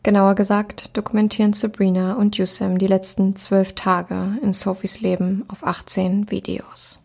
Genauer 0.02 0.34
gesagt 0.34 0.96
dokumentieren 0.96 1.52
Sabrina 1.52 2.14
und 2.14 2.36
Yusem 2.36 2.78
die 2.78 2.86
letzten 2.86 3.36
zwölf 3.36 3.74
Tage 3.74 4.38
in 4.42 4.52
Sophies 4.52 5.00
Leben 5.00 5.44
auf 5.48 5.64
18 5.64 6.30
Videos. 6.30 7.01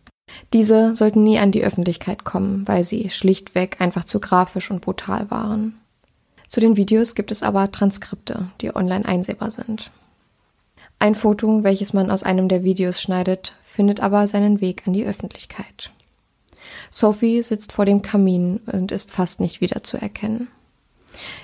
Diese 0.53 0.95
sollten 0.95 1.23
nie 1.23 1.39
an 1.39 1.51
die 1.51 1.63
Öffentlichkeit 1.63 2.23
kommen, 2.23 2.67
weil 2.67 2.83
sie 2.83 3.09
schlichtweg 3.09 3.81
einfach 3.81 4.05
zu 4.05 4.19
grafisch 4.19 4.71
und 4.71 4.81
brutal 4.81 5.29
waren. 5.29 5.77
Zu 6.47 6.59
den 6.59 6.77
Videos 6.77 7.15
gibt 7.15 7.31
es 7.31 7.43
aber 7.43 7.71
Transkripte, 7.71 8.47
die 8.61 8.75
online 8.75 9.05
einsehbar 9.05 9.51
sind. 9.51 9.91
Ein 10.99 11.15
Foto, 11.15 11.63
welches 11.63 11.93
man 11.93 12.09
aus 12.09 12.23
einem 12.23 12.47
der 12.47 12.63
Videos 12.63 13.01
schneidet, 13.01 13.53
findet 13.63 13.99
aber 13.99 14.27
seinen 14.27 14.61
Weg 14.61 14.87
an 14.87 14.93
die 14.93 15.05
Öffentlichkeit. 15.05 15.91
Sophie 16.89 17.41
sitzt 17.41 17.73
vor 17.73 17.85
dem 17.85 18.01
Kamin 18.01 18.61
und 18.65 18.91
ist 18.91 19.11
fast 19.11 19.39
nicht 19.39 19.61
wiederzuerkennen. 19.61 20.47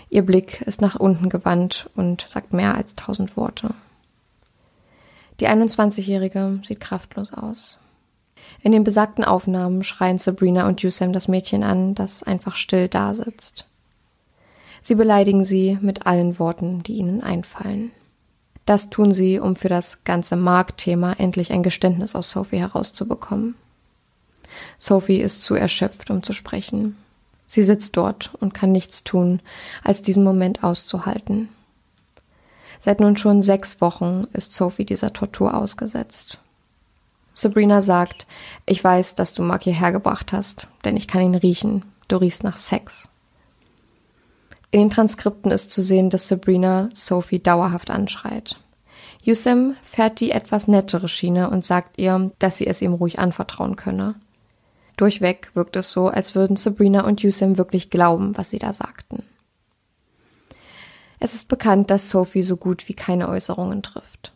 Ihr 0.09 0.23
Blick 0.23 0.61
ist 0.61 0.81
nach 0.81 0.95
unten 0.95 1.29
gewandt 1.29 1.89
und 1.95 2.25
sagt 2.27 2.53
mehr 2.53 2.75
als 2.75 2.95
tausend 2.95 3.35
Worte. 3.37 3.73
Die 5.39 5.47
21-Jährige 5.47 6.59
sieht 6.63 6.79
kraftlos 6.79 7.33
aus. 7.33 7.79
In 8.61 8.71
den 8.71 8.83
besagten 8.83 9.23
Aufnahmen 9.23 9.83
schreien 9.83 10.19
Sabrina 10.19 10.67
und 10.67 10.81
Yusem 10.81 11.13
das 11.13 11.27
Mädchen 11.27 11.63
an, 11.63 11.95
das 11.95 12.23
einfach 12.23 12.55
still 12.55 12.87
dasitzt. 12.87 13.65
Sie 14.81 14.95
beleidigen 14.95 15.43
sie 15.43 15.77
mit 15.81 16.05
allen 16.05 16.39
Worten, 16.39 16.83
die 16.83 16.93
ihnen 16.93 17.21
einfallen. 17.23 17.91
Das 18.65 18.89
tun 18.89 19.13
sie, 19.13 19.39
um 19.39 19.55
für 19.55 19.69
das 19.69 20.03
ganze 20.03 20.35
Marktthema 20.35 21.13
endlich 21.13 21.51
ein 21.51 21.63
Geständnis 21.63 22.15
aus 22.15 22.31
Sophie 22.31 22.59
herauszubekommen. 22.59 23.55
Sophie 24.77 25.19
ist 25.19 25.41
zu 25.41 25.55
erschöpft, 25.55 26.09
um 26.09 26.23
zu 26.23 26.33
sprechen. 26.33 26.97
Sie 27.47 27.63
sitzt 27.63 27.97
dort 27.97 28.33
und 28.39 28.53
kann 28.53 28.71
nichts 28.71 29.03
tun, 29.03 29.41
als 29.83 30.01
diesen 30.01 30.23
Moment 30.23 30.63
auszuhalten. 30.63 31.49
Seit 32.79 32.99
nun 32.99 33.15
schon 33.15 33.41
sechs 33.41 33.79
Wochen 33.79 34.25
ist 34.33 34.53
Sophie 34.53 34.85
dieser 34.85 35.13
Tortur 35.13 35.53
ausgesetzt. 35.53 36.39
Sabrina 37.33 37.81
sagt, 37.81 38.27
ich 38.65 38.83
weiß, 38.83 39.15
dass 39.15 39.33
du 39.33 39.41
Mark 39.41 39.63
hierher 39.63 39.91
gebracht 39.91 40.33
hast, 40.33 40.67
denn 40.85 40.95
ich 40.95 41.07
kann 41.07 41.21
ihn 41.21 41.35
riechen. 41.35 41.83
Du 42.07 42.17
riechst 42.17 42.43
nach 42.43 42.57
Sex. 42.57 43.09
In 44.71 44.79
den 44.79 44.89
Transkripten 44.89 45.51
ist 45.51 45.71
zu 45.71 45.81
sehen, 45.81 46.09
dass 46.09 46.27
Sabrina 46.27 46.89
Sophie 46.93 47.39
dauerhaft 47.39 47.89
anschreit. 47.89 48.59
Yusem 49.23 49.75
fährt 49.83 50.19
die 50.19 50.31
etwas 50.31 50.67
nettere 50.67 51.07
Schiene 51.07 51.49
und 51.49 51.63
sagt 51.63 51.97
ihr, 51.97 52.31
dass 52.39 52.57
sie 52.57 52.67
es 52.67 52.81
ihm 52.81 52.93
ruhig 52.93 53.19
anvertrauen 53.19 53.75
könne. 53.75 54.15
Durchweg 54.97 55.51
wirkt 55.53 55.75
es 55.75 55.91
so, 55.91 56.07
als 56.07 56.35
würden 56.35 56.55
Sabrina 56.55 57.05
und 57.05 57.21
Yusem 57.21 57.57
wirklich 57.57 57.89
glauben, 57.89 58.37
was 58.37 58.49
sie 58.49 58.59
da 58.59 58.73
sagten. 58.73 59.23
Es 61.19 61.33
ist 61.33 61.47
bekannt, 61.47 61.89
dass 61.89 62.09
Sophie 62.09 62.43
so 62.43 62.57
gut 62.57 62.87
wie 62.89 62.93
keine 62.93 63.29
Äußerungen 63.29 63.81
trifft. 63.81 64.33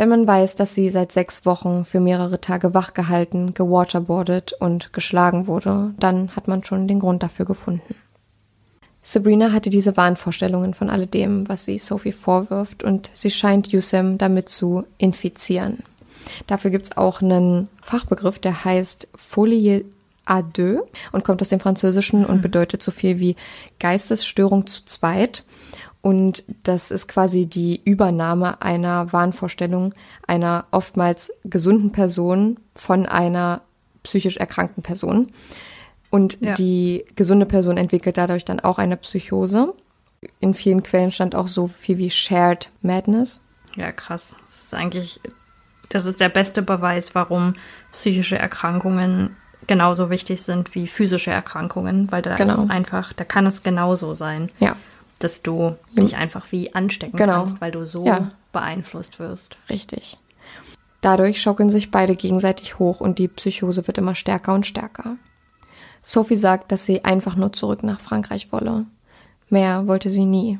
Wenn 0.00 0.08
man 0.08 0.26
weiß, 0.26 0.56
dass 0.56 0.74
sie 0.74 0.88
seit 0.88 1.12
sechs 1.12 1.44
Wochen 1.44 1.84
für 1.84 2.00
mehrere 2.00 2.40
Tage 2.40 2.72
wachgehalten, 2.72 3.52
gewaterboardet 3.52 4.54
und 4.54 4.94
geschlagen 4.94 5.46
wurde, 5.46 5.92
dann 5.98 6.34
hat 6.34 6.48
man 6.48 6.64
schon 6.64 6.88
den 6.88 7.00
Grund 7.00 7.22
dafür 7.22 7.44
gefunden. 7.44 7.94
Sabrina 9.02 9.52
hatte 9.52 9.68
diese 9.68 9.98
Wahnvorstellungen 9.98 10.72
von 10.72 10.88
alledem, 10.88 11.46
was 11.50 11.66
sie 11.66 11.76
Sophie 11.76 12.12
vorwirft, 12.12 12.82
und 12.82 13.10
sie 13.12 13.30
scheint 13.30 13.72
Yusem 13.72 14.16
damit 14.16 14.48
zu 14.48 14.86
infizieren. 14.96 15.80
Dafür 16.46 16.70
gibt 16.70 16.86
es 16.86 16.96
auch 16.96 17.20
einen 17.20 17.68
Fachbegriff, 17.82 18.38
der 18.38 18.64
heißt 18.64 19.06
Folie 19.14 19.84
à 20.24 20.42
deux 20.42 20.80
und 21.12 21.24
kommt 21.24 21.42
aus 21.42 21.48
dem 21.48 21.60
Französischen 21.60 22.24
und 22.24 22.40
bedeutet 22.40 22.82
so 22.82 22.90
viel 22.90 23.18
wie 23.18 23.36
Geistesstörung 23.78 24.66
zu 24.66 24.82
zweit. 24.86 25.44
Und 26.02 26.44
das 26.62 26.90
ist 26.90 27.08
quasi 27.08 27.46
die 27.46 27.80
Übernahme 27.84 28.62
einer 28.62 29.12
Wahnvorstellung 29.12 29.94
einer 30.26 30.64
oftmals 30.70 31.32
gesunden 31.44 31.92
Person 31.92 32.58
von 32.74 33.04
einer 33.06 33.60
psychisch 34.02 34.38
erkrankten 34.38 34.82
Person. 34.82 35.30
Und 36.08 36.38
Ja. 36.40 36.54
die 36.54 37.04
gesunde 37.16 37.44
Person 37.46 37.76
entwickelt 37.76 38.16
dadurch 38.16 38.44
dann 38.44 38.60
auch 38.60 38.78
eine 38.78 38.96
Psychose. 38.96 39.74
In 40.40 40.54
vielen 40.54 40.82
Quellen 40.82 41.10
stand 41.10 41.34
auch 41.34 41.48
so 41.48 41.66
viel 41.66 41.98
wie 41.98 42.10
Shared 42.10 42.70
Madness. 42.82 43.42
Ja, 43.76 43.92
krass. 43.92 44.34
Das 44.46 44.64
ist 44.64 44.74
eigentlich, 44.74 45.20
das 45.90 46.06
ist 46.06 46.18
der 46.20 46.28
beste 46.30 46.62
Beweis, 46.62 47.14
warum 47.14 47.54
psychische 47.92 48.38
Erkrankungen 48.38 49.36
genauso 49.66 50.08
wichtig 50.10 50.42
sind 50.42 50.74
wie 50.74 50.86
physische 50.86 51.30
Erkrankungen, 51.30 52.10
weil 52.10 52.22
da 52.22 52.34
Genau. 52.36 52.54
ist 52.54 52.64
es 52.64 52.70
einfach, 52.70 53.12
da 53.12 53.24
kann 53.24 53.46
es 53.46 53.62
genauso 53.62 54.14
sein, 54.14 54.50
Ja, 54.58 54.74
dass 55.20 55.42
du 55.42 55.76
dich 55.92 56.16
einfach 56.16 56.50
wie 56.50 56.74
anstecken 56.74 57.16
Genau. 57.16 57.34
kannst, 57.38 57.60
weil 57.60 57.70
du 57.70 57.86
so 57.86 58.04
Ja. 58.04 58.32
beeinflusst 58.52 59.18
wirst. 59.20 59.56
richtig. 59.68 60.18
Dadurch 61.02 61.40
schaukeln 61.40 61.70
sich 61.70 61.90
beide 61.90 62.14
gegenseitig 62.14 62.78
hoch 62.78 63.00
und 63.00 63.18
die 63.18 63.28
Psychose 63.28 63.86
wird 63.86 63.96
immer 63.96 64.14
stärker 64.14 64.52
und 64.52 64.66
stärker. 64.66 65.16
Sophie 66.02 66.36
sagt, 66.36 66.72
dass 66.72 66.84
sie 66.84 67.04
einfach 67.04 67.36
nur 67.36 67.52
zurück 67.54 67.82
nach 67.82 68.00
Frankreich 68.00 68.52
wolle. 68.52 68.84
Mehr 69.48 69.86
wollte 69.86 70.10
sie 70.10 70.24
nie. 70.26 70.58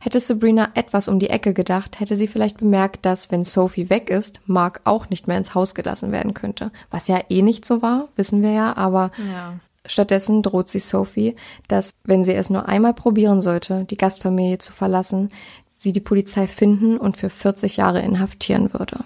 Hätte 0.00 0.18
Sabrina 0.18 0.70
etwas 0.74 1.06
um 1.06 1.20
die 1.20 1.30
Ecke 1.30 1.54
gedacht, 1.54 2.00
hätte 2.00 2.16
sie 2.16 2.26
vielleicht 2.26 2.56
bemerkt, 2.58 3.06
dass, 3.06 3.30
wenn 3.30 3.44
Sophie 3.44 3.88
weg 3.88 4.10
ist, 4.10 4.40
Mark 4.46 4.80
auch 4.82 5.08
nicht 5.10 5.28
mehr 5.28 5.38
ins 5.38 5.54
Haus 5.54 5.76
gelassen 5.76 6.10
werden 6.10 6.34
könnte. 6.34 6.72
Was 6.90 7.06
ja 7.06 7.20
eh 7.28 7.42
nicht 7.42 7.64
so 7.64 7.82
war, 7.82 8.08
wissen 8.16 8.42
wir 8.42 8.50
ja, 8.50 8.76
aber 8.76 9.12
Ja. 9.30 9.54
Stattdessen 9.86 10.42
droht 10.42 10.68
sie 10.68 10.78
Sophie, 10.78 11.34
dass, 11.68 11.92
wenn 12.04 12.24
sie 12.24 12.34
es 12.34 12.50
nur 12.50 12.68
einmal 12.68 12.94
probieren 12.94 13.40
sollte, 13.40 13.84
die 13.84 13.96
Gastfamilie 13.96 14.58
zu 14.58 14.72
verlassen, 14.72 15.30
sie 15.68 15.92
die 15.92 16.00
Polizei 16.00 16.46
finden 16.46 16.96
und 16.96 17.16
für 17.16 17.30
40 17.30 17.76
Jahre 17.76 18.00
inhaftieren 18.00 18.72
würde. 18.72 19.04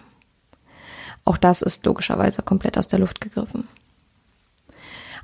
Auch 1.24 1.38
das 1.38 1.62
ist 1.62 1.84
logischerweise 1.86 2.42
komplett 2.42 2.78
aus 2.78 2.88
der 2.88 2.98
Luft 2.98 3.20
gegriffen. 3.20 3.66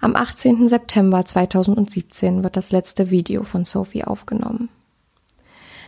Am 0.01 0.17
18. 0.17 0.69
September 0.69 1.25
2017 1.25 2.43
wird 2.43 2.57
das 2.57 2.73
letzte 2.73 3.11
Video 3.11 3.45
von 3.45 3.65
Sophie 3.65 4.03
aufgenommen. 4.03 4.69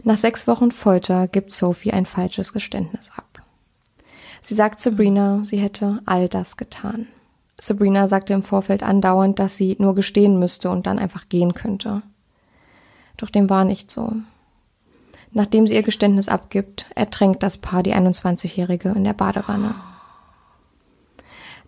Nach 0.04 0.16
sechs 0.16 0.46
Wochen 0.46 0.70
Folter 0.70 1.26
gibt 1.26 1.50
Sophie 1.50 1.92
ein 1.92 2.06
falsches 2.06 2.52
Geständnis 2.52 3.10
ab. 3.16 3.42
Sie 4.40 4.54
sagt 4.54 4.80
Sabrina, 4.80 5.40
sie 5.44 5.56
hätte 5.56 6.00
all 6.04 6.28
das 6.28 6.56
getan. 6.56 7.08
Sabrina 7.58 8.08
sagte 8.08 8.32
im 8.32 8.42
Vorfeld 8.42 8.82
andauernd, 8.82 9.38
dass 9.38 9.56
sie 9.56 9.76
nur 9.78 9.94
gestehen 9.94 10.38
müsste 10.38 10.70
und 10.70 10.86
dann 10.86 10.98
einfach 10.98 11.28
gehen 11.28 11.54
könnte. 11.54 12.02
Doch 13.16 13.30
dem 13.30 13.48
war 13.48 13.64
nicht 13.64 13.90
so. 13.90 14.12
Nachdem 15.32 15.66
sie 15.66 15.74
ihr 15.74 15.82
Geständnis 15.82 16.28
abgibt, 16.28 16.86
ertränkt 16.94 17.42
das 17.42 17.58
Paar 17.58 17.82
die 17.82 17.94
21-Jährige 17.94 18.90
in 18.90 19.04
der 19.04 19.14
Badewanne. 19.14 19.74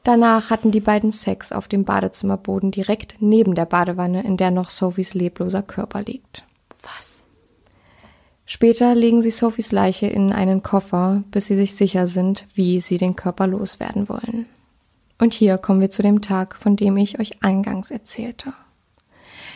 Danach 0.04 0.50
hatten 0.50 0.70
die 0.70 0.80
beiden 0.80 1.10
Sex 1.10 1.50
auf 1.50 1.66
dem 1.66 1.84
Badezimmerboden 1.84 2.70
direkt 2.70 3.16
neben 3.18 3.56
der 3.56 3.64
Badewanne, 3.64 4.22
in 4.22 4.36
der 4.36 4.52
noch 4.52 4.70
Sophies 4.70 5.14
lebloser 5.14 5.62
Körper 5.62 6.02
liegt. 6.02 6.44
Was? 6.82 7.24
Später 8.44 8.94
legen 8.94 9.20
sie 9.20 9.32
Sophies 9.32 9.72
Leiche 9.72 10.06
in 10.06 10.32
einen 10.32 10.62
Koffer, 10.62 11.24
bis 11.32 11.46
sie 11.46 11.56
sich 11.56 11.74
sicher 11.74 12.06
sind, 12.06 12.46
wie 12.54 12.78
sie 12.78 12.98
den 12.98 13.16
Körper 13.16 13.48
loswerden 13.48 14.08
wollen. 14.08 14.46
Und 15.18 15.32
hier 15.32 15.58
kommen 15.58 15.80
wir 15.80 15.90
zu 15.90 16.02
dem 16.02 16.20
Tag, 16.20 16.56
von 16.56 16.76
dem 16.76 16.96
ich 16.96 17.18
euch 17.18 17.42
eingangs 17.42 17.90
erzählte. 17.90 18.52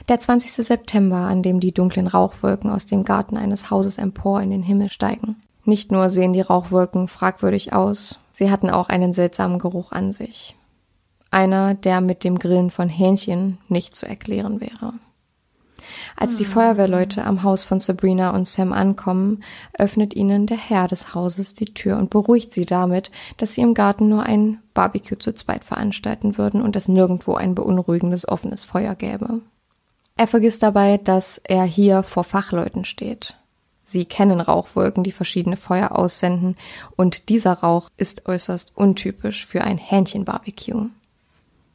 Der 0.09 0.19
20. 0.19 0.53
September, 0.53 1.17
an 1.17 1.43
dem 1.43 1.61
die 1.61 1.73
dunklen 1.73 2.07
Rauchwolken 2.07 2.71
aus 2.71 2.87
dem 2.87 3.05
Garten 3.05 3.37
eines 3.37 3.71
Hauses 3.71 3.99
empor 3.99 4.41
in 4.41 4.51
den 4.51 4.63
Himmel 4.63 4.89
steigen. 4.89 5.37
Nicht 5.65 5.93
nur 5.93 6.09
sehen 6.09 6.33
die 6.33 6.41
Rauchwolken 6.41 7.07
fragwürdig 7.07 7.73
aus, 7.75 8.19
sie 8.33 8.51
hatten 8.51 8.71
auch 8.71 8.89
einen 8.89 9.13
seltsamen 9.13 9.59
Geruch 9.59 9.93
an 9.93 10.13
sich. 10.13 10.57
Einer, 11.31 11.75
der 11.75 12.01
mit 12.01 12.25
dem 12.25 12.39
Grillen 12.39 12.71
von 12.71 12.89
Hähnchen 12.89 13.59
nicht 13.69 13.95
zu 13.95 14.07
erklären 14.07 14.61
wäre. 14.61 14.95
Als 16.17 16.37
die 16.37 16.45
Feuerwehrleute 16.45 17.25
am 17.25 17.43
Haus 17.43 17.65
von 17.65 17.81
Sabrina 17.81 18.31
und 18.31 18.47
Sam 18.47 18.73
ankommen, 18.73 19.43
öffnet 19.79 20.15
ihnen 20.15 20.47
der 20.47 20.57
Herr 20.57 20.89
des 20.89 21.15
Hauses 21.15 21.55
die 21.55 21.73
Tür 21.73 21.97
und 21.99 22.11
beruhigt 22.11 22.53
sie 22.53 22.67
damit, 22.67 23.11
dass 23.37 23.55
sie 23.55 23.61
im 23.61 23.75
Garten 23.75 24.09
nur 24.09 24.25
ein 24.25 24.59
Barbecue 24.75 25.19
zu 25.19 25.35
zweit 25.35 25.65
veranstalten 25.65 26.39
würden 26.39 26.63
und 26.63 26.77
es 26.77 26.89
nirgendwo 26.89 27.35
ein 27.35 27.55
beunruhigendes 27.55 28.29
offenes 28.29 28.65
Feuer 28.65 28.95
gäbe. 28.95 29.41
Er 30.17 30.27
vergisst 30.27 30.63
dabei, 30.63 30.99
dass 30.99 31.39
er 31.39 31.65
hier 31.65 32.03
vor 32.03 32.25
Fachleuten 32.25 32.85
steht. 32.85 33.37
Sie 33.85 34.05
kennen 34.05 34.41
Rauchwolken, 34.41 35.03
die 35.03 35.13
verschiedene 35.13 35.57
Feuer 35.57 35.93
aussenden, 35.93 36.57
und 36.95 37.29
dieser 37.29 37.55
Rauch 37.55 37.89
ist 37.97 38.27
äußerst 38.27 38.71
untypisch 38.77 39.45
für 39.47 39.63
ein 39.63 39.79
Hähnchenbarbecue. 39.79 40.91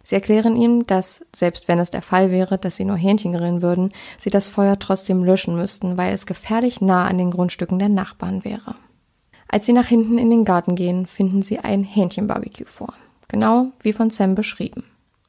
Sie 0.07 0.13
erklären 0.13 0.55
ihm, 0.55 0.85
dass, 0.85 1.25
selbst 1.35 1.67
wenn 1.67 1.79
es 1.79 1.89
der 1.89 2.03
Fall 2.03 2.29
wäre, 2.29 2.59
dass 2.59 2.75
sie 2.75 2.85
nur 2.85 2.95
Hähnchen 2.95 3.33
grillen 3.33 3.63
würden, 3.63 3.91
sie 4.19 4.29
das 4.29 4.49
Feuer 4.49 4.77
trotzdem 4.77 5.23
löschen 5.23 5.55
müssten, 5.55 5.97
weil 5.97 6.13
es 6.13 6.27
gefährlich 6.27 6.79
nah 6.79 7.07
an 7.07 7.17
den 7.17 7.31
Grundstücken 7.31 7.79
der 7.79 7.89
Nachbarn 7.89 8.45
wäre. 8.45 8.75
Als 9.47 9.65
sie 9.65 9.73
nach 9.73 9.87
hinten 9.87 10.19
in 10.19 10.29
den 10.29 10.45
Garten 10.45 10.75
gehen, 10.75 11.07
finden 11.07 11.41
sie 11.41 11.57
ein 11.57 11.83
Hähnchenbarbecue 11.83 12.67
vor. 12.67 12.93
Genau 13.29 13.71
wie 13.81 13.93
von 13.93 14.11
Sam 14.11 14.35
beschrieben. 14.35 14.83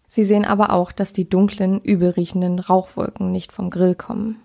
Sie 0.08 0.24
sehen 0.24 0.44
aber 0.44 0.70
auch, 0.72 0.92
dass 0.92 1.14
die 1.14 1.28
dunklen, 1.28 1.80
übelriechenden 1.80 2.58
Rauchwolken 2.58 3.32
nicht 3.32 3.52
vom 3.52 3.70
Grill 3.70 3.94
kommen. 3.94 4.42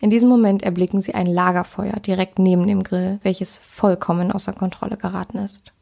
In 0.00 0.10
diesem 0.10 0.28
Moment 0.28 0.62
erblicken 0.62 1.00
sie 1.00 1.16
ein 1.16 1.26
Lagerfeuer 1.26 1.98
direkt 1.98 2.38
neben 2.38 2.68
dem 2.68 2.84
Grill, 2.84 3.18
welches 3.24 3.58
vollkommen 3.58 4.30
außer 4.30 4.52
Kontrolle 4.52 4.96
geraten 4.96 5.38
ist. 5.38 5.72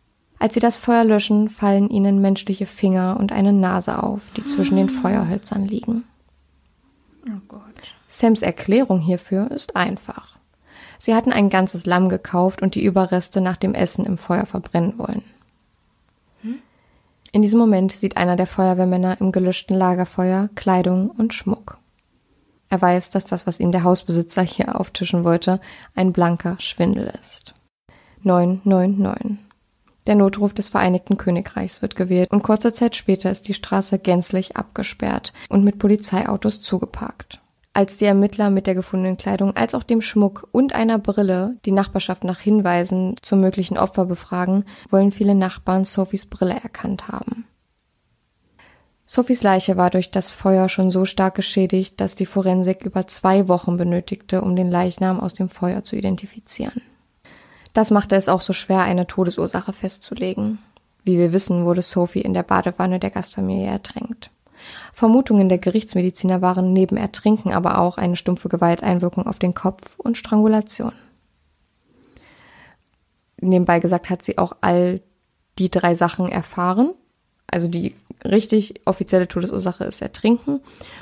Als 0.43 0.55
sie 0.55 0.61
das 0.61 0.77
Feuer 0.77 1.05
löschen, 1.05 1.49
fallen 1.49 1.89
ihnen 1.89 2.21
menschliche 2.21 2.67
Finger 2.67 3.17
und 3.21 3.31
eine 3.31 3.53
Nase 3.53 4.03
auf, 4.03 4.33
die 4.33 4.43
zwischen 4.43 4.77
den 4.77 4.89
Feuerhölzern 4.89 5.69
liegen. 5.69 6.03
Oh 7.29 7.41
Gott. 7.47 7.61
Sams 8.09 8.43
Erklärung 8.43 8.99
hierfür 8.99 9.53
ist 9.53 9.77
einfach. 9.77 10.41
Sie 10.99 11.15
hatten 11.15 11.31
ein 11.31 11.49
ganzes 11.49 11.87
Lamm 11.87 12.09
gekauft 12.09 12.61
und 12.61 12.75
die 12.75 12.83
Überreste 12.85 13.41
nach 13.41 13.57
dem 13.57 13.73
Essen 13.73 14.05
im 14.05 14.19
Feuer 14.19 14.45
verbrennen 14.45 14.99
wollen. 14.99 15.23
In 17.31 17.43
diesem 17.43 17.61
Moment 17.61 17.93
sieht 17.93 18.17
einer 18.17 18.35
der 18.35 18.49
Feuerwehrmänner 18.49 19.21
im 19.21 19.31
gelöschten 19.31 19.77
Lagerfeuer 19.77 20.51
Kleidung 20.57 21.09
und 21.11 21.35
Schmuck. 21.35 21.79
Er 22.69 22.83
weiß, 22.83 23.11
dass 23.11 23.27
das, 23.27 23.47
was 23.47 23.61
ihm 23.61 23.71
der 23.71 23.85
Hausbesitzer 23.85 24.43
hier 24.43 24.81
auftischen 24.81 25.23
wollte, 25.23 25.61
ein 25.95 26.13
blanker 26.13 26.57
Schwindel 26.59 27.15
ist. 27.21 27.55
999. 28.25 29.52
Der 30.07 30.17
Notruf 30.17 30.53
des 30.53 30.69
Vereinigten 30.69 31.17
Königreichs 31.17 31.81
wird 31.81 31.95
gewählt 31.95 32.31
und 32.33 32.43
kurze 32.43 32.73
Zeit 32.73 32.97
später 32.97 33.31
ist 33.31 33.47
die 33.47 33.55
Straße 33.55 33.99
gänzlich 33.99 34.57
abgesperrt 34.57 35.33
und 35.49 35.63
mit 35.63 35.79
Polizeiautos 35.79 36.61
zugeparkt. 36.61 37.41
Als 37.75 37.97
die 37.97 38.05
Ermittler 38.05 38.51
mit 38.51 38.67
der 38.67 38.75
gefundenen 38.75 39.17
Kleidung 39.17 39.57
als 39.57 39.75
auch 39.75 39.83
dem 39.83 40.03
Schmuck 40.03 40.47
und 40.53 40.75
einer 40.75 40.99
Brille 40.99 41.57
die 41.65 41.73
Nachbarschaft 41.73 42.23
nach 42.25 42.41
Hinweisen 42.41 43.17
zum 43.23 43.41
möglichen 43.41 43.79
Opfer 43.79 44.05
befragen, 44.05 44.65
wollen 44.91 45.13
viele 45.13 45.35
Nachbarn 45.35 45.85
Sophies 45.85 46.27
Brille 46.27 46.55
erkannt 46.63 47.09
haben. 47.09 47.47
Sophies 49.07 49.43
Leiche 49.43 49.77
war 49.77 49.91
durch 49.91 50.11
das 50.11 50.31
Feuer 50.31 50.69
schon 50.69 50.91
so 50.91 51.05
stark 51.05 51.35
geschädigt, 51.35 52.01
dass 52.01 52.15
die 52.15 52.27
Forensik 52.27 52.83
über 52.83 53.07
zwei 53.07 53.49
Wochen 53.49 53.77
benötigte, 53.77 54.43
um 54.43 54.57
den 54.57 54.71
Leichnam 54.71 55.21
aus 55.21 55.33
dem 55.33 55.49
Feuer 55.49 55.85
zu 55.85 55.97
identifizieren. 55.97 56.83
Das 57.73 57.91
machte 57.91 58.17
es 58.17 58.29
auch 58.29 58.41
so 58.41 58.53
schwer, 58.53 58.81
eine 58.83 59.07
Todesursache 59.07 59.73
festzulegen. 59.73 60.59
Wie 61.05 61.19
wir 61.19 61.33
wissen, 61.33 61.65
wurde 61.65 61.83
Sophie 61.83 62.21
in 62.21 62.35
der 62.35 62.43
Badewanne 62.43 62.99
der 62.99 63.11
Gastfamilie 63.11 63.67
ertränkt. 63.67 64.31
Vermutungen 64.93 65.49
der 65.49 65.59
Gerichtsmediziner 65.59 66.41
waren 66.43 66.73
neben 66.73 66.97
Ertrinken 66.97 67.53
aber 67.53 67.79
auch 67.79 67.99
eine 67.99 68.17
stumpfe 68.17 68.49
Gewalteinwirkung 68.49 69.27
auf 69.27 69.39
den 69.39 69.55
Kopf 69.55 69.83
und 69.97 70.17
Strangulation. 70.17 70.93
Nebenbei 73.41 73.81
gesagt 73.81 74.09
hat 74.09 74.23
sie 74.23 74.39
auch 74.39 74.57
all 74.61 75.01
die 75.59 75.71
drei 75.71 75.95
Sachen 75.95 76.29
erfahren. 76.29 76.93
Also 77.49 77.67
die 77.67 77.95
richtig 78.25 78.81
offizielle 78.85 79.27
Todesursache 79.27 79.85
ist 79.85 80.01
Ertrinken 80.01 80.61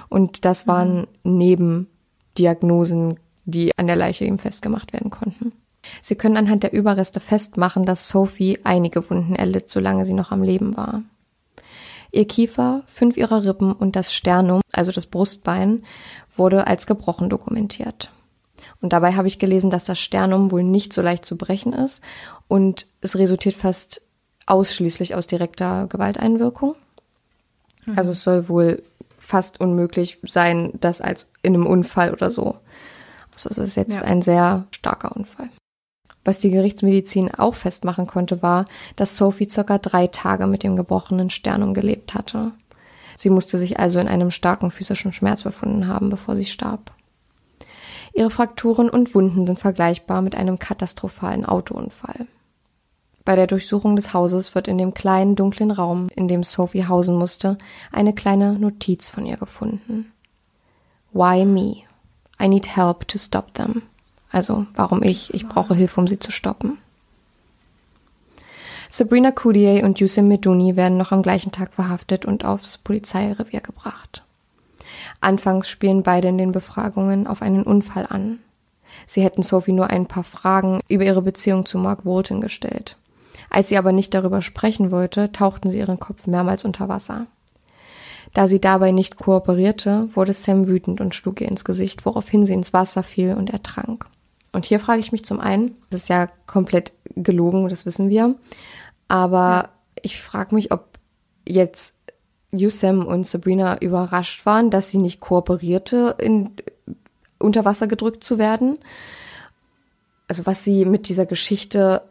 und 0.09 0.47
das 0.47 0.66
waren 0.66 1.07
Nebendiagnosen, 1.23 3.21
die 3.45 3.77
an 3.77 3.87
der 3.87 3.97
Leiche 3.97 4.25
eben 4.25 4.39
festgemacht 4.39 4.95
werden 4.95 5.11
konnten. 5.11 5.53
Sie 6.03 6.14
können 6.14 6.36
anhand 6.36 6.62
der 6.62 6.72
Überreste 6.72 7.20
festmachen, 7.20 7.84
dass 7.84 8.09
Sophie 8.09 8.59
einige 8.64 9.09
Wunden 9.11 9.34
erlitt, 9.34 9.68
solange 9.68 10.07
sie 10.07 10.14
noch 10.14 10.30
am 10.30 10.43
Leben 10.43 10.76
war. 10.76 11.03
Ihr 12.12 12.26
Kiefer, 12.26 12.82
fünf 12.86 13.16
ihrer 13.16 13.45
Rippen 13.45 13.72
und 13.72 13.95
das 13.97 14.12
Sternum, 14.12 14.62
also 14.72 14.91
das 14.91 15.07
Brustbein, 15.07 15.84
wurde 16.36 16.66
als 16.66 16.86
gebrochen 16.86 17.28
dokumentiert. 17.28 18.11
Und 18.80 18.93
dabei 18.93 19.14
habe 19.14 19.28
ich 19.28 19.38
gelesen, 19.38 19.70
dass 19.70 19.84
das 19.84 20.01
Sternum 20.01 20.51
wohl 20.51 20.62
nicht 20.62 20.93
so 20.93 21.03
leicht 21.03 21.24
zu 21.24 21.36
brechen 21.36 21.72
ist 21.72 22.03
und 22.49 22.86
es 23.01 23.16
resultiert 23.16 23.55
fast 23.55 24.03
ausschließlich 24.47 25.14
aus 25.14 25.26
direkter 25.26 25.86
Gewalteinwirkung. 25.86 26.74
Mhm. 27.86 27.99
Also 27.99 28.11
es 28.11 28.24
soll 28.24 28.49
wohl 28.49 28.82
fast 29.18 29.61
unmöglich 29.61 30.18
sein, 30.22 30.72
das 30.80 31.01
als 31.01 31.28
in 31.43 31.55
einem 31.55 31.66
Unfall 31.66 32.12
oder 32.12 32.30
so. 32.30 32.57
Also 33.32 33.51
es 33.51 33.59
ist 33.59 33.76
jetzt 33.76 33.97
ja. 33.97 34.03
ein 34.03 34.22
sehr 34.22 34.66
starker 34.74 35.14
Unfall. 35.14 35.51
Was 36.25 36.39
die 36.39 36.51
Gerichtsmedizin 36.51 37.35
auch 37.35 37.55
festmachen 37.55 38.07
konnte, 38.07 38.43
war, 38.43 38.66
dass 38.97 39.16
Sophie 39.16 39.49
circa 39.49 39.79
drei 39.79 40.07
Tage 40.07 40.47
mit 40.47 40.62
dem 40.62 40.77
gebrochenen 40.77 41.31
Sternum 41.31 41.73
gelebt 41.73 42.14
hatte. 42.14 42.53
Sie 43.16 43.31
musste 43.31 43.59
sich 43.59 43.79
also 43.79 43.99
in 43.99 44.09
einem 44.09 44.31
starken 44.31 44.71
physischen 44.71 45.12
Schmerz 45.12 45.43
befunden 45.43 45.89
haben, 45.89 46.11
bevor 46.11 46.37
sie 46.37 46.47
starb. 46.47 46.93
Ihre 48.12 48.31
Frakturen 48.31 48.91
und 48.91 49.14
Wunden 49.14 49.47
sind 49.47 49.59
vergleichbar 49.59 50.21
mit 50.21 50.35
einem 50.35 50.59
katastrophalen 50.59 51.45
Autounfall. 51.45 52.27
Bei 53.25 53.37
der 53.37 53.47
Durchsuchung 53.47 53.97
des 53.97 54.12
Hauses 54.14 54.55
wird 54.55 54.66
in 54.66 54.79
dem 54.79 54.95
kleinen 54.95 55.37
dunklen 55.37 55.71
Raum, 55.71 56.09
in 56.16 56.27
dem 56.27 56.43
Sophie 56.43 56.87
hausen 56.87 57.16
musste, 57.16 57.59
eine 57.93 58.14
kleine 58.14 58.59
Notiz 58.59 59.09
von 59.09 59.27
ihr 59.27 59.37
gefunden. 59.37 60.12
Why 61.12 61.45
me? 61.45 61.83
I 62.43 62.49
need 62.49 62.77
help 62.77 63.07
to 63.09 63.18
stop 63.18 63.55
them. 63.55 63.83
Also, 64.31 64.66
warum 64.74 65.03
ich? 65.03 65.35
Ich 65.35 65.49
brauche 65.49 65.74
Hilfe, 65.74 66.01
um 66.01 66.07
sie 66.07 66.18
zu 66.18 66.31
stoppen. 66.31 66.78
Sabrina 68.89 69.31
Coudier 69.31 69.85
und 69.85 70.01
Yusuf 70.01 70.24
Meduni 70.24 70.74
werden 70.74 70.99
noch 70.99 71.12
am 71.12 71.22
gleichen 71.22 71.53
Tag 71.53 71.72
verhaftet 71.74 72.24
und 72.24 72.45
aufs 72.45 72.78
Polizeirevier 72.78 73.61
gebracht. 73.61 74.24
Anfangs 75.20 75.68
spielen 75.68 76.03
beide 76.03 76.28
in 76.28 76.39
den 76.39 76.53
Befragungen 76.53 77.26
auf 77.26 77.43
einen 77.43 77.62
Unfall 77.62 78.07
an. 78.09 78.41
Sie 79.07 79.22
hätten 79.22 79.43
Sophie 79.43 79.72
nur 79.72 79.91
ein 79.91 80.07
paar 80.07 80.24
Fragen 80.24 80.81
über 80.89 81.05
ihre 81.05 81.22
Beziehung 81.22 81.66
zu 81.66 81.78
Mark 81.78 82.05
Walton 82.05 82.41
gestellt. 82.41 82.97
Als 83.49 83.68
sie 83.68 83.78
aber 83.78 83.93
nicht 83.93 84.14
darüber 84.14 84.43
sprechen 84.43 84.91
wollte, 84.91 85.33
tauchten 85.33 85.70
sie 85.70 85.78
ihren 85.78 86.01
Kopf 86.01 86.26
mehrmals 86.26 86.64
unter 86.64 86.89
Wasser. 86.89 87.26
Da 88.33 88.47
sie 88.47 88.61
dabei 88.61 88.93
nicht 88.93 89.16
kooperierte, 89.16 90.09
wurde 90.14 90.33
Sam 90.33 90.68
wütend 90.68 91.01
und 91.01 91.14
schlug 91.14 91.41
ihr 91.41 91.49
ins 91.49 91.64
Gesicht, 91.64 92.07
woraufhin 92.07 92.47
sie 92.47 92.55
ins 92.55 92.72
Wasser 92.72 93.03
fiel 93.03 93.35
und 93.35 93.51
ertrank. 93.51 94.07
Und 94.53 94.64
hier 94.64 94.80
frage 94.80 95.01
ich 95.01 95.12
mich 95.12 95.24
zum 95.24 95.40
einen, 95.40 95.76
das 95.90 96.03
ist 96.03 96.09
ja 96.09 96.26
komplett 96.46 96.92
gelogen, 97.14 97.68
das 97.68 97.86
wissen 97.86 98.09
wir, 98.09 98.34
aber 99.09 99.38
ja. 99.38 99.68
ich 100.03 100.20
frage 100.20 100.55
mich, 100.55 100.72
ob 100.72 100.98
jetzt 101.46 101.94
Yusem 102.53 103.07
und 103.07 103.26
Sabrina 103.26 103.78
überrascht 103.78 104.44
waren, 104.44 104.70
dass 104.70 104.90
sie 104.90 104.98
nicht 104.98 105.20
kooperierte, 105.20 106.16
in, 106.18 106.51
unter 107.38 107.64
Wasser 107.64 107.86
gedrückt 107.86 108.24
zu 108.24 108.38
werden. 108.38 108.78
Also 110.28 110.46
was 110.46 110.64
sie 110.64 110.84
mit 110.84 111.09
dieser 111.09 111.26
Geschichte 111.26 112.03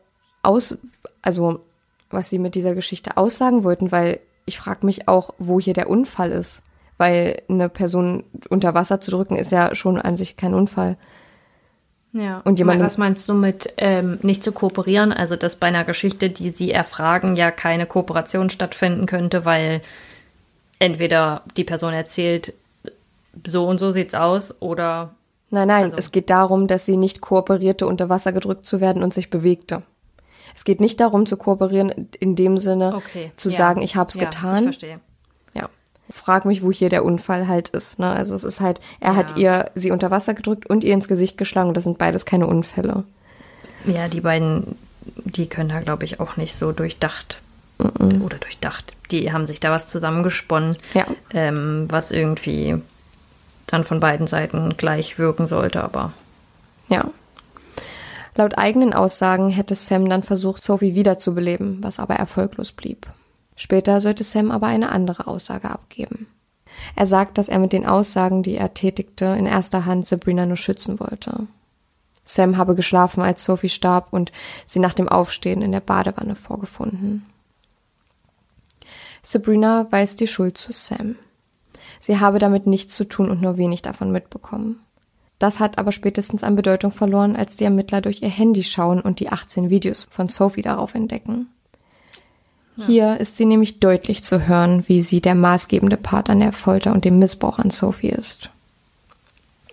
aus, 0.43 0.77
also 1.21 1.61
was 2.09 2.29
sie 2.29 2.39
mit 2.39 2.55
dieser 2.55 2.75
Geschichte 2.75 3.17
aussagen 3.17 3.63
wollten, 3.63 3.91
weil 3.91 4.19
ich 4.45 4.57
frage 4.57 4.85
mich 4.85 5.07
auch, 5.07 5.33
wo 5.37 5.59
hier 5.59 5.73
der 5.73 5.89
Unfall 5.89 6.31
ist. 6.31 6.63
Weil 6.97 7.43
eine 7.47 7.69
Person 7.69 8.25
unter 8.49 8.73
Wasser 8.73 8.99
zu 8.99 9.11
drücken, 9.11 9.37
ist 9.37 9.51
ja 9.51 9.73
schon 9.73 10.01
an 10.01 10.17
sich 10.17 10.35
kein 10.35 10.53
Unfall. 10.53 10.97
Ja. 12.12 12.41
Und 12.43 12.57
jemand. 12.57 12.82
Was 12.82 12.97
meinst 12.97 13.30
du 13.30 13.34
mit 13.34 13.74
ähm, 13.78 14.20
nicht 14.22 14.43
zu 14.43 14.51
kooperieren? 14.51 15.14
Also, 15.14 15.36
dass 15.36 15.55
bei 15.55 15.68
einer 15.68 15.84
Geschichte, 15.84 16.30
die 16.30 16.49
sie 16.49 16.72
erfragen, 16.72 17.36
ja 17.36 17.51
keine 17.51 17.86
Kooperation 17.86 18.49
stattfinden 18.49 19.05
könnte, 19.05 19.45
weil 19.45 19.82
entweder 20.80 21.43
die 21.55 21.64
Person 21.64 21.93
erzählt, 21.93 22.53
so 23.45 23.68
und 23.68 23.78
so 23.78 23.91
sieht's 23.91 24.16
aus, 24.16 24.60
oder. 24.62 25.14
Nein, 25.51 25.68
nein, 25.68 25.84
also. 25.84 25.97
es 25.97 26.12
geht 26.12 26.30
darum, 26.30 26.68
dass 26.68 26.86
sie 26.86 26.97
nicht 26.97 27.22
kooperierte, 27.22 27.88
unter 27.88 28.10
Wasser 28.10 28.34
gedrückt 28.34 28.66
zu 28.66 28.82
werden 28.82 29.03
und 29.03 29.14
sich 29.14 29.30
bewegte. 29.30 29.84
Es 30.55 30.64
geht 30.64 30.82
nicht 30.82 30.99
darum 30.99 31.26
zu 31.26 31.38
kooperieren 31.38 32.10
in 32.20 32.36
dem 32.36 32.57
Sinne 32.57 32.95
okay. 32.95 33.32
zu 33.36 33.49
ja. 33.49 33.55
sagen, 33.55 33.82
ich 33.82 33.95
habe 33.95 34.10
es 34.10 34.16
ja, 34.16 34.26
getan. 34.26 34.57
Ich 34.57 34.64
verstehe. 34.64 34.99
Frag 36.10 36.45
mich, 36.45 36.64
wo 36.64 36.72
hier 36.72 36.89
der 36.89 37.05
Unfall 37.05 37.47
halt 37.47 37.70
ist. 37.70 37.99
Ne? 37.99 38.10
Also 38.10 38.34
es 38.34 38.43
ist 38.43 38.62
halt, 38.62 38.80
er 38.99 39.12
ja. 39.12 39.16
hat 39.16 39.38
ihr 39.38 39.72
sie 39.76 39.91
unter 39.91 40.12
Wasser 40.12 40.34
gedrückt 40.34 40.68
und 40.68 40.84
ihr 40.84 40.93
ins 40.93 41.07
Gesicht 41.07 41.38
geschlagen 41.38 41.70
und 41.70 41.78
das 41.78 41.84
sind 41.84 41.97
beides 41.97 42.26
keine 42.26 42.47
Unfälle. 42.47 43.03
Ja, 43.86 44.07
die 44.07 44.22
beiden, 44.22 44.76
die 45.26 45.47
können 45.47 45.70
da, 45.70 45.80
glaube 45.80 46.05
ich, 46.05 46.20
auch 46.20 46.38
nicht 46.38 46.55
so 46.55 46.72
durchdacht 46.72 47.41
mm 47.78 47.84
-mm. 47.84 48.22
oder 48.24 48.38
durchdacht. 48.38 48.95
Die 49.12 49.32
haben 49.32 49.45
sich 49.45 49.60
da 49.60 49.72
was 49.72 49.88
zusammengesponnen, 49.88 50.78
ja. 50.93 51.05
ähm, 51.34 51.86
was 51.89 52.12
irgendwie 52.12 52.82
dann 53.68 53.84
von 53.84 53.99
beiden 53.99 54.28
Seiten 54.28 54.76
gleich 54.78 55.18
wirken 55.20 55.47
sollte, 55.47 55.84
aber. 55.84 56.14
Ja. 56.89 57.05
Laut 58.36 58.57
eigenen 58.57 58.93
Aussagen 58.93 59.49
hätte 59.49 59.76
Sam 59.76 60.10
dann 60.10 60.24
versucht, 60.24 60.64
Sophie 60.64 60.95
wiederzubeleben, 60.95 61.80
was 61.82 61.99
aber 61.99 62.16
erfolglos 62.16 62.72
blieb. 62.72 63.05
Später 63.60 63.99
sollte 63.99 64.24
Sam 64.24 64.51
aber 64.51 64.68
eine 64.68 64.89
andere 64.89 65.28
Aussage 65.28 65.70
abgeben. 65.70 66.28
Er 66.95 67.05
sagt, 67.05 67.38
dass 67.38 67.49
er 67.49 67.60
mit 67.60 67.74
den 67.74 67.86
Aussagen, 67.86 68.41
die 68.41 68.55
er 68.55 68.74
tätigte, 68.74 69.26
in 69.26 69.45
erster 69.45 69.86
Hand 69.86 70.07
Sabrina 70.07 70.45
nur 70.45 70.55
schützen 70.55 70.97
wollte. 70.97 71.45
Sam 72.24 72.55
habe 72.55 72.74
geschlafen, 72.74 73.22
als 73.22 73.43
Sophie 73.43 73.68
starb 73.68 74.14
und 74.14 74.32
sie 74.66 74.80
nach 74.80 74.93
dem 74.93 75.10
Aufstehen 75.10 75.62
in 75.62 75.74
der 75.74 75.82
Badewanne 75.82 76.38
vorgefunden. 76.38 77.26
Sabrina 79.24 79.88
weist 79.89 80.22
die 80.22 80.28
Schuld 80.28 80.57
zu 80.57 80.72
Sam. 80.72 81.16
Sie 81.99 82.18
habe 82.18 82.39
damit 82.39 82.66
nichts 82.66 82.95
zu 82.95 83.03
tun 83.03 83.30
und 83.30 83.41
nur 83.41 83.57
wenig 83.57 83.82
davon 83.82 84.14
mitbekommen. 84.14 84.80
Das 85.38 85.60
hat 85.60 85.78
aber 85.78 85.91
spätestens 85.91 86.45
an 86.45 86.55
Bedeutung 86.55 86.91
verloren, 86.91 87.36
als 87.36 87.57
die 87.57 87.66
Ermittler 87.66 87.99
durch 87.99 88.22
ihr 88.22 88.30
Handy 88.30 88.64
schauen 88.64 89.01
und 89.01 89.20
die 89.20 89.30
18 89.30 89.70
Videos 89.70 90.07
von 90.10 90.30
Sophie 90.30 90.62
darauf 90.62 90.95
entdecken. 90.95 91.49
Ja. 92.80 92.86
Hier 92.86 93.19
ist 93.19 93.38
sie 93.38 93.45
nämlich 93.45 93.80
deutlich 93.80 94.23
zu 94.23 94.47
hören, 94.47 94.84
wie 94.88 95.01
sie 95.01 95.21
der 95.21 95.36
maßgebende 95.36 95.97
Part 95.97 96.30
an 96.30 96.39
der 96.39 96.53
Folter 96.53 96.93
und 96.93 97.05
dem 97.05 97.19
Missbrauch 97.19 97.59
an 97.59 97.69
Sophie 97.69 98.09
ist. 98.09 98.49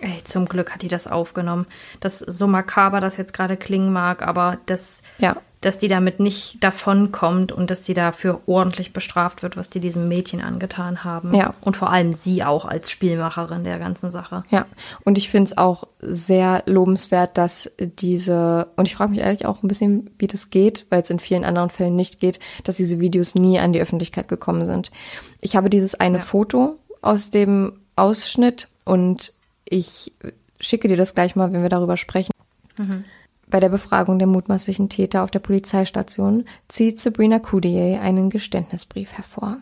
Ey, 0.00 0.22
zum 0.24 0.46
Glück 0.46 0.72
hat 0.72 0.82
die 0.82 0.88
das 0.88 1.07
aufgenommen. 1.07 1.66
Das 2.00 2.18
so 2.18 2.46
makaber 2.46 3.00
das 3.00 3.16
jetzt 3.16 3.32
gerade 3.32 3.57
klingen 3.57 3.92
mag, 3.92 4.22
aber 4.22 4.59
das 4.66 5.00
ja 5.18 5.36
dass 5.66 5.78
die 5.78 5.88
damit 5.88 6.20
nicht 6.20 6.62
davonkommt 6.62 7.50
und 7.50 7.72
dass 7.72 7.82
die 7.82 7.92
dafür 7.92 8.40
ordentlich 8.46 8.92
bestraft 8.92 9.42
wird, 9.42 9.56
was 9.56 9.68
die 9.68 9.80
diesem 9.80 10.06
Mädchen 10.06 10.40
angetan 10.40 11.02
haben. 11.02 11.34
Ja. 11.34 11.54
Und 11.60 11.76
vor 11.76 11.90
allem 11.90 12.12
sie 12.12 12.44
auch 12.44 12.66
als 12.66 12.88
Spielmacherin 12.88 13.64
der 13.64 13.80
ganzen 13.80 14.12
Sache. 14.12 14.44
Ja, 14.52 14.66
und 15.02 15.18
ich 15.18 15.28
finde 15.28 15.46
es 15.46 15.58
auch 15.58 15.88
sehr 15.98 16.62
lobenswert, 16.66 17.36
dass 17.36 17.72
diese, 17.80 18.68
und 18.76 18.86
ich 18.86 18.94
frage 18.94 19.10
mich 19.10 19.18
ehrlich 19.18 19.44
auch 19.44 19.64
ein 19.64 19.66
bisschen, 19.66 20.08
wie 20.20 20.28
das 20.28 20.50
geht, 20.50 20.86
weil 20.88 21.02
es 21.02 21.10
in 21.10 21.18
vielen 21.18 21.44
anderen 21.44 21.70
Fällen 21.70 21.96
nicht 21.96 22.20
geht, 22.20 22.38
dass 22.62 22.76
diese 22.76 23.00
Videos 23.00 23.34
nie 23.34 23.58
an 23.58 23.72
die 23.72 23.80
Öffentlichkeit 23.80 24.28
gekommen 24.28 24.66
sind. 24.66 24.92
Ich 25.40 25.56
habe 25.56 25.68
dieses 25.68 25.96
eine 25.96 26.18
ja. 26.18 26.22
Foto 26.22 26.78
aus 27.02 27.30
dem 27.30 27.72
Ausschnitt 27.96 28.68
und 28.84 29.32
ich 29.64 30.12
schicke 30.60 30.86
dir 30.86 30.96
das 30.96 31.16
gleich 31.16 31.34
mal, 31.34 31.52
wenn 31.52 31.62
wir 31.62 31.70
darüber 31.70 31.96
sprechen. 31.96 32.30
Mhm. 32.78 33.02
Bei 33.49 33.61
der 33.61 33.68
Befragung 33.68 34.18
der 34.18 34.26
mutmaßlichen 34.26 34.88
Täter 34.88 35.22
auf 35.22 35.30
der 35.30 35.38
Polizeistation 35.38 36.44
zieht 36.68 36.99
Sabrina 36.99 37.38
Coudier 37.38 38.01
einen 38.01 38.28
Geständnisbrief 38.28 39.12
hervor. 39.12 39.59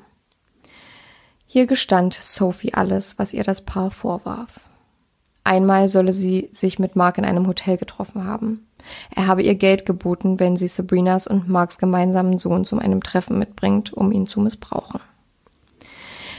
Hier 1.46 1.66
gestand 1.66 2.14
Sophie 2.14 2.74
alles, 2.74 3.18
was 3.18 3.34
ihr 3.34 3.44
das 3.44 3.60
Paar 3.60 3.90
vorwarf. 3.90 4.68
Einmal 5.44 5.88
solle 5.88 6.14
sie 6.14 6.48
sich 6.52 6.78
mit 6.78 6.96
Mark 6.96 7.18
in 7.18 7.26
einem 7.26 7.46
Hotel 7.46 7.76
getroffen 7.76 8.24
haben. 8.24 8.66
Er 9.14 9.26
habe 9.26 9.42
ihr 9.42 9.54
Geld 9.54 9.84
geboten, 9.84 10.40
wenn 10.40 10.56
sie 10.56 10.68
Sabrinas 10.68 11.26
und 11.26 11.48
Marks 11.48 11.78
gemeinsamen 11.78 12.38
Sohn 12.38 12.64
zu 12.64 12.78
einem 12.78 13.02
Treffen 13.02 13.38
mitbringt, 13.38 13.92
um 13.92 14.10
ihn 14.10 14.26
zu 14.26 14.40
missbrauchen. 14.40 15.00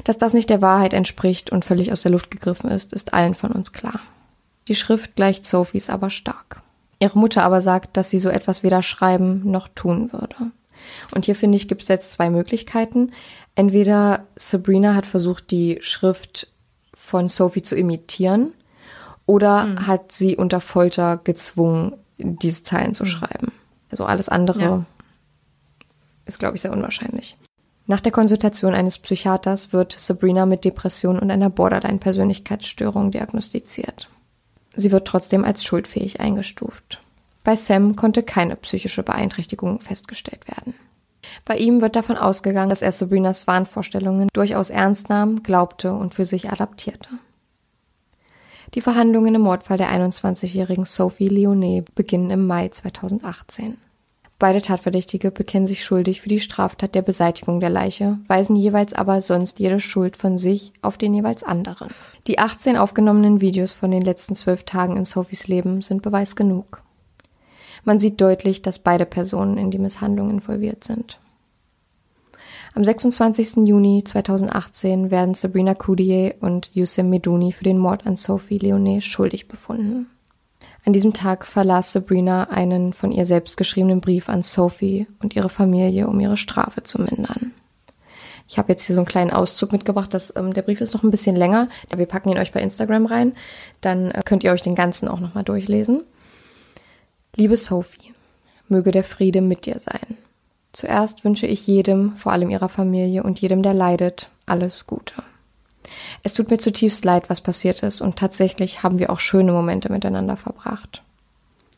Dass 0.03 0.17
das 0.17 0.33
nicht 0.33 0.49
der 0.49 0.61
Wahrheit 0.61 0.93
entspricht 0.93 1.51
und 1.51 1.65
völlig 1.65 1.91
aus 1.91 2.01
der 2.01 2.11
Luft 2.11 2.31
gegriffen 2.31 2.69
ist, 2.69 2.93
ist 2.93 3.13
allen 3.13 3.35
von 3.35 3.51
uns 3.51 3.71
klar. 3.71 3.99
Die 4.67 4.75
Schrift 4.75 5.15
gleicht 5.15 5.45
Sophies 5.45 5.89
aber 5.89 6.09
stark. 6.09 6.61
Ihre 7.05 7.19
Mutter 7.19 7.43
aber 7.43 7.61
sagt, 7.61 7.97
dass 7.97 8.09
sie 8.09 8.19
so 8.19 8.29
etwas 8.29 8.63
weder 8.63 8.81
schreiben 8.81 9.49
noch 9.49 9.67
tun 9.67 10.11
würde. 10.11 10.51
Und 11.13 11.25
hier 11.25 11.35
finde 11.35 11.57
ich, 11.57 11.67
gibt 11.67 11.83
es 11.83 11.87
jetzt 11.87 12.11
zwei 12.11 12.29
Möglichkeiten. 12.29 13.11
Entweder 13.55 14.25
Sabrina 14.35 14.95
hat 14.95 15.05
versucht, 15.05 15.51
die 15.51 15.79
Schrift 15.81 16.51
von 16.93 17.29
Sophie 17.29 17.61
zu 17.61 17.75
imitieren, 17.75 18.53
oder 19.25 19.65
mhm. 19.65 19.87
hat 19.87 20.11
sie 20.11 20.37
unter 20.37 20.61
Folter 20.61 21.17
gezwungen, 21.17 21.95
diese 22.17 22.63
Zeilen 22.63 22.93
zu 22.93 23.03
mhm. 23.03 23.07
schreiben. 23.07 23.51
Also 23.89 24.05
alles 24.05 24.29
andere 24.29 24.61
ja. 24.61 24.85
ist, 26.25 26.39
glaube 26.39 26.55
ich, 26.55 26.61
sehr 26.61 26.71
unwahrscheinlich. 26.71 27.37
Nach 27.87 28.01
der 28.01 28.11
Konsultation 28.11 28.73
eines 28.73 28.97
Psychiaters 28.97 29.71
wird 29.71 29.95
Sabrina 29.99 30.45
mit 30.45 30.65
Depression 30.65 31.19
und 31.19 31.29
einer 31.29 31.49
Borderline-Persönlichkeitsstörung 31.49 33.11
diagnostiziert. 33.11 34.09
Sie 34.75 34.91
wird 34.91 35.07
trotzdem 35.07 35.45
als 35.45 35.63
schuldfähig 35.63 36.19
eingestuft. 36.19 37.01
Bei 37.43 37.55
Sam 37.55 37.95
konnte 37.95 38.23
keine 38.23 38.55
psychische 38.55 39.03
Beeinträchtigung 39.03 39.79
festgestellt 39.79 40.47
werden. 40.47 40.73
Bei 41.43 41.57
ihm 41.57 41.81
wird 41.81 41.95
davon 41.95 42.17
ausgegangen, 42.17 42.69
dass 42.69 42.81
er 42.81 42.91
Sabrinas 42.91 43.47
Wahnvorstellungen 43.47 44.29
durchaus 44.33 44.69
ernst 44.69 45.09
nahm, 45.09 45.43
glaubte 45.43 45.93
und 45.93 46.13
für 46.13 46.25
sich 46.25 46.51
adaptierte. 46.51 47.09
Die 48.73 48.81
Verhandlungen 48.81 49.35
im 49.35 49.41
Mordfall 49.41 49.77
der 49.77 49.89
21-jährigen 49.89 50.85
Sophie 50.85 51.29
Leonet 51.29 51.93
beginnen 51.95 52.31
im 52.31 52.47
Mai 52.47 52.69
2018. 52.69 53.77
Beide 54.37 54.61
Tatverdächtige 54.61 55.31
bekennen 55.31 55.65
sich 55.65 55.85
schuldig 55.85 56.19
für 56.19 56.27
die 56.27 56.41
Straftat 56.41 56.93
der 56.93 57.01
Beseitigung 57.01 57.61
der 57.61 57.69
Leiche, 57.69 58.19
weisen 58.27 58.57
jeweils 58.57 58.93
aber 58.93 59.21
sonst 59.21 59.59
jede 59.59 59.79
Schuld 59.79 60.17
von 60.17 60.37
sich 60.37 60.73
auf 60.81 60.97
den 60.97 61.13
jeweils 61.13 61.43
anderen. 61.43 61.87
Die 62.27 62.37
18 62.37 62.75
aufgenommenen 62.75 63.39
Videos 63.39 63.71
von 63.71 63.91
den 63.91 64.01
letzten 64.01 64.35
zwölf 64.35 64.63
Tagen 64.63 64.97
in 64.97 65.05
Sophies 65.05 65.47
Leben 65.47 65.81
sind 65.81 66.01
Beweis 66.01 66.35
genug. 66.35 66.81
Man 67.85 67.99
sieht 67.99 68.19
deutlich, 68.19 68.61
dass 68.61 68.79
beide 68.79 69.05
Personen 69.05 69.57
in 69.57 69.71
die 69.71 69.77
Misshandlung 69.77 70.29
involviert 70.29 70.83
sind. 70.83 71.19
Am 72.73 72.83
26. 72.83 73.67
Juni 73.67 74.03
2018 74.03 75.11
werden 75.11 75.33
Sabrina 75.33 75.75
Coudier 75.75 76.35
und 76.41 76.71
Youssef 76.73 77.05
Medouni 77.05 77.53
für 77.53 77.63
den 77.63 77.77
Mord 77.77 78.05
an 78.05 78.17
Sophie 78.17 78.57
Leonet 78.57 79.01
schuldig 79.01 79.47
befunden. 79.47 80.07
An 80.85 80.93
diesem 80.93 81.13
Tag 81.13 81.47
verlas 81.47 81.91
Sabrina 81.91 82.43
einen 82.51 82.93
von 82.93 83.11
ihr 83.11 83.25
selbst 83.25 83.57
geschriebenen 83.57 84.01
Brief 84.01 84.29
an 84.29 84.43
Sophie 84.43 85.07
und 85.19 85.35
ihre 85.35 85.49
Familie, 85.49 86.07
um 86.07 86.19
ihre 86.19 86.37
Strafe 86.37 86.83
zu 86.83 87.01
mindern. 87.01 87.53
Ich 88.47 88.59
habe 88.59 88.71
jetzt 88.71 88.85
hier 88.85 88.93
so 88.93 89.01
einen 89.01 89.07
kleinen 89.07 89.31
Auszug 89.31 89.71
mitgebracht. 89.71 90.13
Das, 90.13 90.31
ähm, 90.35 90.53
der 90.53 90.61
Brief 90.61 90.81
ist 90.81 90.93
noch 90.93 91.01
ein 91.01 91.09
bisschen 91.09 91.35
länger. 91.35 91.69
Wir 91.95 92.05
packen 92.05 92.29
ihn 92.29 92.37
euch 92.37 92.51
bei 92.51 92.61
Instagram 92.61 93.07
rein. 93.07 93.33
Dann 93.81 94.11
äh, 94.11 94.21
könnt 94.23 94.43
ihr 94.43 94.51
euch 94.51 94.61
den 94.61 94.75
ganzen 94.75 95.07
auch 95.07 95.19
nochmal 95.19 95.43
durchlesen. 95.43 96.03
Liebe 97.35 97.57
Sophie, 97.57 98.13
möge 98.67 98.91
der 98.91 99.03
Friede 99.03 99.41
mit 99.41 99.65
dir 99.65 99.79
sein. 99.79 100.17
Zuerst 100.71 101.25
wünsche 101.25 101.47
ich 101.47 101.65
jedem, 101.65 102.15
vor 102.15 102.31
allem 102.31 102.51
ihrer 102.51 102.69
Familie 102.69 103.23
und 103.23 103.41
jedem, 103.41 103.63
der 103.63 103.73
leidet, 103.73 104.29
alles 104.45 104.85
Gute. 104.85 105.15
Es 106.23 106.33
tut 106.33 106.49
mir 106.49 106.57
zutiefst 106.57 107.05
leid, 107.05 107.29
was 107.29 107.41
passiert 107.41 107.83
ist, 107.83 108.01
und 108.01 108.17
tatsächlich 108.17 108.83
haben 108.83 108.99
wir 108.99 109.09
auch 109.09 109.19
schöne 109.19 109.51
Momente 109.51 109.91
miteinander 109.91 110.37
verbracht. 110.37 111.03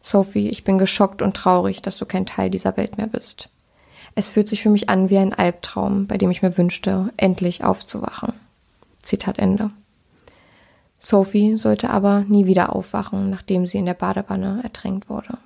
Sophie, 0.02 0.50
ich 0.50 0.64
bin 0.64 0.78
geschockt 0.78 1.22
und 1.22 1.36
traurig, 1.36 1.82
dass 1.82 1.98
du 1.98 2.06
kein 2.06 2.26
Teil 2.26 2.50
dieser 2.50 2.78
Welt 2.78 2.98
mehr 2.98 3.08
bist. 3.08 3.50
Es 4.16 4.28
fühlt 4.28 4.48
sich 4.48 4.64
für 4.64 4.70
mich 4.70 4.90
an 4.90 5.10
wie 5.10 5.18
ein 5.18 5.34
Albtraum, 5.34 6.08
bei 6.08 6.18
dem 6.18 6.32
ich 6.32 6.42
mir 6.42 6.58
wünschte, 6.58 7.10
endlich 7.18 7.64
aufzuwachen. 7.64 8.34
Zitat 9.02 9.38
Ende. 9.38 9.70
Sophie 11.00 11.58
sollte 11.58 11.90
aber 11.90 12.22
nie 12.28 12.46
wieder 12.46 12.76
aufwachen, 12.76 13.30
nachdem 13.30 13.68
sie 13.68 13.78
in 13.78 13.86
der 13.86 13.94
Badewanne 13.94 14.62
ertränkt 14.64 15.10
wurde. 15.10 15.38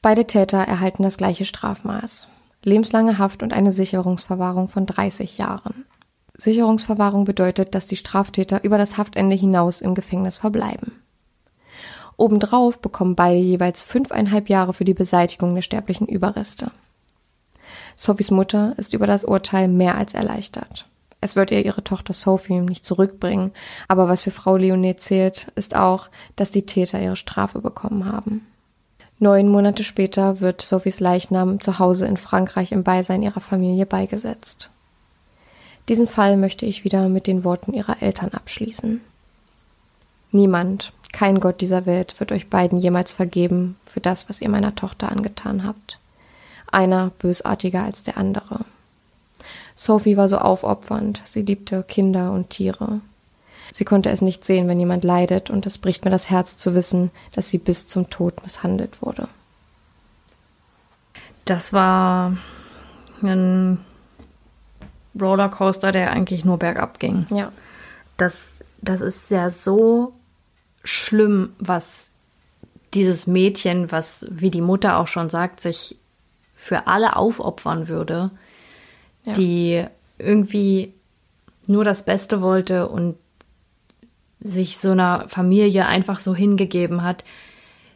Beide 0.00 0.26
Täter 0.26 0.58
erhalten 0.58 1.02
das 1.02 1.16
gleiche 1.16 1.44
Strafmaß 1.44 2.28
lebenslange 2.64 3.18
Haft 3.18 3.42
und 3.42 3.52
eine 3.52 3.72
Sicherungsverwahrung 3.72 4.68
von 4.68 4.86
30 4.86 5.38
Jahren. 5.38 5.84
Sicherungsverwahrung 6.34 7.24
bedeutet, 7.24 7.74
dass 7.74 7.86
die 7.86 7.96
Straftäter 7.96 8.64
über 8.64 8.78
das 8.78 8.98
Haftende 8.98 9.36
hinaus 9.36 9.80
im 9.80 9.94
Gefängnis 9.94 10.36
verbleiben. 10.36 11.02
Obendrauf 12.16 12.80
bekommen 12.80 13.14
beide 13.14 13.38
jeweils 13.38 13.82
fünfeinhalb 13.82 14.48
Jahre 14.48 14.74
für 14.74 14.84
die 14.84 14.94
Beseitigung 14.94 15.54
der 15.54 15.62
sterblichen 15.62 16.06
Überreste. 16.06 16.70
Sophies 17.96 18.30
Mutter 18.30 18.74
ist 18.76 18.94
über 18.94 19.06
das 19.06 19.24
Urteil 19.24 19.68
mehr 19.68 19.96
als 19.96 20.14
erleichtert. 20.14 20.86
Es 21.20 21.36
wird 21.36 21.52
ihr 21.52 21.64
ihre 21.64 21.84
Tochter 21.84 22.14
Sophie 22.14 22.60
nicht 22.60 22.84
zurückbringen, 22.84 23.52
aber 23.86 24.08
was 24.08 24.22
für 24.22 24.32
Frau 24.32 24.56
Leonet 24.56 25.00
zählt, 25.00 25.52
ist 25.54 25.76
auch, 25.76 26.08
dass 26.34 26.50
die 26.50 26.66
Täter 26.66 27.00
ihre 27.00 27.16
Strafe 27.16 27.60
bekommen 27.60 28.06
haben. 28.06 28.46
Neun 29.20 29.48
Monate 29.48 29.84
später 29.84 30.40
wird 30.40 30.62
Sophies 30.62 30.98
Leichnam 30.98 31.60
zu 31.60 31.78
Hause 31.78 32.06
in 32.06 32.16
Frankreich 32.16 32.72
im 32.72 32.82
Beisein 32.82 33.22
ihrer 33.22 33.40
Familie 33.40 33.86
beigesetzt. 33.86 34.68
Diesen 35.92 36.08
Fall 36.08 36.38
möchte 36.38 36.64
ich 36.64 36.84
wieder 36.84 37.10
mit 37.10 37.26
den 37.26 37.44
Worten 37.44 37.74
ihrer 37.74 38.00
Eltern 38.00 38.30
abschließen. 38.30 39.02
Niemand, 40.30 40.94
kein 41.12 41.38
Gott 41.38 41.60
dieser 41.60 41.84
Welt 41.84 42.18
wird 42.18 42.32
euch 42.32 42.48
beiden 42.48 42.80
jemals 42.80 43.12
vergeben 43.12 43.76
für 43.84 44.00
das, 44.00 44.26
was 44.30 44.40
ihr 44.40 44.48
meiner 44.48 44.74
Tochter 44.74 45.12
angetan 45.12 45.64
habt. 45.64 45.98
Einer 46.70 47.10
bösartiger 47.18 47.82
als 47.82 48.02
der 48.04 48.16
andere. 48.16 48.64
Sophie 49.74 50.16
war 50.16 50.30
so 50.30 50.38
aufopfernd, 50.38 51.20
sie 51.26 51.42
liebte 51.42 51.82
Kinder 51.82 52.32
und 52.32 52.48
Tiere. 52.48 53.02
Sie 53.70 53.84
konnte 53.84 54.08
es 54.08 54.22
nicht 54.22 54.46
sehen, 54.46 54.68
wenn 54.68 54.80
jemand 54.80 55.04
leidet, 55.04 55.50
und 55.50 55.66
es 55.66 55.76
bricht 55.76 56.06
mir 56.06 56.10
das 56.10 56.30
Herz 56.30 56.56
zu 56.56 56.74
wissen, 56.74 57.10
dass 57.32 57.50
sie 57.50 57.58
bis 57.58 57.86
zum 57.86 58.08
Tod 58.08 58.42
misshandelt 58.42 59.02
wurde. 59.02 59.28
Das 61.44 61.74
war 61.74 62.38
ein 63.22 63.84
Rollercoaster, 65.20 65.92
der 65.92 66.10
eigentlich 66.12 66.44
nur 66.44 66.58
bergab 66.58 66.98
ging. 66.98 67.26
Ja. 67.30 67.52
Das, 68.16 68.50
das 68.80 69.00
ist 69.00 69.30
ja 69.30 69.50
so 69.50 70.14
schlimm, 70.84 71.52
was 71.58 72.10
dieses 72.94 73.26
Mädchen, 73.26 73.90
was, 73.90 74.26
wie 74.30 74.50
die 74.50 74.60
Mutter 74.60 74.98
auch 74.98 75.06
schon 75.06 75.30
sagt, 75.30 75.60
sich 75.60 75.96
für 76.54 76.86
alle 76.86 77.16
aufopfern 77.16 77.88
würde, 77.88 78.30
ja. 79.24 79.32
die 79.32 79.84
irgendwie 80.18 80.92
nur 81.66 81.84
das 81.84 82.04
Beste 82.04 82.40
wollte 82.40 82.88
und 82.88 83.16
sich 84.40 84.78
so 84.78 84.90
einer 84.90 85.28
Familie 85.28 85.86
einfach 85.86 86.18
so 86.18 86.34
hingegeben 86.34 87.02
hat, 87.02 87.24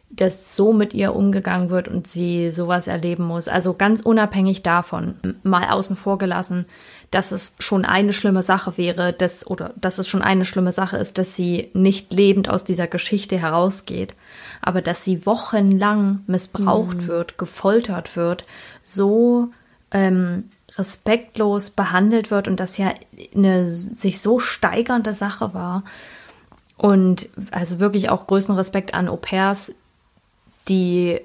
dass 0.09 0.55
so 0.55 0.71
mit 0.71 0.93
ihr 0.93 1.13
umgegangen 1.13 1.69
wird 1.69 1.87
und 1.87 2.07
sie 2.07 2.51
sowas 2.51 2.87
erleben 2.87 3.25
muss. 3.25 3.47
Also 3.47 3.73
ganz 3.73 4.01
unabhängig 4.01 4.63
davon, 4.63 5.15
mal 5.43 5.69
außen 5.69 5.95
vor 5.95 6.17
gelassen, 6.17 6.65
dass 7.11 7.31
es 7.31 7.53
schon 7.59 7.85
eine 7.85 8.11
schlimme 8.11 8.43
Sache 8.43 8.77
wäre, 8.77 9.13
dass, 9.13 9.47
oder 9.47 9.73
dass 9.77 9.97
es 9.97 10.07
schon 10.07 10.21
eine 10.21 10.45
schlimme 10.45 10.71
Sache 10.71 10.97
ist, 10.97 11.17
dass 11.17 11.35
sie 11.35 11.69
nicht 11.73 12.13
lebend 12.13 12.49
aus 12.49 12.65
dieser 12.65 12.87
Geschichte 12.87 13.37
herausgeht, 13.37 14.13
aber 14.61 14.81
dass 14.81 15.03
sie 15.03 15.25
wochenlang 15.25 16.21
missbraucht 16.27 16.97
mhm. 16.97 17.07
wird, 17.07 17.37
gefoltert 17.37 18.15
wird, 18.15 18.45
so 18.83 19.49
ähm, 19.91 20.49
respektlos 20.75 21.69
behandelt 21.69 22.29
wird 22.29 22.47
und 22.47 22.59
das 22.59 22.77
ja 22.77 22.93
eine 23.33 23.67
sich 23.67 24.21
so 24.21 24.39
steigernde 24.39 25.13
Sache 25.13 25.53
war. 25.53 25.83
Und 26.75 27.29
also 27.51 27.79
wirklich 27.79 28.09
auch 28.09 28.27
größten 28.27 28.55
Respekt 28.55 28.93
an 28.93 29.07
Au 29.07 29.15
pairs, 29.15 29.71
die 30.67 31.19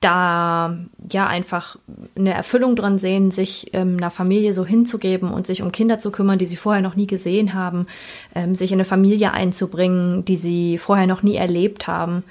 da 0.00 0.78
ja 1.10 1.26
einfach 1.26 1.76
eine 2.16 2.32
Erfüllung 2.32 2.74
drin 2.74 2.98
sehen, 2.98 3.30
sich 3.30 3.70
ähm, 3.74 3.98
einer 3.98 4.10
Familie 4.10 4.54
so 4.54 4.64
hinzugeben 4.64 5.30
und 5.30 5.46
sich 5.46 5.60
um 5.62 5.72
Kinder 5.72 5.98
zu 5.98 6.10
kümmern, 6.10 6.38
die 6.38 6.46
sie 6.46 6.56
vorher 6.56 6.82
noch 6.82 6.96
nie 6.96 7.06
gesehen 7.06 7.52
haben, 7.52 7.86
ähm, 8.34 8.54
sich 8.54 8.72
in 8.72 8.76
eine 8.76 8.86
Familie 8.86 9.32
einzubringen, 9.32 10.24
die 10.24 10.36
sie 10.36 10.78
vorher 10.78 11.06
noch 11.06 11.22
nie 11.22 11.36
erlebt 11.36 11.86
haben. 11.86 12.24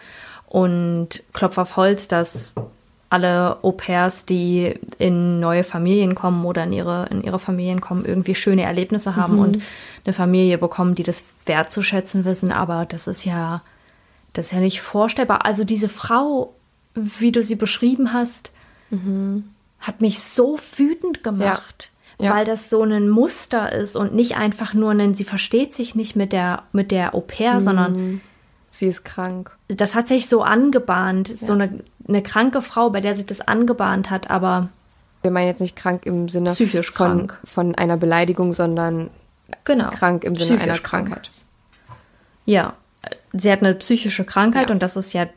Und 0.48 1.22
Klopf 1.32 1.60
auf 1.60 1.76
Holz, 1.78 2.08
dass 2.08 2.54
alle 3.10 3.58
Au 3.64 3.72
pairs, 3.72 4.26
die 4.26 4.76
in 4.98 5.40
neue 5.40 5.64
Familien 5.64 6.16
kommen 6.16 6.46
oder 6.46 6.64
in 6.64 6.74
ihre, 6.74 7.08
in 7.10 7.24
ihre 7.24 7.40
Familien 7.40 7.82
kommen, 7.82 8.06
irgendwie 8.06 8.36
schöne 8.36 8.64
Erlebnisse 8.64 9.16
haben 9.16 9.36
mhm. 9.36 9.42
und 9.42 9.62
eine 10.06 10.14
Familie 10.14 10.58
bekommen, 10.58 10.96
die 10.96 11.04
das 11.04 11.24
wertzuschätzen 11.46 12.26
wissen. 12.26 12.52
Aber 12.52 12.86
das 12.86 13.08
ist 13.08 13.26
ja, 13.26 13.62
das 14.34 14.48
ist 14.48 14.52
ja 14.54 14.60
nicht 14.60 14.82
vorstellbar. 14.82 15.46
Also 15.46 15.64
diese 15.64 15.90
Frau, 15.90 16.54
wie 16.96 17.32
du 17.32 17.44
sie 17.44 17.56
beschrieben 17.56 18.14
hast, 18.14 18.52
mhm. 18.90 19.50
hat 19.80 20.02
mich 20.02 20.20
so 20.20 20.60
wütend 20.76 21.24
gemacht. 21.24 21.92
Ja. 21.92 22.00
Ja. 22.22 22.36
Weil 22.36 22.44
das 22.44 22.70
so 22.70 22.84
ein 22.84 23.08
Muster 23.08 23.72
ist 23.72 23.96
und 23.96 24.14
nicht 24.14 24.36
einfach 24.36 24.74
nur 24.74 24.92
ein, 24.92 25.16
sie 25.16 25.24
versteht 25.24 25.74
sich 25.74 25.96
nicht 25.96 26.18
mit 26.18 26.34
der, 26.34 26.64
mit 26.74 26.92
der 26.92 27.16
Au 27.16 27.22
pair, 27.22 27.56
mhm. 27.56 27.60
sondern 27.62 28.22
sie 28.72 28.88
ist 28.88 29.06
krank. 29.06 29.56
Das 29.70 29.96
hat 29.96 30.10
sich 30.10 30.28
so 30.28 30.44
angebahnt. 30.44 31.30
Ja. 31.30 31.36
So 31.36 31.54
eine, 31.54 31.78
eine 32.08 32.22
kranke 32.22 32.62
Frau, 32.62 32.90
bei 32.90 33.00
der 33.00 33.16
sich 33.16 33.26
das 33.26 33.40
angebahnt 33.40 34.10
hat, 34.10 34.30
aber. 34.30 34.68
Wir 35.22 35.32
meinen 35.32 35.48
jetzt 35.48 35.62
nicht 35.62 35.78
krank 35.78 36.06
im 36.06 36.28
Sinne 36.28 36.52
psychisch 36.52 36.92
von, 36.92 37.28
krank. 37.28 37.38
von 37.46 37.76
einer 37.76 37.96
Beleidigung, 37.96 38.52
sondern 38.52 39.10
genau. 39.64 39.90
krank 39.90 40.26
im 40.26 40.36
Sinne 40.36 40.58
psychisch 40.58 40.64
einer 40.64 40.80
Krankheit. 40.80 41.24
Krank. 41.24 41.98
Ja, 42.46 42.74
sie 43.34 43.52
hat 43.52 43.62
eine 43.62 43.76
psychische 43.76 44.26
Krankheit 44.26 44.68
ja. 44.68 44.74
und 44.74 44.84
das 44.84 44.98
ist 44.98 45.14
ja 45.14 45.28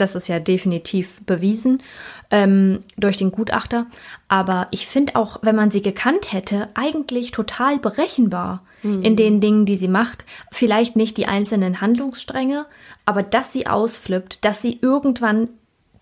das 0.00 0.14
ist 0.14 0.28
ja 0.28 0.38
definitiv 0.38 1.20
bewiesen 1.26 1.82
ähm, 2.30 2.80
durch 2.96 3.16
den 3.16 3.30
Gutachter. 3.30 3.86
Aber 4.28 4.66
ich 4.70 4.86
finde 4.86 5.16
auch, 5.16 5.38
wenn 5.42 5.56
man 5.56 5.70
sie 5.70 5.82
gekannt 5.82 6.32
hätte, 6.32 6.68
eigentlich 6.74 7.30
total 7.30 7.78
berechenbar 7.78 8.62
mhm. 8.82 9.02
in 9.02 9.16
den 9.16 9.40
Dingen, 9.40 9.66
die 9.66 9.76
sie 9.76 9.88
macht. 9.88 10.24
Vielleicht 10.50 10.96
nicht 10.96 11.16
die 11.16 11.26
einzelnen 11.26 11.80
Handlungsstränge, 11.80 12.66
aber 13.04 13.22
dass 13.22 13.52
sie 13.52 13.66
ausflippt, 13.66 14.44
dass 14.44 14.62
sie 14.62 14.78
irgendwann, 14.80 15.48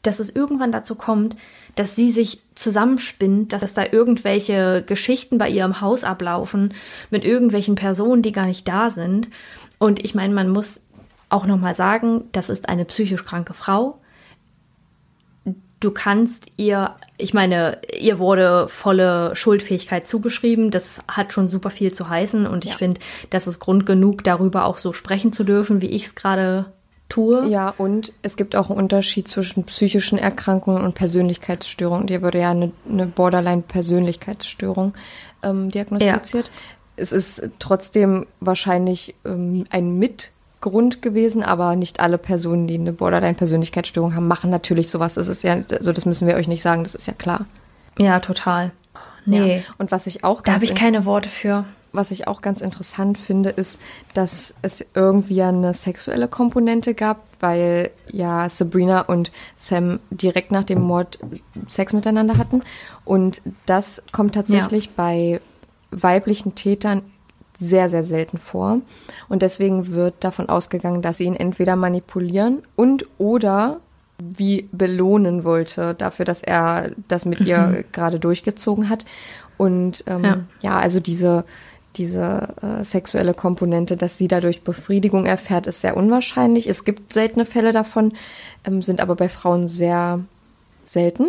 dass 0.03 0.20
es 0.20 0.30
irgendwann 0.30 0.72
dazu 0.72 0.94
kommt, 0.94 1.36
dass 1.76 1.94
sie 1.94 2.11
sich 2.11 2.40
zusammenspinnt, 2.55 3.53
dass 3.53 3.74
da 3.74 3.84
irgendwelche 3.84 4.82
Geschichten 4.84 5.36
bei 5.38 5.49
ihrem 5.49 5.80
Haus 5.82 6.05
ablaufen 6.05 6.72
mit 7.11 7.24
irgendwelchen 7.24 7.74
Personen, 7.74 8.22
die 8.22 8.32
gar 8.32 8.47
nicht 8.47 8.66
da 8.66 8.88
sind. 8.88 9.28
Und 9.78 10.03
ich 10.03 10.14
meine, 10.14 10.32
man 10.32 10.49
muss 10.49 10.80
auch 11.29 11.47
nochmal 11.47 11.74
sagen, 11.74 12.24
das 12.33 12.49
ist 12.49 12.68
eine 12.68 12.85
psychisch 12.85 13.24
kranke 13.24 13.55
Frau. 13.55 13.99
du 15.79 15.91
kannst 15.91 16.47
ihr, 16.57 16.95
ich 17.18 17.35
meine, 17.35 17.79
ihr 18.01 18.18
wurde 18.18 18.66
volle 18.68 19.37
Schuldfähigkeit 19.37 20.09
zugeschrieben. 20.09 20.70
Das 20.70 21.01
hat 21.07 21.35
schon 21.35 21.51
super 21.51 21.68
viel 21.70 21.93
zu 21.93 22.09
heißen 22.09 22.47
und 22.47 22.64
ich 22.64 22.72
Ja. 22.72 22.77
finde, 22.79 23.01
das 23.29 23.47
ist 23.47 23.61
Grund 23.61 23.85
genug, 23.85 24.24
darüber 24.24 24.64
auch 24.64 24.79
so 24.79 24.95
sprechen 24.95 25.33
zu 25.33 25.45
dürfen, 25.45 25.83
wie 25.83 25.89
ich 25.89 26.07
es 26.07 26.14
gerade 26.14 26.72
tue. 27.11 27.47
Ja, 27.47 27.74
und 27.77 28.14
es 28.22 28.39
gibt 28.39 28.57
auch 28.57 28.70
einen 28.70 28.79
Unterschied 28.79 29.29
zwischen 29.29 29.64
psychischen 29.64 30.18
Erkrankungen 30.18 30.83
und 30.83 30.95
Persönlichkeitsstörungen. 30.95 32.07
Dir 32.07 32.22
wurde 32.22 32.41
ja 32.41 32.51
eine, 32.53 32.72
eine 32.91 33.07
Borderline-Persönlichkeitsstörung 33.07 34.95
ähm, 35.43 35.70
diagnostiziert. 35.70 36.51
Es 36.97 37.12
ist 37.12 37.51
trotzdem 37.59 38.27
wahrscheinlich 38.41 39.14
ähm, 39.27 39.66
ein 39.68 39.99
Mitgrund 40.67 41.01
gewesen, 41.03 41.43
aber 41.45 41.77
nicht 41.77 42.01
alle 42.01 42.19
Personen, 42.19 42.67
die 42.67 42.75
eine 42.75 42.93
Borderline-Persönlichkeitsstörung 42.93 44.14
haben, 44.17 44.27
machen 44.27 44.51
natürlich 44.51 44.91
sowas. 44.91 45.14
Das 45.14 45.29
ist 45.29 45.45
ja, 45.45 45.59
also 45.71 45.93
das 45.93 46.07
müssen 46.07 46.27
wir 46.27 46.35
euch 46.35 46.49
nicht 46.49 46.62
sagen, 46.62 46.83
das 46.83 46.95
ist 46.97 47.07
ja 47.07 47.12
klar. 47.12 47.47
Ja, 47.99 48.19
total. 48.21 48.73
Nee, 49.27 49.57
Ja. 49.59 49.62
Und 49.79 49.93
was 49.93 50.07
ich 50.09 50.25
auch 50.25 50.41
da 50.41 50.53
ganz 50.53 50.55
habe 50.57 50.64
ich 50.64 50.71
in- 50.73 50.77
keine 50.77 51.05
Worte 51.05 51.29
für. 51.29 51.64
was 51.93 52.11
ich 52.11 52.27
auch 52.29 52.43
ganz 52.43 52.61
interessant 52.62 53.17
finde, 53.17 53.51
ist, 53.51 53.81
dass 54.12 54.55
es 54.62 54.85
irgendwie 54.95 55.41
eine 55.43 55.73
sexuelle 55.73 56.27
Komponente 56.29 56.95
gab, 56.95 57.23
weil 57.41 57.91
ja 58.11 58.49
Sabrina 58.49 59.03
und 59.03 59.31
Sam 59.57 60.01
direkt 60.11 60.51
nach 60.51 60.64
dem 60.64 60.81
Mord 60.83 61.19
Sex 61.69 61.93
miteinander 61.93 62.39
hatten. 62.39 62.62
Und 63.05 63.41
das 63.67 64.03
kommt 64.12 64.35
tatsächlich 64.35 64.91
bei 64.91 65.41
weiblichen 65.93 66.55
Tätern 66.57 67.03
sehr, 67.61 67.88
sehr 67.88 68.02
selten 68.02 68.38
vor. 68.38 68.80
Und 69.28 69.42
deswegen 69.42 69.88
wird 69.92 70.14
davon 70.20 70.48
ausgegangen, 70.48 71.02
dass 71.02 71.18
sie 71.18 71.24
ihn 71.24 71.36
entweder 71.36 71.76
manipulieren 71.76 72.62
und 72.76 73.07
oder 73.18 73.80
wie 74.18 74.68
belohnen 74.72 75.44
wollte 75.44 75.94
dafür, 75.94 76.24
dass 76.24 76.42
er 76.42 76.92
das 77.09 77.24
mit 77.24 77.40
ihr 77.42 77.84
gerade 77.92 78.18
durchgezogen 78.18 78.88
hat. 78.88 79.04
Und 79.59 80.04
ähm, 80.07 80.24
Ja. 80.24 80.40
ja. 80.61 80.78
also 80.78 81.00
diese, 81.00 81.44
diese 81.96 82.54
äh, 82.62 82.84
sexuelle 82.84 83.34
Komponente, 83.34 83.96
dass 83.96 84.18
sie 84.18 84.28
dadurch 84.28 84.62
Befriedigung 84.62 85.26
erfährt, 85.26 85.66
ist 85.66 85.80
sehr 85.80 85.96
unwahrscheinlich. 85.96 86.66
Es 86.66 86.84
gibt 86.84 87.12
seltene 87.12 87.44
Fälle 87.46 87.72
davon, 87.72 88.12
ähm, 88.64 88.82
sind 88.82 89.00
aber 89.00 89.16
bei 89.16 89.28
Frauen 89.28 89.68
sehr 89.68 90.20
selten. 90.84 91.26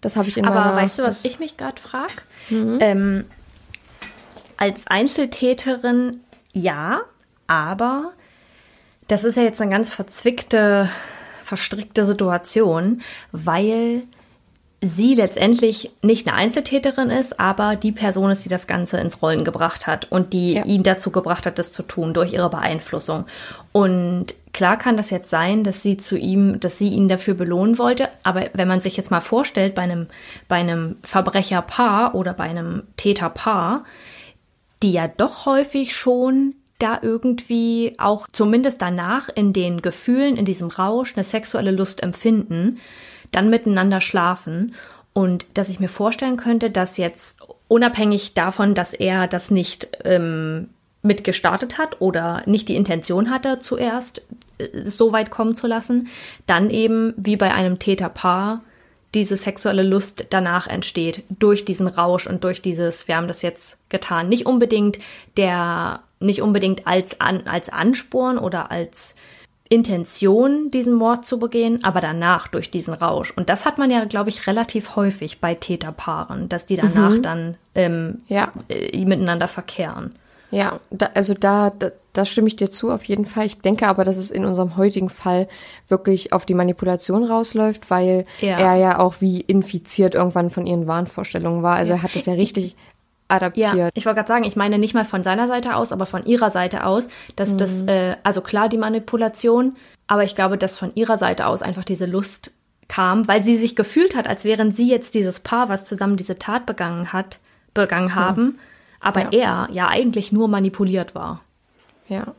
Das 0.00 0.16
habe 0.16 0.28
ich 0.28 0.36
in 0.36 0.44
Aber 0.44 0.60
meiner... 0.60 0.76
weißt 0.76 0.98
du, 0.98 1.02
was 1.04 1.24
ich 1.24 1.38
mich 1.38 1.56
gerade 1.56 1.80
frage? 1.80 2.12
Ähm, 2.50 3.24
als 4.56 4.86
Einzeltäterin 4.86 6.20
ja, 6.52 7.00
aber 7.46 8.12
das 9.08 9.24
ist 9.24 9.36
ja 9.36 9.42
jetzt 9.42 9.60
eine 9.60 9.70
ganz 9.70 9.90
verzwickte, 9.90 10.88
verstrickte 11.42 12.06
Situation, 12.06 13.02
weil 13.32 14.04
sie 14.80 15.14
letztendlich 15.14 15.90
nicht 16.02 16.28
eine 16.28 16.36
Einzeltäterin 16.36 17.08
ist, 17.08 17.40
aber 17.40 17.74
die 17.74 17.92
Person 17.92 18.30
ist, 18.30 18.44
die 18.44 18.50
das 18.50 18.66
Ganze 18.66 18.98
ins 18.98 19.22
Rollen 19.22 19.42
gebracht 19.42 19.86
hat 19.86 20.10
und 20.12 20.32
die 20.34 20.54
Ja. 20.54 20.64
ihn 20.64 20.82
dazu 20.82 21.10
gebracht 21.10 21.46
hat, 21.46 21.58
das 21.58 21.72
zu 21.72 21.82
tun 21.82 22.12
durch 22.12 22.34
ihre 22.34 22.50
Beeinflussung. 22.50 23.24
Und 23.72 24.34
klar 24.52 24.76
kann 24.76 24.98
das 24.98 25.08
jetzt 25.08 25.30
sein, 25.30 25.64
dass 25.64 25.82
sie 25.82 25.96
zu 25.96 26.18
ihm, 26.18 26.60
dass 26.60 26.76
sie 26.76 26.88
ihn 26.88 27.08
dafür 27.08 27.32
belohnen 27.32 27.78
wollte, 27.78 28.08
aber 28.24 28.50
wenn 28.52 28.68
man 28.68 28.80
sich 28.80 28.96
jetzt 28.96 29.10
mal 29.10 29.22
vorstellt, 29.22 29.74
bei 29.74 29.82
einem, 29.82 30.06
bei 30.48 30.56
einem 30.56 30.96
Verbrecherpaar 31.02 32.14
oder 32.14 32.34
bei 32.34 32.44
einem 32.44 32.82
Täterpaar, 32.98 33.84
die 34.84 34.92
ja 34.92 35.08
doch 35.08 35.46
häufig 35.46 35.96
schon 35.96 36.54
da 36.78 36.98
irgendwie 37.00 37.94
auch 37.96 38.28
zumindest 38.30 38.82
danach 38.82 39.30
in 39.34 39.54
den 39.54 39.80
Gefühlen, 39.80 40.36
in 40.36 40.44
diesem 40.44 40.68
Rausch 40.68 41.14
eine 41.16 41.24
sexuelle 41.24 41.70
Lust 41.70 42.02
empfinden, 42.02 42.78
dann 43.32 43.48
miteinander 43.48 44.02
schlafen. 44.02 44.74
Und 45.14 45.46
dass 45.54 45.70
ich 45.70 45.80
mir 45.80 45.88
vorstellen 45.88 46.36
könnte, 46.36 46.70
dass 46.70 46.98
jetzt 46.98 47.38
unabhängig 47.66 48.34
davon, 48.34 48.74
dass 48.74 48.92
er 48.92 49.26
das 49.26 49.50
nicht 49.50 49.88
ähm, 50.04 50.68
mitgestartet 51.00 51.78
hat 51.78 52.02
oder 52.02 52.42
nicht 52.44 52.68
die 52.68 52.76
Intention 52.76 53.30
hatte, 53.30 53.60
zuerst 53.60 54.20
äh, 54.58 54.84
so 54.84 55.12
weit 55.12 55.30
kommen 55.30 55.54
zu 55.54 55.66
lassen, 55.66 56.08
dann 56.46 56.68
eben 56.68 57.14
wie 57.16 57.36
bei 57.36 57.54
einem 57.54 57.78
Täterpaar 57.78 58.62
diese 59.14 59.36
sexuelle 59.36 59.82
Lust 59.82 60.26
danach 60.30 60.66
entsteht 60.66 61.22
durch 61.28 61.64
diesen 61.64 61.86
Rausch 61.86 62.26
und 62.26 62.44
durch 62.44 62.60
dieses, 62.62 63.06
wir 63.08 63.16
haben 63.16 63.28
das 63.28 63.42
jetzt 63.42 63.78
getan. 63.88 64.28
Nicht 64.28 64.46
unbedingt 64.46 64.98
der, 65.36 66.00
nicht 66.20 66.42
unbedingt 66.42 66.86
als, 66.86 67.20
an, 67.20 67.46
als 67.46 67.68
Ansporn 67.70 68.38
oder 68.38 68.70
als 68.70 69.14
Intention, 69.68 70.70
diesen 70.70 70.94
Mord 70.94 71.24
zu 71.24 71.38
begehen, 71.38 71.82
aber 71.84 72.00
danach 72.00 72.48
durch 72.48 72.70
diesen 72.70 72.94
Rausch. 72.94 73.32
Und 73.34 73.48
das 73.48 73.64
hat 73.64 73.78
man 73.78 73.90
ja, 73.90 74.04
glaube 74.04 74.28
ich, 74.28 74.46
relativ 74.46 74.94
häufig 74.96 75.40
bei 75.40 75.54
Täterpaaren, 75.54 76.48
dass 76.48 76.66
die 76.66 76.76
danach 76.76 77.18
dann 77.18 77.56
ähm, 77.74 78.22
Ja. 78.28 78.52
äh, 78.68 79.04
miteinander 79.04 79.48
verkehren. 79.48 80.14
Ja, 80.54 80.80
da, 80.90 81.10
also 81.14 81.34
da, 81.34 81.70
da, 81.70 81.90
da 82.12 82.24
stimme 82.24 82.46
ich 82.48 82.56
dir 82.56 82.70
zu, 82.70 82.90
auf 82.90 83.04
jeden 83.04 83.26
Fall. 83.26 83.46
Ich 83.46 83.60
denke 83.60 83.88
aber, 83.88 84.04
dass 84.04 84.16
es 84.16 84.30
in 84.30 84.44
unserem 84.44 84.76
heutigen 84.76 85.08
Fall 85.10 85.48
wirklich 85.88 86.32
auf 86.32 86.46
die 86.46 86.54
Manipulation 86.54 87.24
rausläuft, 87.24 87.90
weil 87.90 88.24
Ja. 88.40 88.58
er 88.58 88.76
ja 88.76 88.98
auch 89.00 89.16
wie 89.20 89.40
infiziert 89.40 90.14
irgendwann 90.14 90.50
von 90.50 90.66
ihren 90.66 90.86
Wahnvorstellungen 90.86 91.62
war. 91.62 91.76
Also 91.76 91.92
er 91.92 92.02
hat 92.02 92.14
das 92.14 92.26
ja 92.26 92.34
richtig 92.34 92.76
adaptiert. 93.28 93.74
Ja, 93.74 93.88
ich 93.94 94.06
wollte 94.06 94.16
gerade 94.18 94.28
sagen, 94.28 94.44
ich 94.44 94.54
meine 94.54 94.78
nicht 94.78 94.94
mal 94.94 95.04
von 95.04 95.24
seiner 95.24 95.48
Seite 95.48 95.74
aus, 95.76 95.92
aber 95.92 96.06
von 96.06 96.24
ihrer 96.24 96.50
Seite 96.50 96.84
aus, 96.84 97.08
dass 97.36 97.56
das, 97.56 97.82
äh, 97.82 98.16
also 98.22 98.40
klar 98.42 98.68
die 98.68 98.78
Manipulation, 98.78 99.76
aber 100.06 100.24
ich 100.24 100.36
glaube, 100.36 100.58
dass 100.58 100.78
von 100.78 100.92
ihrer 100.94 101.18
Seite 101.18 101.46
aus 101.46 101.62
einfach 101.62 101.84
diese 101.84 102.06
Lust 102.06 102.52
kam, 102.86 103.26
weil 103.26 103.42
sie 103.42 103.56
sich 103.56 103.76
gefühlt 103.76 104.14
hat, 104.14 104.28
als 104.28 104.44
wären 104.44 104.72
sie 104.72 104.88
jetzt 104.88 105.14
dieses 105.14 105.40
Paar, 105.40 105.68
was 105.68 105.86
zusammen 105.86 106.16
diese 106.16 106.38
Tat 106.38 106.66
begangen 106.66 107.12
hat, 107.12 107.38
begangen 107.72 108.14
haben, 108.14 108.58
aber 109.04 109.32
er 109.32 109.68
ja 109.70 109.88
eigentlich 109.88 110.32
nur 110.32 110.48
manipuliert 110.48 111.14
war. 111.14 111.42
Ja. 112.08 112.34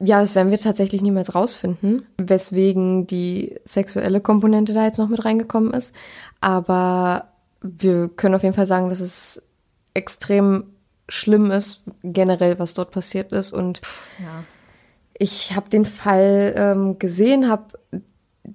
Ja, 0.00 0.20
das 0.20 0.34
werden 0.34 0.50
wir 0.50 0.58
tatsächlich 0.58 1.02
niemals 1.02 1.34
rausfinden, 1.34 2.04
weswegen 2.18 3.06
die 3.06 3.56
sexuelle 3.64 4.20
Komponente 4.20 4.74
da 4.74 4.84
jetzt 4.84 4.98
noch 4.98 5.08
mit 5.08 5.24
reingekommen 5.24 5.72
ist. 5.72 5.94
Aber 6.40 7.28
wir 7.62 8.08
können 8.08 8.34
auf 8.34 8.42
jeden 8.42 8.54
Fall 8.56 8.66
sagen, 8.66 8.90
dass 8.90 9.00
es 9.00 9.40
extrem 9.94 10.64
schlimm 11.08 11.50
ist, 11.50 11.82
generell, 12.02 12.58
was 12.58 12.74
dort 12.74 12.90
passiert 12.90 13.32
ist. 13.32 13.52
Und 13.52 13.80
Ja. 14.18 14.44
ich 15.16 15.54
habe 15.54 15.70
den 15.70 15.84
Fall 15.84 16.54
ähm, 16.56 16.98
gesehen, 16.98 17.48
habe 17.48 17.78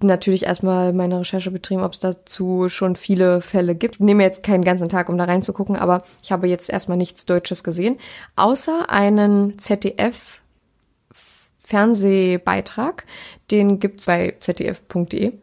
natürlich 0.01 0.45
erstmal 0.45 0.93
meine 0.93 1.19
Recherche 1.19 1.51
betrieben, 1.51 1.83
ob 1.83 1.93
es 1.93 1.99
dazu 1.99 2.69
schon 2.69 2.95
viele 2.95 3.41
Fälle 3.41 3.75
gibt. 3.75 3.95
Ich 3.95 4.01
nehme 4.01 4.23
jetzt 4.23 4.43
keinen 4.43 4.63
ganzen 4.63 4.89
Tag, 4.89 5.09
um 5.09 5.17
da 5.17 5.25
reinzugucken, 5.25 5.75
aber 5.75 6.03
ich 6.23 6.31
habe 6.31 6.47
jetzt 6.47 6.69
erstmal 6.69 6.97
nichts 6.97 7.25
Deutsches 7.25 7.63
gesehen, 7.63 7.97
außer 8.35 8.89
einen 8.89 9.57
ZDF 9.59 10.41
Fernsehbeitrag, 11.63 13.05
den 13.51 13.79
gibt's 13.79 14.07
bei 14.07 14.35
zdf.de. 14.39 15.33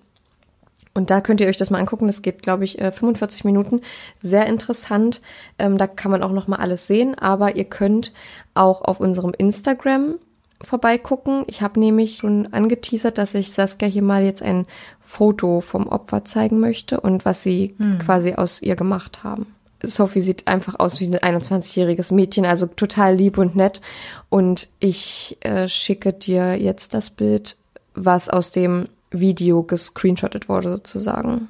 Und 0.93 1.11
da 1.11 1.21
könnt 1.21 1.41
ihr 1.43 1.47
euch 1.47 1.59
das 1.59 1.69
mal 1.71 1.79
angucken. 1.79 2.07
Das 2.07 2.23
geht, 2.23 2.43
glaube 2.43 2.65
ich, 2.65 2.81
äh, 2.81 2.91
45 2.91 3.45
Minuten. 3.45 3.83
Sehr 4.19 4.47
interessant. 4.47 5.21
Ähm, 5.59 5.77
da 5.77 5.87
kann 5.87 6.11
man 6.11 6.23
auch 6.23 6.33
noch 6.33 6.49
mal 6.49 6.57
alles 6.57 6.87
sehen. 6.87 7.15
Aber 7.15 7.55
ihr 7.55 7.67
könnt 7.67 8.15
auch 8.55 8.81
auf 8.81 8.99
unserem 8.99 9.35
Instagram 9.37 10.15
vorbeigucken. 10.63 11.45
Ich 11.49 11.63
habe 11.63 11.79
nämlich 11.81 12.19
schon 12.19 12.53
angeteasert, 12.53 13.19
dass 13.19 13.35
ich 13.35 13.53
Saskia 13.53 13.89
hier 13.89 14.03
mal 14.03 14.25
jetzt 14.25 14.43
ein 14.43 14.67
Foto 15.01 15.61
vom 15.61 15.87
Opfer 15.87 16.25
zeigen 16.25 16.61
möchte 16.61 17.01
und 17.01 17.25
was 17.25 17.43
sie 17.43 17.75
quasi 17.99 18.35
aus 18.35 18.63
ihr 18.63 18.77
gemacht 18.77 19.23
haben. 19.25 19.47
Sophie 19.83 20.21
sieht 20.21 20.49
einfach 20.49 20.79
aus 20.79 21.01
wie 21.01 21.07
ein 21.07 21.41
21-jähriges 21.41 22.13
Mädchen, 22.13 22.47
also 22.47 22.67
total 22.67 23.15
lieb 23.15 23.39
und 23.39 23.57
nett. 23.57 23.81
Und 24.29 24.69
ich 24.81 25.37
äh, 25.41 25.69
schicke 25.69 26.13
dir 26.13 26.57
jetzt 26.57 26.95
das 26.95 27.11
Bild, 27.11 27.57
was 27.95 28.29
aus 28.29 28.51
dem 28.51 28.89
Video 29.11 29.63
gescreenshottet 29.63 30.49
wurde, 30.49 30.71
sozusagen. 30.71 31.49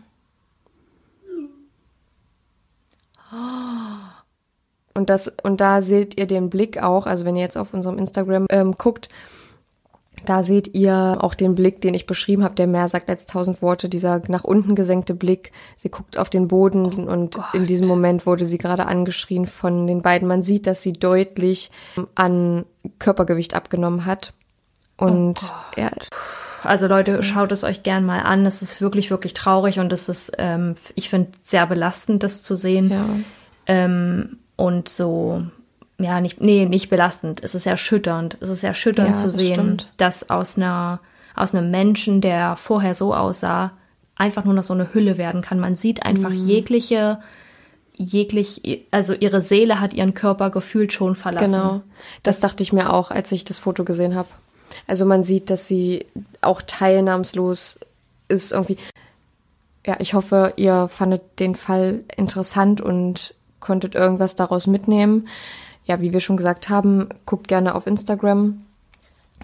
Und 4.96 5.10
das, 5.10 5.32
und 5.42 5.60
da 5.60 5.82
seht 5.82 6.18
ihr 6.18 6.26
den 6.26 6.50
Blick 6.50 6.82
auch, 6.82 7.06
also 7.06 7.24
wenn 7.24 7.36
ihr 7.36 7.42
jetzt 7.42 7.56
auf 7.56 7.74
unserem 7.74 7.98
Instagram 7.98 8.46
ähm, 8.50 8.76
guckt, 8.76 9.08
da 10.24 10.42
seht 10.42 10.74
ihr 10.74 11.18
auch 11.20 11.34
den 11.34 11.54
Blick, 11.54 11.80
den 11.80 11.94
ich 11.94 12.06
beschrieben 12.06 12.42
habe, 12.42 12.54
der 12.54 12.66
mehr 12.66 12.88
sagt 12.88 13.08
als 13.08 13.26
tausend 13.26 13.62
Worte, 13.62 13.88
dieser 13.88 14.22
nach 14.28 14.44
unten 14.44 14.74
gesenkte 14.74 15.14
Blick. 15.14 15.52
Sie 15.76 15.88
guckt 15.88 16.18
auf 16.18 16.30
den 16.30 16.48
Boden 16.48 17.06
und 17.06 17.38
in 17.52 17.66
diesem 17.66 17.86
Moment 17.86 18.26
wurde 18.26 18.44
sie 18.44 18.58
gerade 18.58 18.86
angeschrien 18.86 19.46
von 19.46 19.86
den 19.86 20.02
beiden. 20.02 20.26
Man 20.26 20.42
sieht, 20.42 20.66
dass 20.66 20.82
sie 20.82 20.94
deutlich 20.94 21.70
an 22.14 22.64
Körpergewicht 22.98 23.54
abgenommen 23.54 24.04
hat. 24.04 24.32
Und 24.96 25.52
ja, 25.76 25.90
Also 26.64 26.88
Leute, 26.88 27.22
schaut 27.22 27.52
es 27.52 27.62
euch 27.62 27.82
gern 27.82 28.04
mal 28.04 28.20
an. 28.20 28.46
Es 28.46 28.62
ist 28.62 28.80
wirklich, 28.80 29.10
wirklich 29.10 29.34
traurig 29.34 29.78
und 29.78 29.92
es 29.92 30.08
ist, 30.08 30.32
ähm, 30.38 30.74
ich 30.94 31.08
finde, 31.08 31.30
sehr 31.42 31.66
belastend, 31.66 32.22
das 32.22 32.42
zu 32.42 32.56
sehen. 32.56 32.90
ja, 32.90 33.06
Ähm, 33.66 34.38
und 34.56 34.88
so, 34.88 35.42
ja, 35.98 36.20
nicht, 36.20 36.40
nee, 36.40 36.66
nicht 36.66 36.88
belastend. 36.90 37.42
Es 37.42 37.54
ist 37.54 37.66
erschütternd. 37.66 38.36
Es 38.40 38.48
ist 38.48 38.64
erschütternd 38.64 39.10
Ja, 39.10 39.16
zu 39.16 39.24
das 39.26 39.34
sehen, 39.36 39.52
stimmt. 39.54 39.92
dass 39.96 40.28
aus 40.30 40.56
einer, 40.56 41.00
aus 41.34 41.54
einem 41.54 41.70
Menschen, 41.70 42.20
der 42.20 42.56
vorher 42.56 42.94
so 42.94 43.14
aussah, 43.14 43.72
einfach 44.16 44.44
nur 44.44 44.54
noch 44.54 44.62
so 44.62 44.72
eine 44.74 44.92
Hülle 44.94 45.18
werden 45.18 45.42
kann. 45.42 45.60
Man 45.60 45.76
sieht 45.76 46.04
einfach 46.04 46.30
Mhm. 46.30 46.46
jegliche, 46.48 47.18
jeglich, 47.94 48.86
also 48.90 49.12
ihre 49.14 49.40
Seele 49.40 49.80
hat 49.80 49.94
ihren 49.94 50.14
Körper 50.14 50.50
gefühlt 50.50 50.92
schon 50.92 51.16
verlassen. 51.16 51.52
Genau. 51.52 51.80
Das 52.22 52.40
dachte 52.40 52.62
ich 52.62 52.72
mir 52.72 52.92
auch, 52.92 53.10
als 53.10 53.32
ich 53.32 53.44
das 53.44 53.58
Foto 53.58 53.84
gesehen 53.84 54.14
habe. 54.14 54.28
Also 54.86 55.06
man 55.06 55.22
sieht, 55.22 55.48
dass 55.50 55.68
sie 55.68 56.06
auch 56.42 56.60
teilnahmslos 56.62 57.78
ist 58.28 58.52
irgendwie. 58.52 58.76
Ja, 59.86 59.96
ich 60.00 60.14
hoffe, 60.14 60.52
ihr 60.56 60.88
fandet 60.88 61.22
den 61.38 61.54
Fall 61.54 62.00
interessant 62.16 62.80
und 62.80 63.34
konntet 63.66 63.96
irgendwas 63.96 64.36
daraus 64.36 64.66
mitnehmen. 64.66 65.28
Ja, 65.84 66.00
wie 66.00 66.12
wir 66.12 66.20
schon 66.20 66.36
gesagt 66.36 66.68
haben, 66.68 67.08
guckt 67.26 67.48
gerne 67.48 67.74
auf 67.74 67.86
Instagram. 67.86 68.62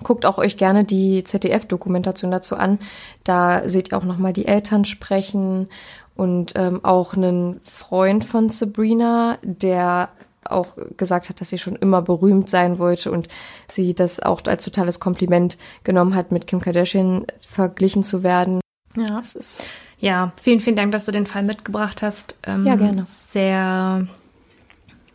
Guckt 0.02 0.24
auch 0.24 0.38
euch 0.38 0.56
gerne 0.56 0.84
die 0.84 1.24
ZDF-Dokumentation 1.24 2.30
dazu 2.30 2.56
an. 2.56 2.78
Da 3.24 3.68
seht 3.68 3.92
ihr 3.92 3.98
auch 3.98 4.04
nochmal 4.04 4.32
die 4.32 4.46
Eltern 4.46 4.84
sprechen 4.84 5.68
und 6.16 6.52
ähm, 6.56 6.84
auch 6.84 7.14
einen 7.14 7.60
Freund 7.64 8.24
von 8.24 8.48
Sabrina, 8.48 9.38
der 9.42 10.08
auch 10.44 10.76
gesagt 10.96 11.28
hat, 11.28 11.40
dass 11.40 11.50
sie 11.50 11.58
schon 11.58 11.76
immer 11.76 12.02
berühmt 12.02 12.48
sein 12.48 12.78
wollte 12.78 13.10
und 13.10 13.28
sie 13.68 13.94
das 13.94 14.20
auch 14.20 14.40
als 14.46 14.64
totales 14.64 15.00
Kompliment 15.00 15.56
genommen 15.84 16.14
hat, 16.14 16.32
mit 16.32 16.46
Kim 16.46 16.60
Kardashian 16.60 17.26
verglichen 17.48 18.02
zu 18.02 18.22
werden. 18.22 18.60
Ja. 18.96 19.18
Das 19.18 19.34
ist 19.34 19.64
Ja, 20.02 20.32
vielen, 20.42 20.58
vielen 20.58 20.74
Dank, 20.74 20.90
dass 20.90 21.04
du 21.04 21.12
den 21.12 21.26
Fall 21.26 21.44
mitgebracht 21.44 22.02
hast. 22.02 22.36
Ähm, 22.44 22.66
Ja, 22.66 22.74
gerne. 22.74 23.04
Sehr 23.04 24.08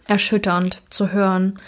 erschütternd 0.07 0.81
zu 0.89 1.11
hören. 1.11 1.59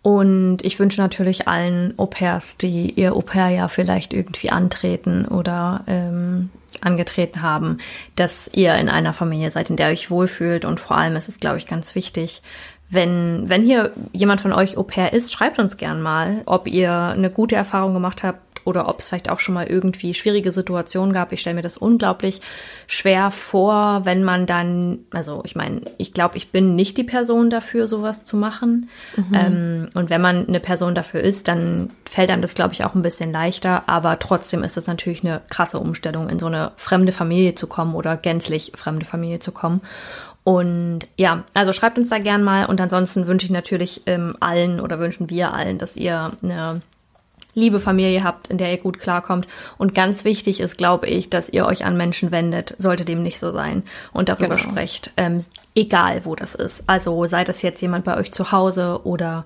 Und 0.00 0.64
ich 0.64 0.78
wünsche 0.78 0.98
natürlich 0.98 1.46
allen 1.46 1.92
Au-pairs, 1.98 2.56
die 2.56 2.90
ihr 2.90 3.14
Au-pair-Jahr 3.14 3.68
vielleicht 3.68 4.14
irgendwie 4.14 4.48
antreten 4.48 5.26
oder 5.26 5.84
ähm, 5.86 6.48
angetreten 6.80 7.42
haben, 7.42 7.78
dass 8.16 8.48
ihr 8.54 8.74
in 8.76 8.88
einer 8.88 9.12
Familie 9.12 9.50
seid, 9.50 9.68
in 9.68 9.76
der 9.76 9.88
ihr 9.88 9.92
euch 9.92 10.10
wohlfühlt. 10.10 10.64
Und 10.64 10.80
vor 10.80 10.96
allem 10.96 11.16
ist 11.16 11.28
es, 11.28 11.40
glaube 11.40 11.58
ich, 11.58 11.66
ganz 11.66 11.94
wichtig, 11.94 12.40
wenn, 12.88 13.44
wenn 13.46 13.60
hier 13.60 13.92
jemand 14.12 14.40
von 14.40 14.54
euch 14.54 14.78
Au-pair 14.78 15.12
ist, 15.12 15.34
schreibt 15.34 15.58
uns 15.58 15.76
gern 15.76 16.00
mal, 16.00 16.40
ob 16.46 16.66
ihr 16.66 16.92
eine 16.92 17.28
gute 17.28 17.56
Erfahrung 17.56 17.92
gemacht 17.92 18.22
habt 18.22 18.53
oder 18.64 18.88
ob 18.88 19.00
es 19.00 19.08
vielleicht 19.08 19.28
auch 19.28 19.40
schon 19.40 19.54
mal 19.54 19.66
irgendwie 19.66 20.14
schwierige 20.14 20.52
Situationen 20.52 21.12
gab. 21.12 21.32
Ich 21.32 21.40
stelle 21.40 21.56
mir 21.56 21.62
das 21.62 21.76
unglaublich 21.76 22.40
schwer 22.86 23.30
vor, 23.30 24.02
wenn 24.04 24.24
man 24.24 24.46
dann, 24.46 25.00
also 25.10 25.42
ich 25.44 25.56
meine, 25.56 25.82
ich 25.98 26.12
glaube, 26.12 26.36
ich 26.36 26.50
bin 26.50 26.74
nicht 26.74 26.96
die 26.96 27.04
Person 27.04 27.50
dafür, 27.50 27.86
sowas 27.86 28.24
zu 28.24 28.36
machen. 28.36 28.88
Ähm, 29.32 29.88
und 29.94 30.10
wenn 30.10 30.20
man 30.20 30.46
eine 30.46 30.60
Person 30.60 30.94
dafür 30.94 31.20
ist, 31.20 31.48
dann 31.48 31.90
fällt 32.04 32.30
einem 32.30 32.42
das, 32.42 32.54
glaube 32.54 32.74
ich, 32.74 32.84
auch 32.84 32.94
ein 32.94 33.02
bisschen 33.02 33.32
leichter. 33.32 33.84
Aber 33.88 34.18
trotzdem 34.18 34.62
ist 34.62 34.76
es 34.76 34.86
natürlich 34.86 35.24
eine 35.24 35.40
krasse 35.48 35.78
Umstellung, 35.78 36.28
in 36.28 36.38
so 36.38 36.46
eine 36.46 36.72
fremde 36.76 37.12
Familie 37.12 37.54
zu 37.54 37.66
kommen 37.66 37.94
oder 37.94 38.16
gänzlich 38.16 38.72
fremde 38.74 39.06
Familie 39.06 39.38
zu 39.38 39.52
kommen. 39.52 39.80
Und 40.44 41.00
ja, 41.16 41.44
also 41.54 41.72
schreibt 41.72 41.98
uns 41.98 42.10
da 42.10 42.18
gern 42.18 42.42
mal. 42.44 42.66
Und 42.66 42.80
ansonsten 42.80 43.26
wünsche 43.26 43.46
ich 43.46 43.52
natürlich 43.52 44.02
ähm, 44.06 44.36
allen 44.40 44.78
oder 44.78 44.98
wünschen 44.98 45.30
wir 45.30 45.54
allen, 45.54 45.78
dass 45.78 45.96
ihr 45.96 46.32
eine 46.42 46.82
liebe 47.54 47.80
Familie 47.80 48.24
habt, 48.24 48.48
in 48.48 48.58
der 48.58 48.70
ihr 48.70 48.78
gut 48.78 48.98
klarkommt. 48.98 49.46
Und 49.78 49.94
ganz 49.94 50.24
wichtig 50.24 50.60
ist, 50.60 50.76
glaube 50.76 51.06
ich, 51.06 51.30
dass 51.30 51.48
ihr 51.48 51.66
euch 51.66 51.84
an 51.84 51.96
Menschen 51.96 52.30
wendet, 52.30 52.74
sollte 52.78 53.04
dem 53.04 53.22
nicht 53.22 53.38
so 53.38 53.52
sein, 53.52 53.82
und 54.12 54.28
darüber 54.28 54.56
Genau. 54.56 54.58
sprecht, 54.58 55.12
ähm, 55.16 55.38
egal 55.74 56.24
wo 56.24 56.34
das 56.34 56.54
ist. 56.54 56.84
Also 56.86 57.24
sei 57.26 57.44
das 57.44 57.62
jetzt 57.62 57.80
jemand 57.80 58.04
bei 58.04 58.16
euch 58.16 58.32
zu 58.32 58.52
Hause 58.52 59.00
oder 59.04 59.44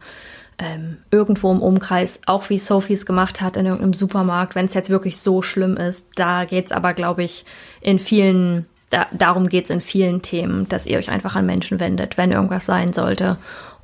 ähm, 0.59 0.99
irgendwo 1.11 1.53
im 1.53 1.63
Umkreis, 1.63 2.21
auch 2.27 2.51
wie 2.51 2.59
Sophie 2.59 2.95
es 2.95 3.07
gemacht 3.07 3.41
hat 3.41 3.57
in 3.57 3.67
irgendeinem 3.67 3.93
Supermarkt, 3.93 4.55
wenn 4.55 4.67
es 4.67 4.75
jetzt 4.75 4.91
wirklich 4.91 5.19
so 5.19 5.41
schlimm 5.41 5.77
ist. 5.77 6.09
Da 6.17 6.45
geht's 6.45 6.73
aber, 6.73 6.95
glaube 6.95 7.23
ich, 7.23 7.45
in 7.81 7.99
vielen, 8.01 8.67
da, 8.91 9.07
darum 9.13 9.49
geht's 9.49 9.71
in 9.71 9.81
vielen 9.81 10.21
Themen, 10.23 10.69
dass 10.69 10.87
ihr 10.87 10.99
euch 10.99 11.11
einfach 11.11 11.37
an 11.37 11.47
Menschen 11.47 11.79
wendet, 11.79 12.19
wenn 12.19 12.33
irgendwas 12.33 12.67
sein 12.67 12.93
sollte. 12.93 13.37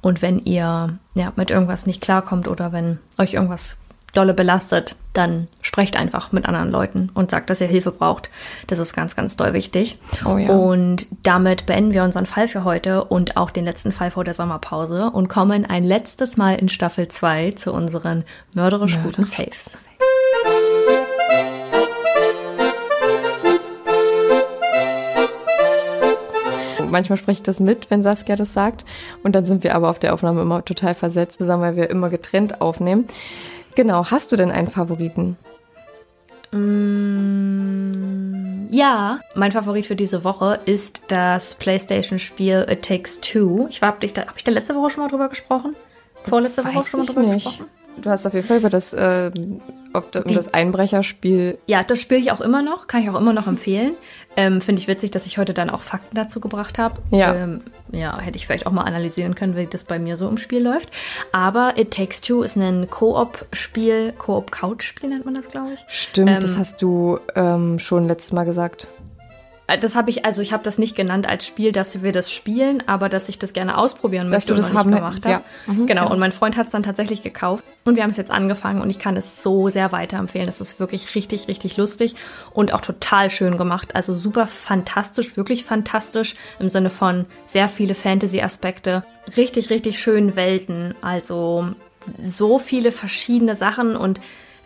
Und 0.03 0.21
wenn 0.21 0.41
ihr 0.41 0.99
ja, 1.15 1.33
mit 1.37 1.51
irgendwas 1.51 1.87
nicht 1.87 2.01
klarkommt 2.03 2.49
oder 2.49 2.73
wenn 2.73 2.99
euch 3.19 3.35
irgendwas 3.35 3.77
dolle 4.15 4.35
belastet, 4.35 4.97
dann 5.13 5.49
sprecht 5.63 5.97
einfach 5.97 6.33
mit 6.33 6.47
anderen 6.47 6.71
Leuten 6.71 7.11
und 7.15 7.31
sagt, 7.31 7.51
dass 7.51 7.61
ihr 7.61 7.67
Hilfe 7.67 7.93
braucht. 7.93 8.31
Das 8.67 8.79
ist 8.79 8.95
ganz, 8.95 9.17
ganz 9.17 9.37
doll 9.37 9.53
wichtig. 9.53 9.99
Oh 10.25 10.37
ja. 10.37 10.51
Und 10.51 11.07
damit 11.23 11.67
beenden 11.67 11.93
wir 11.93 12.03
unseren 12.03 12.27
Fall 12.27 12.49
für 12.49 12.65
heute 12.65 13.05
und 13.05 13.37
auch 13.37 13.51
den 13.51 13.65
letzten 13.65 13.93
Fall 13.93 14.11
vor 14.11 14.25
der 14.25 14.35
Sommerpause 14.35 15.11
und 15.11 15.29
kommen 15.29 15.65
ein 15.65 15.85
letztes 15.85 16.37
Mal 16.37 16.57
in 16.57 16.69
Staffel 16.69 17.09
2 17.09 17.53
zu 17.53 17.73
unseren 17.73 18.25
mörderisch 18.55 18.99
guten 19.03 19.27
Faves. 19.27 19.77
Manchmal 26.95 27.19
spreche 27.19 27.39
ich 27.39 27.43
das 27.43 27.59
mit, 27.59 27.91
wenn 27.91 28.05
Saskia 28.05 28.37
das 28.37 28.53
sagt. 28.55 28.85
Und 29.25 29.35
dann 29.35 29.45
sind 29.47 29.65
wir 29.65 29.75
aber 29.75 29.91
auf 29.91 29.99
der 29.99 30.15
Aufnahme 30.15 30.43
immer 30.43 30.65
total 30.65 30.95
versetzt 30.95 31.41
zusammen, 31.41 31.63
weil 31.65 31.75
wir 31.75 31.91
immer 31.91 32.09
getrennt 32.09 32.61
aufnehmen. 32.61 33.07
Genau, 33.75 34.07
hast 34.07 34.31
du 34.33 34.37
denn 34.37 34.51
einen 34.51 34.69
Favoriten? 34.69 35.37
Ja, 38.71 39.19
mein 39.35 39.51
Favorit 39.51 39.87
für 39.87 39.97
diese 39.97 40.23
Woche 40.23 40.61
ist 40.67 41.01
das 41.09 41.55
PlayStation-Spiel 41.57 42.67
It 42.71 42.83
Takes 42.83 43.21
Two. 43.21 43.67
Ich 43.71 43.83
war, 43.83 43.89
hab 43.89 44.05
ich, 44.05 44.13
da, 44.13 44.23
hab 44.27 44.37
ich 44.37 44.45
da 44.45 44.53
letzte 44.53 44.77
Woche 44.77 44.91
schon 44.91 45.03
mal 45.03 45.11
drüber 45.11 45.29
gesprochen? 45.29 45.75
Vorletzte 46.29 46.65
Woche 46.65 46.77
Weiß 46.77 46.91
schon 46.91 47.01
mal 47.01 47.07
drüber 47.07 47.23
nicht. 47.23 47.45
gesprochen? 47.45 47.67
Du 47.99 48.11
hast 48.11 48.27
auf 48.27 48.35
jeden 48.35 48.47
Fall 48.47 48.59
über 48.59 48.71
das, 48.71 48.95
ähm, 48.97 49.61
ob 49.95 50.13
da- 50.13 50.21
um 50.21 50.27
Die- 50.27 50.35
das 50.35 50.53
Einbrecherspiel. 50.53 51.59
Ja, 51.67 51.83
das 51.83 52.01
spiele 52.01 52.21
ich 52.21 52.31
auch 52.33 52.41
immer 52.41 52.63
noch, 52.63 52.87
kann 52.87 53.03
ich 53.03 53.09
auch 53.11 53.19
immer 53.19 53.33
noch 53.33 53.47
empfehlen. 53.47 53.95
Ähm, 54.37 54.61
Finde 54.61 54.81
ich 54.83 54.89
witzig, 54.89 55.13
dass 55.13 55.27
ich 55.27 55.39
heute 55.39 55.55
dann 55.55 55.71
auch 55.71 55.83
Fakten 55.83 56.17
dazu 56.17 56.41
gebracht 56.41 56.77
habe. 56.79 57.01
Ja. 57.13 57.35
Ähm, 57.35 57.61
ja, 57.93 58.19
hätte 58.19 58.37
ich 58.37 58.47
vielleicht 58.47 58.67
auch 58.67 58.73
mal 58.73 58.83
analysieren 58.83 59.37
können, 59.37 59.57
wie 59.57 59.67
das 59.67 59.85
bei 59.85 59.99
mir 60.01 60.17
so 60.17 60.29
im 60.29 60.39
Spiel 60.39 60.61
läuft. 60.63 60.89
Aber 61.31 61.75
It 61.79 61.93
Takes 61.93 62.21
Two 62.21 62.43
ist 62.43 62.57
ein 62.57 62.91
Koop-Spiel, 62.91 64.13
Koop-Couch-Spiel 64.19 65.09
nennt 65.09 65.25
man 65.25 65.35
das, 65.35 65.49
glaube 65.49 65.75
ich. 65.75 65.81
Stimmt, 65.89 66.31
Ähm, 66.31 66.41
das 66.41 66.57
hast 66.59 66.83
du 66.83 67.19
ähm, 67.37 67.79
schon 67.79 68.09
letztes 68.09 68.33
Mal 68.33 68.45
gesagt. 68.45 68.89
Äh, 69.67 69.79
Das 69.79 69.97
habe 69.97 70.11
ich, 70.11 70.25
also 70.25 70.43
ich 70.43 70.53
habe 70.53 70.63
das 70.63 70.79
nicht 70.79 70.95
genannt 70.97 71.27
als 71.29 71.47
Spiel, 71.47 71.73
dass 71.73 72.03
wir 72.03 72.13
das 72.13 72.31
spielen, 72.31 72.83
aber 72.87 73.09
dass 73.09 73.29
ich 73.29 73.39
das 73.39 73.53
gerne 73.53 73.79
ausprobieren 73.79 74.27
Dass 74.31 74.43
möchte 74.47 74.55
du 74.55 74.57
das 74.59 74.67
und 74.67 74.73
noch 74.75 74.81
haben- 74.81 74.91
nicht 74.91 74.99
gemacht 74.99 75.25
habe. 75.25 75.31
ja. 75.31 75.43
Mhm, 75.73 75.87
genau, 75.87 76.03
genau. 76.03 76.13
und 76.13 76.19
mein 76.21 76.33
Freund 76.33 76.57
hat 76.57 76.67
es 76.67 76.73
dann 76.73 76.83
tatsächlich 76.83 77.23
gekauft 77.23 77.65
und 77.85 77.97
wir 77.97 78.03
haben 78.03 78.11
es 78.11 78.17
jetzt 78.17 78.31
angefangen 78.31 78.83
und 78.83 78.91
ich 78.91 78.99
kann 78.99 79.17
es 79.17 79.43
so 79.43 79.69
sehr 79.71 79.91
weiterempfehlen. 79.93 80.47
Das 80.47 80.61
ist 80.61 80.79
wirklich 80.81 81.15
richtig, 81.15 81.49
richtig 81.49 81.77
lustig 81.77 82.15
und 82.53 82.73
auch 82.75 82.81
total 82.83 83.31
schön 83.31 83.57
gemacht. 83.57 83.95
Also 83.95 84.15
super 84.17 84.47
fantastisch, 84.47 85.37
wirklich 85.37 85.65
fantastisch 85.65 86.35
im 86.59 86.69
Sinne 86.69 86.91
von 86.91 87.25
sehr 87.47 87.69
viele 87.69 87.95
Fantasy-Aspekte. 87.95 89.05
Richtig, 89.37 89.71
richtig 89.71 89.99
schönen 89.99 90.37
Welten. 90.37 90.95
Also 91.01 91.69
so 92.19 92.59
viele 92.59 92.93
verschiedene 92.93 93.57
Sachen 93.57 93.97
und 93.97 94.21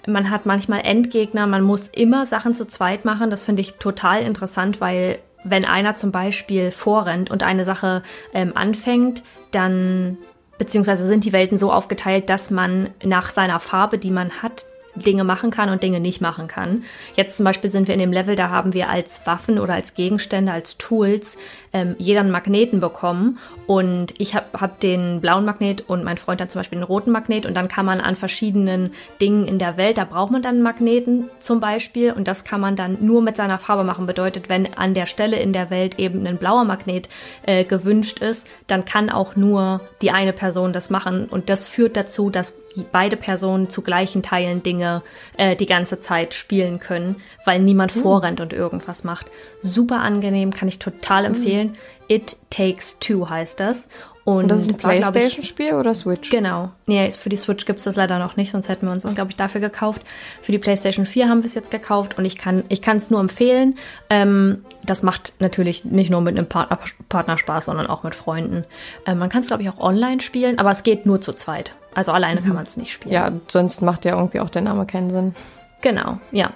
man 0.08 0.30
hat 0.30 0.46
manchmal 0.46 0.80
Endgegner, 0.80 1.46
man 1.46 1.62
muss 1.62 1.88
immer 1.88 2.26
Sachen 2.26 2.54
zu 2.54 2.66
zweit 2.66 3.04
machen. 3.04 3.30
Das 3.30 3.44
finde 3.44 3.60
ich 3.60 3.74
total 3.74 4.22
interessant, 4.22 4.80
weil 4.80 5.18
wenn 5.44 5.64
einer 5.64 5.94
zum 5.94 6.10
Beispiel 6.10 6.70
vorrennt 6.70 7.30
und 7.30 7.42
eine 7.42 7.64
Sache 7.64 8.02
ähm, 8.32 8.52
anfängt, 8.56 9.22
dann 9.50 10.18
beziehungsweise 10.58 11.06
sind 11.06 11.24
die 11.24 11.32
Welten 11.32 11.58
so 11.58 11.70
aufgeteilt, 11.70 12.28
dass 12.28 12.50
man 12.50 12.90
nach 13.04 13.30
seiner 13.30 13.60
Farbe, 13.60 13.98
die 13.98 14.10
man 14.10 14.42
hat, 14.42 14.66
Dinge 14.98 15.24
machen 15.24 15.50
kann 15.50 15.70
und 15.70 15.82
Dinge 15.82 16.00
nicht 16.00 16.20
machen 16.20 16.48
kann. 16.48 16.84
Jetzt 17.16 17.36
zum 17.36 17.44
Beispiel 17.44 17.70
sind 17.70 17.88
wir 17.88 17.94
in 17.94 18.00
dem 18.00 18.12
Level, 18.12 18.36
da 18.36 18.50
haben 18.50 18.74
wir 18.74 18.90
als 18.90 19.20
Waffen 19.26 19.58
oder 19.58 19.74
als 19.74 19.94
Gegenstände, 19.94 20.52
als 20.52 20.78
Tools 20.78 21.36
ähm, 21.72 21.96
jeder 21.98 22.20
einen 22.20 22.30
Magneten 22.30 22.80
bekommen 22.80 23.38
und 23.66 24.14
ich 24.18 24.34
habe 24.34 24.46
hab 24.58 24.80
den 24.80 25.20
blauen 25.20 25.44
Magnet 25.44 25.88
und 25.88 26.04
mein 26.04 26.18
Freund 26.18 26.40
dann 26.40 26.48
zum 26.48 26.60
Beispiel 26.60 26.78
den 26.78 26.84
roten 26.84 27.10
Magnet 27.10 27.46
und 27.46 27.54
dann 27.54 27.68
kann 27.68 27.86
man 27.86 28.00
an 28.00 28.16
verschiedenen 28.16 28.90
Dingen 29.20 29.46
in 29.46 29.58
der 29.58 29.76
Welt, 29.76 29.98
da 29.98 30.04
braucht 30.04 30.32
man 30.32 30.42
dann 30.42 30.56
einen 30.56 30.62
Magneten 30.62 31.30
zum 31.40 31.60
Beispiel 31.60 32.12
und 32.12 32.28
das 32.28 32.44
kann 32.44 32.60
man 32.60 32.76
dann 32.76 32.98
nur 33.00 33.22
mit 33.22 33.36
seiner 33.36 33.58
Farbe 33.58 33.84
machen. 33.84 34.06
Bedeutet, 34.06 34.48
wenn 34.48 34.74
an 34.74 34.94
der 34.94 35.06
Stelle 35.06 35.38
in 35.38 35.52
der 35.52 35.70
Welt 35.70 35.98
eben 35.98 36.26
ein 36.26 36.38
blauer 36.38 36.64
Magnet 36.64 37.08
äh, 37.42 37.64
gewünscht 37.64 38.20
ist, 38.20 38.46
dann 38.66 38.84
kann 38.84 39.10
auch 39.10 39.36
nur 39.36 39.80
die 40.02 40.10
eine 40.10 40.32
Person 40.32 40.72
das 40.72 40.90
machen 40.90 41.26
und 41.26 41.50
das 41.50 41.66
führt 41.66 41.96
dazu, 41.96 42.30
dass 42.30 42.54
beide 42.92 43.16
Personen 43.16 43.70
zu 43.70 43.82
gleichen 43.82 44.22
Teilen 44.22 44.62
Dinge 44.62 45.02
äh, 45.36 45.56
die 45.56 45.66
ganze 45.66 46.00
Zeit 46.00 46.34
spielen 46.34 46.78
können, 46.78 47.16
weil 47.44 47.60
niemand 47.60 47.92
vorrennt 47.92 48.40
und 48.40 48.52
irgendwas 48.52 49.04
macht. 49.04 49.26
Super 49.62 50.00
angenehm, 50.00 50.52
kann 50.52 50.68
ich 50.68 50.78
total 50.78 51.24
empfehlen. 51.24 51.76
It 52.08 52.36
Takes 52.50 52.98
Two 52.98 53.28
heißt 53.28 53.60
das. 53.60 53.88
Und, 54.28 54.42
Und 54.42 54.48
das 54.48 54.60
ist 54.60 54.68
ein 54.68 54.76
Playstation-Spiel 54.76 55.72
oder 55.72 55.94
Switch? 55.94 56.28
Genau. 56.28 56.68
Nee, 56.84 57.10
für 57.12 57.30
die 57.30 57.36
Switch 57.36 57.64
gibt's 57.64 57.84
das 57.84 57.96
leider 57.96 58.18
noch 58.18 58.36
nicht, 58.36 58.50
sonst 58.50 58.68
hätten 58.68 58.84
wir 58.84 58.92
uns 58.92 59.04
das, 59.04 59.14
glaube 59.14 59.30
ich, 59.30 59.36
dafür 59.36 59.62
gekauft. 59.62 60.02
Für 60.42 60.52
die 60.52 60.58
PlayStation 60.58 61.06
4 61.06 61.30
haben 61.30 61.42
wir 61.42 61.46
es 61.46 61.54
jetzt 61.54 61.70
gekauft 61.70 62.18
und 62.18 62.26
ich 62.26 62.36
kann 62.36 62.66
es 62.68 63.10
nur 63.10 63.20
empfehlen. 63.20 63.78
Ähm, 64.10 64.66
das 64.84 65.02
macht 65.02 65.32
natürlich 65.38 65.86
nicht 65.86 66.10
nur 66.10 66.20
mit 66.20 66.36
einem 66.36 66.46
Partner, 66.46 66.78
Partner 67.08 67.38
Spaß, 67.38 67.64
sondern 67.64 67.86
auch 67.86 68.02
mit 68.02 68.14
Freunden. 68.14 68.64
Ähm, 69.06 69.16
man 69.16 69.30
kann 69.30 69.40
es, 69.40 69.46
glaube 69.46 69.62
ich, 69.62 69.70
auch 69.70 69.80
online 69.80 70.20
spielen, 70.20 70.58
aber 70.58 70.72
es 70.72 70.82
geht 70.82 71.06
nur 71.06 71.22
zu 71.22 71.32
zweit. 71.32 71.72
Also 71.94 72.12
alleine 72.12 72.42
kann 72.42 72.52
man 72.54 72.66
es 72.66 72.76
nicht 72.76 72.92
spielen. 72.92 73.14
Ja, 73.14 73.32
sonst 73.46 73.80
macht 73.80 74.04
ja 74.04 74.14
irgendwie 74.18 74.40
auch 74.40 74.50
der 74.50 74.60
Name 74.60 74.84
keinen 74.84 75.08
Sinn. 75.08 75.34
Genau, 75.80 76.18
ja. 76.32 76.52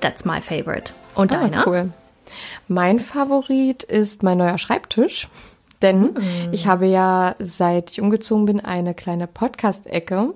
that's 0.00 0.24
my 0.24 0.40
favorite. 0.40 0.92
Und 1.14 1.32
Ah, 1.32 1.40
deiner? 1.40 1.68
cool. 1.68 1.92
Mein 2.66 2.98
Favorit 2.98 3.84
ist 3.84 4.24
mein 4.24 4.38
neuer 4.38 4.58
Schreibtisch. 4.58 5.28
Denn 5.84 6.16
ich 6.50 6.66
habe 6.66 6.86
ja, 6.86 7.36
seit 7.38 7.90
ich 7.90 8.00
umgezogen 8.00 8.46
bin, 8.46 8.60
eine 8.60 8.94
kleine 8.94 9.26
Podcast-Ecke 9.26 10.32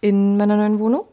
in 0.00 0.36
meiner 0.36 0.56
neuen 0.56 0.80
Wohnung. 0.80 1.04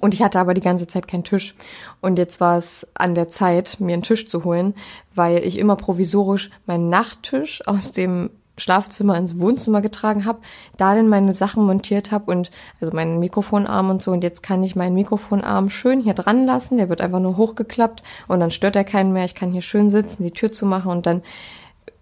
Und 0.00 0.12
ich 0.12 0.22
hatte 0.22 0.38
aber 0.38 0.52
die 0.52 0.60
ganze 0.60 0.86
Zeit 0.86 1.08
keinen 1.08 1.24
Tisch. 1.24 1.54
Und 2.02 2.18
jetzt 2.18 2.40
war 2.40 2.58
es 2.58 2.86
an 2.92 3.14
der 3.14 3.30
Zeit, 3.30 3.78
mir 3.80 3.94
einen 3.94 4.02
Tisch 4.02 4.28
zu 4.28 4.44
holen, 4.44 4.74
weil 5.14 5.38
ich 5.44 5.58
immer 5.58 5.76
provisorisch 5.76 6.50
meinen 6.66 6.90
Nachttisch 6.90 7.66
aus 7.66 7.92
dem 7.92 8.28
Schlafzimmer 8.58 9.16
ins 9.16 9.38
Wohnzimmer 9.38 9.80
getragen 9.80 10.26
habe, 10.26 10.40
da 10.76 10.94
dann 10.94 11.08
meine 11.08 11.34
Sachen 11.34 11.64
montiert 11.64 12.12
habe 12.12 12.30
und 12.30 12.50
also 12.80 12.94
meinen 12.94 13.18
Mikrofonarm 13.18 13.88
und 13.88 14.02
so. 14.02 14.12
Und 14.12 14.22
jetzt 14.22 14.42
kann 14.42 14.62
ich 14.62 14.76
meinen 14.76 14.94
Mikrofonarm 14.94 15.70
schön 15.70 16.02
hier 16.02 16.14
dran 16.14 16.44
lassen. 16.44 16.76
Der 16.76 16.90
wird 16.90 17.00
einfach 17.00 17.18
nur 17.18 17.38
hochgeklappt 17.38 18.02
und 18.28 18.40
dann 18.40 18.50
stört 18.50 18.76
er 18.76 18.84
keinen 18.84 19.14
mehr. 19.14 19.24
Ich 19.24 19.34
kann 19.34 19.52
hier 19.52 19.62
schön 19.62 19.88
sitzen, 19.88 20.22
die 20.22 20.32
Tür 20.32 20.52
zu 20.52 20.66
machen 20.66 20.90
und 20.90 21.06
dann 21.06 21.22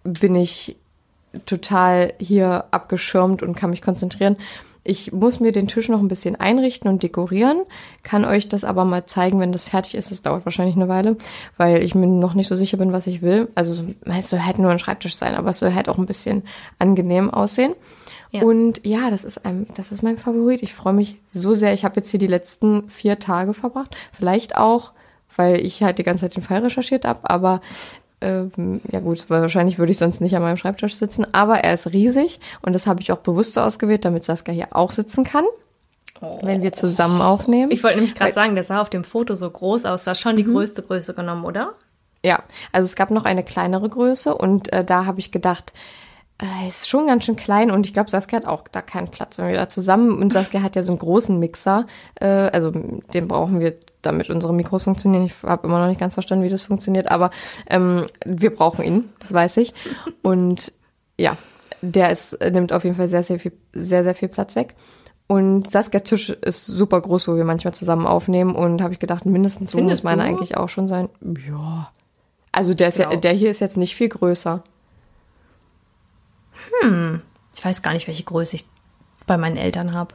bin 0.05 0.34
ich 0.34 0.76
total 1.46 2.12
hier 2.18 2.64
abgeschirmt 2.70 3.42
und 3.42 3.57
kann 3.57 3.70
mich 3.70 3.82
konzentrieren. 3.82 4.36
Ich 4.84 5.12
muss 5.12 5.38
mir 5.38 5.53
den 5.53 5.68
Tisch 5.68 5.88
noch 5.88 6.00
ein 6.00 6.09
bisschen 6.09 6.34
einrichten 6.34 6.90
und 6.90 7.05
dekorieren, 7.05 7.62
kann 8.03 8.24
euch 8.24 8.48
das 8.48 8.64
aber 8.64 8.84
mal 8.84 9.07
zeigen, 9.07 9.38
wenn 9.38 9.53
das 9.53 9.68
fertig 9.68 9.94
ist. 9.94 10.11
Es 10.11 10.22
dauert 10.22 10.44
wahrscheinlich 10.44 10.74
eine 10.74 10.88
Weile, 10.88 11.16
weil 11.57 11.84
ich 11.84 11.94
mir 11.94 12.09
noch 12.09 12.34
nicht 12.34 12.48
so 12.48 12.57
sicher 12.57 12.78
bin, 12.78 12.92
was 12.92 13.07
ich 13.07 13.22
will. 13.22 13.48
Also 13.55 13.74
so- 13.74 13.84
es 14.05 14.28
soll 14.28 14.40
halt 14.40 14.59
nur 14.59 14.72
ein 14.72 14.80
Schreibtisch 14.80 15.14
sein, 15.14 15.36
aber 15.36 15.50
es 15.50 15.61
soll 15.61 15.72
halt 15.72 15.88
auch 15.88 15.98
ein 15.98 16.07
bisschen 16.07 16.42
angenehm 16.80 17.30
aussehen. 17.30 17.74
Ja. 18.32 18.42
Und 18.42 18.84
ja, 18.84 19.09
das 19.11 19.24
ist 19.24 19.46
ein, 19.46 19.68
das 19.76 19.92
ist 19.92 20.03
mein 20.03 20.18
Favorit. 20.18 20.62
Ich 20.62 20.74
freue 20.74 20.94
mich 20.94 21.20
so 21.30 21.55
sehr. 21.55 21.74
Ich 21.74 21.84
habe 21.84 21.96
jetzt 21.96 22.11
hier 22.11 22.18
die 22.20 22.26
letzten 22.26 22.90
vier 22.90 23.20
Tage 23.20 23.55
verbracht. 23.55 23.94
Vielleicht 24.12 24.57
auch, 24.57 24.92
weil 25.36 25.64
ich 25.64 25.82
halt 25.82 25.98
die 25.98 26.03
ganze 26.03 26.24
Zeit 26.24 26.36
den 26.36 26.42
Fall 26.42 26.59
recherchiert 26.61 27.05
habe, 27.05 27.30
aber 27.30 27.61
ähm, 28.23 28.81
ja 28.91 29.01
gut, 29.01 29.25
weil 29.29 29.43
wahrscheinlich 29.43 29.79
würde 29.79 29.93
ich 29.93 29.99
sonst 29.99 30.20
nicht 30.20 30.35
an 30.37 30.43
meinem 30.43 30.57
Schreibtisch 30.57 30.95
sitzen, 30.95 31.27
aber 31.33 31.59
er 31.59 31.75
ist 31.75 31.93
riesig 31.93 32.41
und 32.62 32.73
das 32.73 32.87
habe 32.87 33.01
ich 33.01 33.12
auch 33.12 33.18
bewusst 33.18 33.55
so 33.55 33.61
ausgewählt, 33.61 34.05
damit 34.05 34.25
Saskia 34.25 34.55
hier 34.55 34.68
auch 34.70 34.91
sitzen 34.91 35.25
kann, 35.25 35.45
wenn 36.43 36.62
wir 36.62 36.73
zusammen 36.73 37.20
aufnehmen. 37.20 37.73
Ich 37.73 37.83
wollte 37.83 37.97
nämlich 37.97 38.14
gerade 38.14 38.33
sagen, 38.33 38.55
der 38.55 38.64
sah 38.64 38.81
auf 38.81 38.91
dem 38.91 39.05
Foto 39.05 39.35
so 39.35 39.51
groß 39.51 39.85
aus. 39.85 40.05
Du 40.05 40.11
hast 40.11 40.20
schon 40.20 40.37
die 40.37 40.45
größte 40.45 40.83
Größe 40.83 41.14
genommen, 41.14 41.45
oder? 41.45 41.75
Ja, 42.25 42.43
also 42.70 42.85
es 42.85 42.95
gab 42.95 43.11
noch 43.11 43.25
eine 43.25 43.43
kleinere 43.43 43.89
Größe 43.89 44.35
und 44.35 44.73
äh, 44.73 44.85
da 44.85 45.07
habe 45.07 45.18
ich 45.18 45.33
gedacht, 45.33 45.73
äh, 46.41 46.68
ist 46.68 46.89
schon 46.89 47.07
ganz 47.07 47.25
schön 47.25 47.37
klein 47.37 47.70
und 47.70 47.87
ich 47.87 47.93
glaube, 47.93 48.11
Saskia 48.11 48.39
hat 48.39 48.47
auch 48.47 48.68
da 48.68 48.83
keinen 48.83 49.09
Platz, 49.09 49.39
wenn 49.39 49.49
wir 49.49 49.57
da 49.57 49.68
zusammen 49.68 50.20
und 50.20 50.33
Saskia 50.33 50.62
hat 50.62 50.77
ja 50.77 50.83
so 50.83 50.93
einen 50.93 50.99
großen 50.99 51.39
Mixer, 51.39 51.87
äh, 52.20 52.27
also 52.27 52.70
den 52.70 53.29
brauchen 53.29 53.61
wir, 53.61 53.75
damit 54.03 54.30
unsere 54.30 54.53
Mikros 54.53 54.84
funktionieren. 54.84 55.24
Ich 55.24 55.34
habe 55.42 55.66
immer 55.66 55.78
noch 55.80 55.88
nicht 55.88 56.00
ganz 56.00 56.14
verstanden, 56.14 56.44
wie 56.44 56.48
das 56.50 56.62
funktioniert, 56.62 57.11
aber 57.11 57.30
ähm, 57.68 58.05
wir 58.26 58.55
brauchen 58.55 58.84
ihn, 58.84 59.09
das 59.20 59.32
weiß 59.32 59.57
ich. 59.59 59.74
Und 60.22 60.72
ja, 61.18 61.36
der 61.80 62.11
ist 62.11 62.38
nimmt 62.50 62.72
auf 62.72 62.84
jeden 62.84 62.96
Fall 62.96 63.09
sehr 63.09 63.22
sehr 63.22 63.38
viel 63.40 63.53
sehr 63.72 64.03
sehr 64.05 64.14
viel 64.14 64.28
Platz 64.28 64.57
weg. 64.57 64.74
Und 65.28 65.70
Saskias 65.72 66.03
Tisch 66.03 66.28
ist 66.30 66.66
super 66.66 67.00
groß, 67.00 67.28
wo 67.28 67.36
wir 67.36 67.44
manchmal 67.44 67.72
zusammen 67.72 68.07
aufnehmen 68.07 68.55
und 68.55 68.82
habe 68.82 68.92
ich 68.92 68.98
gedacht, 69.00 69.24
mindestens 69.24 69.70
so 69.70 69.78
Findest 69.78 70.05
muss 70.05 70.11
meiner 70.11 70.24
eigentlich 70.24 70.57
auch 70.59 70.68
schon 70.68 70.88
sein. 70.88 71.09
Ja. 71.48 71.90
Also 72.50 72.74
der, 72.74 72.88
ist 72.88 72.98
ja, 72.98 73.11
Ja. 73.11 73.16
der 73.16 73.32
hier 73.32 73.50
ist 73.50 73.61
jetzt 73.61 73.78
nicht 73.78 73.94
viel 73.96 74.11
größer. 74.11 74.62
Ich 77.55 77.64
weiß 77.64 77.82
gar 77.82 77.92
nicht, 77.92 78.09
welche 78.09 78.24
Größe 78.24 78.57
ich 78.57 78.66
bei 79.26 79.36
meinen 79.38 79.57
Eltern 79.57 79.94
habe. 79.94 80.14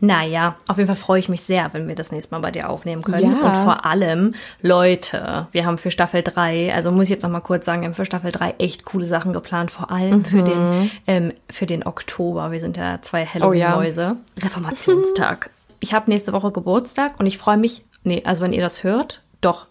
Naja, 0.00 0.54
auf 0.68 0.76
jeden 0.78 0.86
Fall 0.88 0.96
freue 0.96 1.18
ich 1.18 1.28
mich 1.28 1.42
sehr, 1.42 1.72
wenn 1.72 1.88
wir 1.88 1.94
das 1.94 2.12
nächste 2.12 2.34
Mal 2.34 2.40
bei 2.40 2.50
dir 2.50 2.68
aufnehmen 2.70 3.02
können. 3.02 3.38
Ja. 3.40 3.46
Und 3.46 3.56
vor 3.64 3.84
allem, 3.84 4.34
Leute, 4.62 5.48
wir 5.52 5.66
haben 5.66 5.78
für 5.78 5.90
Staffel 5.90 6.22
3, 6.22 6.74
also 6.74 6.90
muss 6.92 7.04
ich 7.04 7.10
jetzt 7.10 7.22
noch 7.22 7.30
mal 7.30 7.40
kurz 7.40 7.64
sagen, 7.64 7.82
wir 7.82 7.86
haben 7.88 7.94
für 7.94 8.04
Staffel 8.04 8.32
3 8.32 8.54
echt 8.58 8.84
coole 8.84 9.06
Sachen 9.06 9.32
geplant, 9.32 9.70
vor 9.70 9.90
allem 9.90 10.24
für, 10.24 10.42
den, 10.42 10.90
ähm, 11.06 11.32
für 11.50 11.66
den 11.66 11.86
Oktober. 11.86 12.50
Wir 12.50 12.60
sind 12.60 12.76
ja 12.76 13.00
zwei 13.02 13.24
Mhm. 13.34 13.42
Oh 13.42 13.52
ja. 13.52 13.68
Halloween-Mäuse. 13.70 14.16
Reformationstag. 14.42 15.50
Ich 15.80 15.94
habe 15.94 16.10
nächste 16.10 16.32
Woche 16.32 16.50
Geburtstag 16.52 17.18
und 17.18 17.26
ich 17.26 17.38
freue 17.38 17.56
mich, 17.56 17.84
nee, 18.02 18.22
also 18.24 18.42
wenn 18.42 18.52
ihr 18.52 18.62
das 18.62 18.82
hört, 18.84 19.22
doch, 19.40 19.66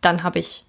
dann 0.00 0.22
habe 0.22 0.38
ich 0.38 0.64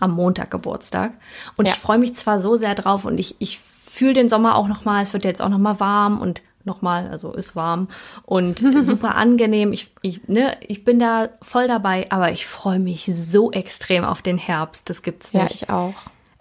am 0.00 0.10
Montag 0.12 0.50
Geburtstag. 0.50 1.12
Und 1.56 1.66
Ja. 1.68 1.74
ich 1.74 1.78
freue 1.78 1.98
mich 1.98 2.14
zwar 2.16 2.40
so 2.40 2.56
sehr 2.56 2.74
drauf 2.74 3.04
und 3.04 3.18
ich, 3.18 3.36
ich 3.38 3.60
fühle 3.88 4.14
den 4.14 4.28
Sommer 4.28 4.56
auch 4.56 4.66
noch 4.68 4.84
mal. 4.84 5.02
Es 5.02 5.12
wird 5.12 5.24
jetzt 5.24 5.40
auch 5.42 5.48
noch 5.48 5.58
mal 5.58 5.78
warm 5.78 6.20
und 6.20 6.42
noch 6.64 6.82
mal, 6.82 7.08
also 7.08 7.32
ist 7.32 7.56
warm 7.56 7.88
und 8.24 8.58
super 8.82 9.14
angenehm. 9.14 9.72
Ich, 9.72 9.92
ich, 10.02 10.28
ne, 10.28 10.56
ich 10.60 10.84
bin 10.84 10.98
da 10.98 11.28
voll 11.40 11.66
dabei, 11.68 12.06
aber 12.10 12.32
ich 12.32 12.46
freue 12.46 12.78
mich 12.78 13.10
so 13.12 13.50
extrem 13.52 14.04
auf 14.04 14.22
den 14.22 14.38
Herbst. 14.38 14.88
Das 14.90 15.02
gibt's 15.02 15.32
nicht. 15.32 15.42
Ja, 15.42 15.50
ich 15.54 15.70
auch. 15.70 15.94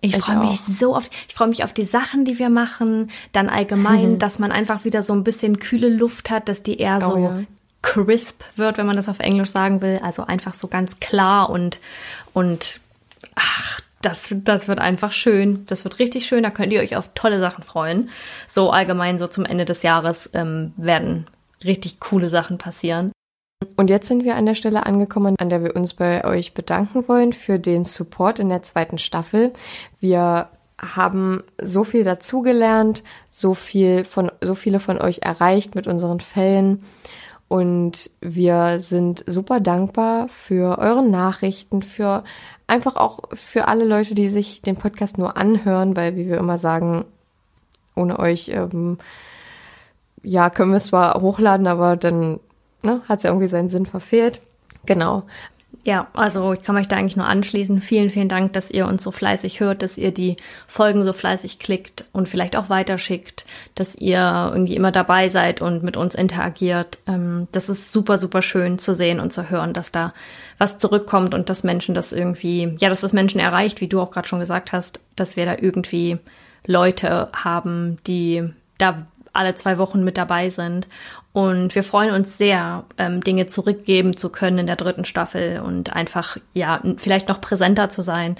Ich 0.03 0.17
freue 0.17 0.37
mich 0.37 0.59
so 0.61 0.95
oft. 0.95 1.11
Ich 1.27 1.35
freue 1.35 1.47
mich 1.47 1.63
auf 1.63 1.73
die 1.73 1.83
Sachen, 1.83 2.25
die 2.25 2.39
wir 2.39 2.49
machen. 2.49 3.11
Dann 3.33 3.49
allgemein, 3.49 4.17
dass 4.17 4.39
man 4.39 4.51
einfach 4.51 4.83
wieder 4.83 5.03
so 5.03 5.13
ein 5.13 5.23
bisschen 5.23 5.59
kühle 5.59 5.89
Luft 5.89 6.31
hat, 6.31 6.49
dass 6.49 6.63
die 6.63 6.79
eher 6.79 6.99
so 7.01 7.13
Oh 7.13 7.17
ja. 7.17 7.43
crisp 7.83 8.41
wird, 8.55 8.79
wenn 8.79 8.87
man 8.87 8.95
das 8.95 9.09
auf 9.09 9.19
Englisch 9.19 9.51
sagen 9.51 9.81
will. 9.81 9.99
Also 10.03 10.25
einfach 10.25 10.55
so 10.55 10.67
ganz 10.67 10.99
klar 10.99 11.51
und, 11.51 11.79
und 12.33 12.79
ach, 13.35 13.79
das, 14.01 14.33
das 14.43 14.67
wird 14.67 14.79
einfach 14.79 15.11
schön. 15.11 15.65
Das 15.67 15.83
wird 15.83 15.99
richtig 15.99 16.25
schön. 16.25 16.43
Da 16.43 16.49
könnt 16.49 16.71
ihr 16.71 16.81
euch 16.81 16.95
auf 16.95 17.11
tolle 17.13 17.39
Sachen 17.39 17.63
freuen. 17.63 18.09
So 18.47 18.71
allgemein, 18.71 19.19
so 19.19 19.27
zum 19.27 19.45
Ende 19.45 19.65
des 19.65 19.83
Jahres 19.83 20.29
ähm, 20.33 20.73
werden 20.77 21.25
richtig 21.63 21.99
coole 21.99 22.29
Sachen 22.29 22.57
passieren. 22.57 23.11
Und 23.75 23.89
jetzt 23.89 24.07
sind 24.07 24.23
wir 24.23 24.35
an 24.35 24.45
der 24.45 24.55
Stelle 24.55 24.85
angekommen, 24.85 25.35
an 25.39 25.49
der 25.49 25.63
wir 25.63 25.75
uns 25.75 25.93
bei 25.93 26.25
euch 26.25 26.53
bedanken 26.53 27.07
wollen 27.07 27.33
für 27.33 27.59
den 27.59 27.85
Support 27.85 28.39
in 28.39 28.49
der 28.49 28.63
zweiten 28.63 28.97
Staffel. 28.97 29.53
Wir 29.99 30.49
haben 30.79 31.43
so 31.61 31.83
viel 31.83 32.03
dazugelernt, 32.03 33.03
so 33.29 33.53
viel 33.53 34.03
von, 34.03 34.31
so 34.41 34.55
viele 34.55 34.79
von 34.79 34.99
euch 34.99 35.19
erreicht 35.21 35.75
mit 35.75 35.87
unseren 35.87 36.19
Fällen. 36.19 36.83
Und 37.47 38.09
wir 38.21 38.79
sind 38.79 39.23
super 39.27 39.59
dankbar 39.59 40.27
für 40.29 40.79
eure 40.79 41.03
Nachrichten, 41.03 41.81
für 41.81 42.23
einfach 42.71 42.95
auch 42.95 43.19
für 43.33 43.67
alle 43.67 43.83
Leute, 43.83 44.15
die 44.15 44.29
sich 44.29 44.61
den 44.61 44.77
Podcast 44.77 45.17
nur 45.17 45.35
anhören, 45.35 45.95
weil, 45.97 46.15
wie 46.15 46.27
wir 46.27 46.37
immer 46.37 46.57
sagen, 46.57 47.03
ohne 47.95 48.17
euch, 48.17 48.47
ähm, 48.47 48.97
ja, 50.23 50.49
können 50.49 50.71
wir 50.71 50.77
es 50.77 50.87
zwar 50.87 51.19
hochladen, 51.21 51.67
aber 51.67 51.97
dann 51.97 52.39
ne, 52.81 53.01
hat 53.09 53.17
es 53.17 53.23
ja 53.23 53.31
irgendwie 53.31 53.49
seinen 53.49 53.69
Sinn 53.69 53.85
verfehlt. 53.85 54.41
Genau. 54.85 55.23
Ja, 55.83 56.07
also 56.13 56.53
ich 56.53 56.61
kann 56.61 56.77
euch 56.77 56.87
da 56.87 56.95
eigentlich 56.95 57.17
nur 57.17 57.25
anschließen. 57.25 57.81
Vielen, 57.81 58.11
vielen 58.11 58.29
Dank, 58.29 58.53
dass 58.53 58.69
ihr 58.69 58.85
uns 58.85 59.03
so 59.03 59.09
fleißig 59.09 59.59
hört, 59.61 59.81
dass 59.81 59.97
ihr 59.97 60.11
die 60.11 60.37
Folgen 60.67 61.03
so 61.03 61.11
fleißig 61.11 61.57
klickt 61.57 62.05
und 62.11 62.29
vielleicht 62.29 62.55
auch 62.55 62.69
weiterschickt, 62.69 63.45
dass 63.73 63.95
ihr 63.95 64.51
irgendwie 64.53 64.75
immer 64.75 64.91
dabei 64.91 65.29
seid 65.29 65.59
und 65.59 65.81
mit 65.81 65.97
uns 65.97 66.13
interagiert. 66.13 66.99
Ähm, 67.07 67.47
das 67.51 67.67
ist 67.67 67.91
super, 67.91 68.19
super 68.19 68.43
schön 68.43 68.77
zu 68.77 68.93
sehen 68.93 69.19
und 69.19 69.33
zu 69.33 69.49
hören, 69.49 69.73
dass 69.73 69.91
da 69.91 70.13
was 70.59 70.77
zurückkommt 70.77 71.33
und 71.33 71.49
dass 71.49 71.63
Menschen 71.63 71.95
das 71.95 72.11
irgendwie, 72.11 72.75
ja, 72.79 72.89
dass 72.89 73.01
das 73.01 73.13
Menschen 73.13 73.39
erreicht, 73.39 73.81
wie 73.81 73.87
du 73.87 74.01
auch 74.01 74.11
gerade 74.11 74.27
schon 74.27 74.39
gesagt 74.39 74.73
hast, 74.73 74.99
dass 75.15 75.35
wir 75.35 75.47
da 75.47 75.55
irgendwie 75.59 76.19
Leute 76.67 77.29
haben, 77.33 77.97
die 78.05 78.53
da 78.77 79.07
alle 79.33 79.55
zwei 79.55 79.77
Wochen 79.77 80.03
mit 80.03 80.17
dabei 80.17 80.49
sind. 80.49 80.87
Und 81.33 81.73
wir 81.75 81.83
freuen 81.83 82.13
uns 82.13 82.37
sehr, 82.37 82.83
ähm, 82.97 83.23
Dinge 83.23 83.47
zurückgeben 83.47 84.17
zu 84.17 84.29
können 84.29 84.59
in 84.59 84.67
der 84.67 84.75
dritten 84.75 85.05
Staffel 85.05 85.61
und 85.61 85.93
einfach, 85.93 86.37
ja, 86.53 86.79
vielleicht 86.97 87.29
noch 87.29 87.39
präsenter 87.39 87.89
zu 87.89 88.01
sein. 88.01 88.35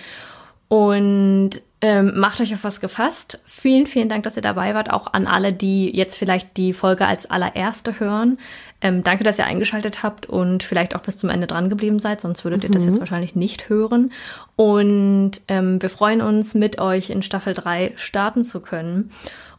Und 0.68 1.62
ähm, 1.84 2.20
macht 2.20 2.40
euch 2.40 2.54
auf 2.54 2.64
was 2.64 2.80
gefasst. 2.80 3.40
Vielen, 3.46 3.88
vielen 3.88 4.08
Dank, 4.08 4.24
dass 4.24 4.36
ihr 4.36 4.44
dabei 4.44 4.76
wart. 4.76 4.92
Auch 4.92 5.12
an 5.14 5.26
alle, 5.26 5.52
die 5.52 5.90
jetzt 5.90 6.16
vielleicht 6.16 6.56
die 6.56 6.74
Folge 6.74 7.08
als 7.08 7.30
allererste 7.30 8.00
hören. 8.00 8.38
Ähm, 8.82 9.04
danke, 9.04 9.24
dass 9.24 9.40
ihr 9.40 9.46
eingeschaltet 9.46 10.04
habt 10.04 10.28
und 10.28 10.62
vielleicht 10.62 10.96
auch 10.96 11.02
bis 11.02 11.18
zum 11.18 11.30
Ende 11.30 11.48
dran 11.48 11.70
geblieben 11.70 12.00
seid, 12.00 12.22
sonst 12.22 12.44
würdet 12.44 12.64
ihr 12.64 12.70
das 12.70 12.86
jetzt 12.86 13.00
wahrscheinlich 13.00 13.36
nicht 13.36 13.68
hören. 13.68 14.12
Und 14.56 15.34
ähm, 15.48 15.82
wir 15.82 15.90
freuen 15.90 16.22
uns, 16.22 16.54
mit 16.54 16.80
euch 16.80 17.10
in 17.10 17.24
Staffel 17.24 17.56
3 17.56 17.94
starten 17.96 18.44
zu 18.44 18.60
können 18.60 19.12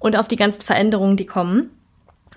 und 0.02 0.18
auf 0.18 0.28
die 0.28 0.36
ganzen 0.36 0.60
Veränderungen, 0.62 1.16
die 1.16 1.26
kommen. 1.26 1.70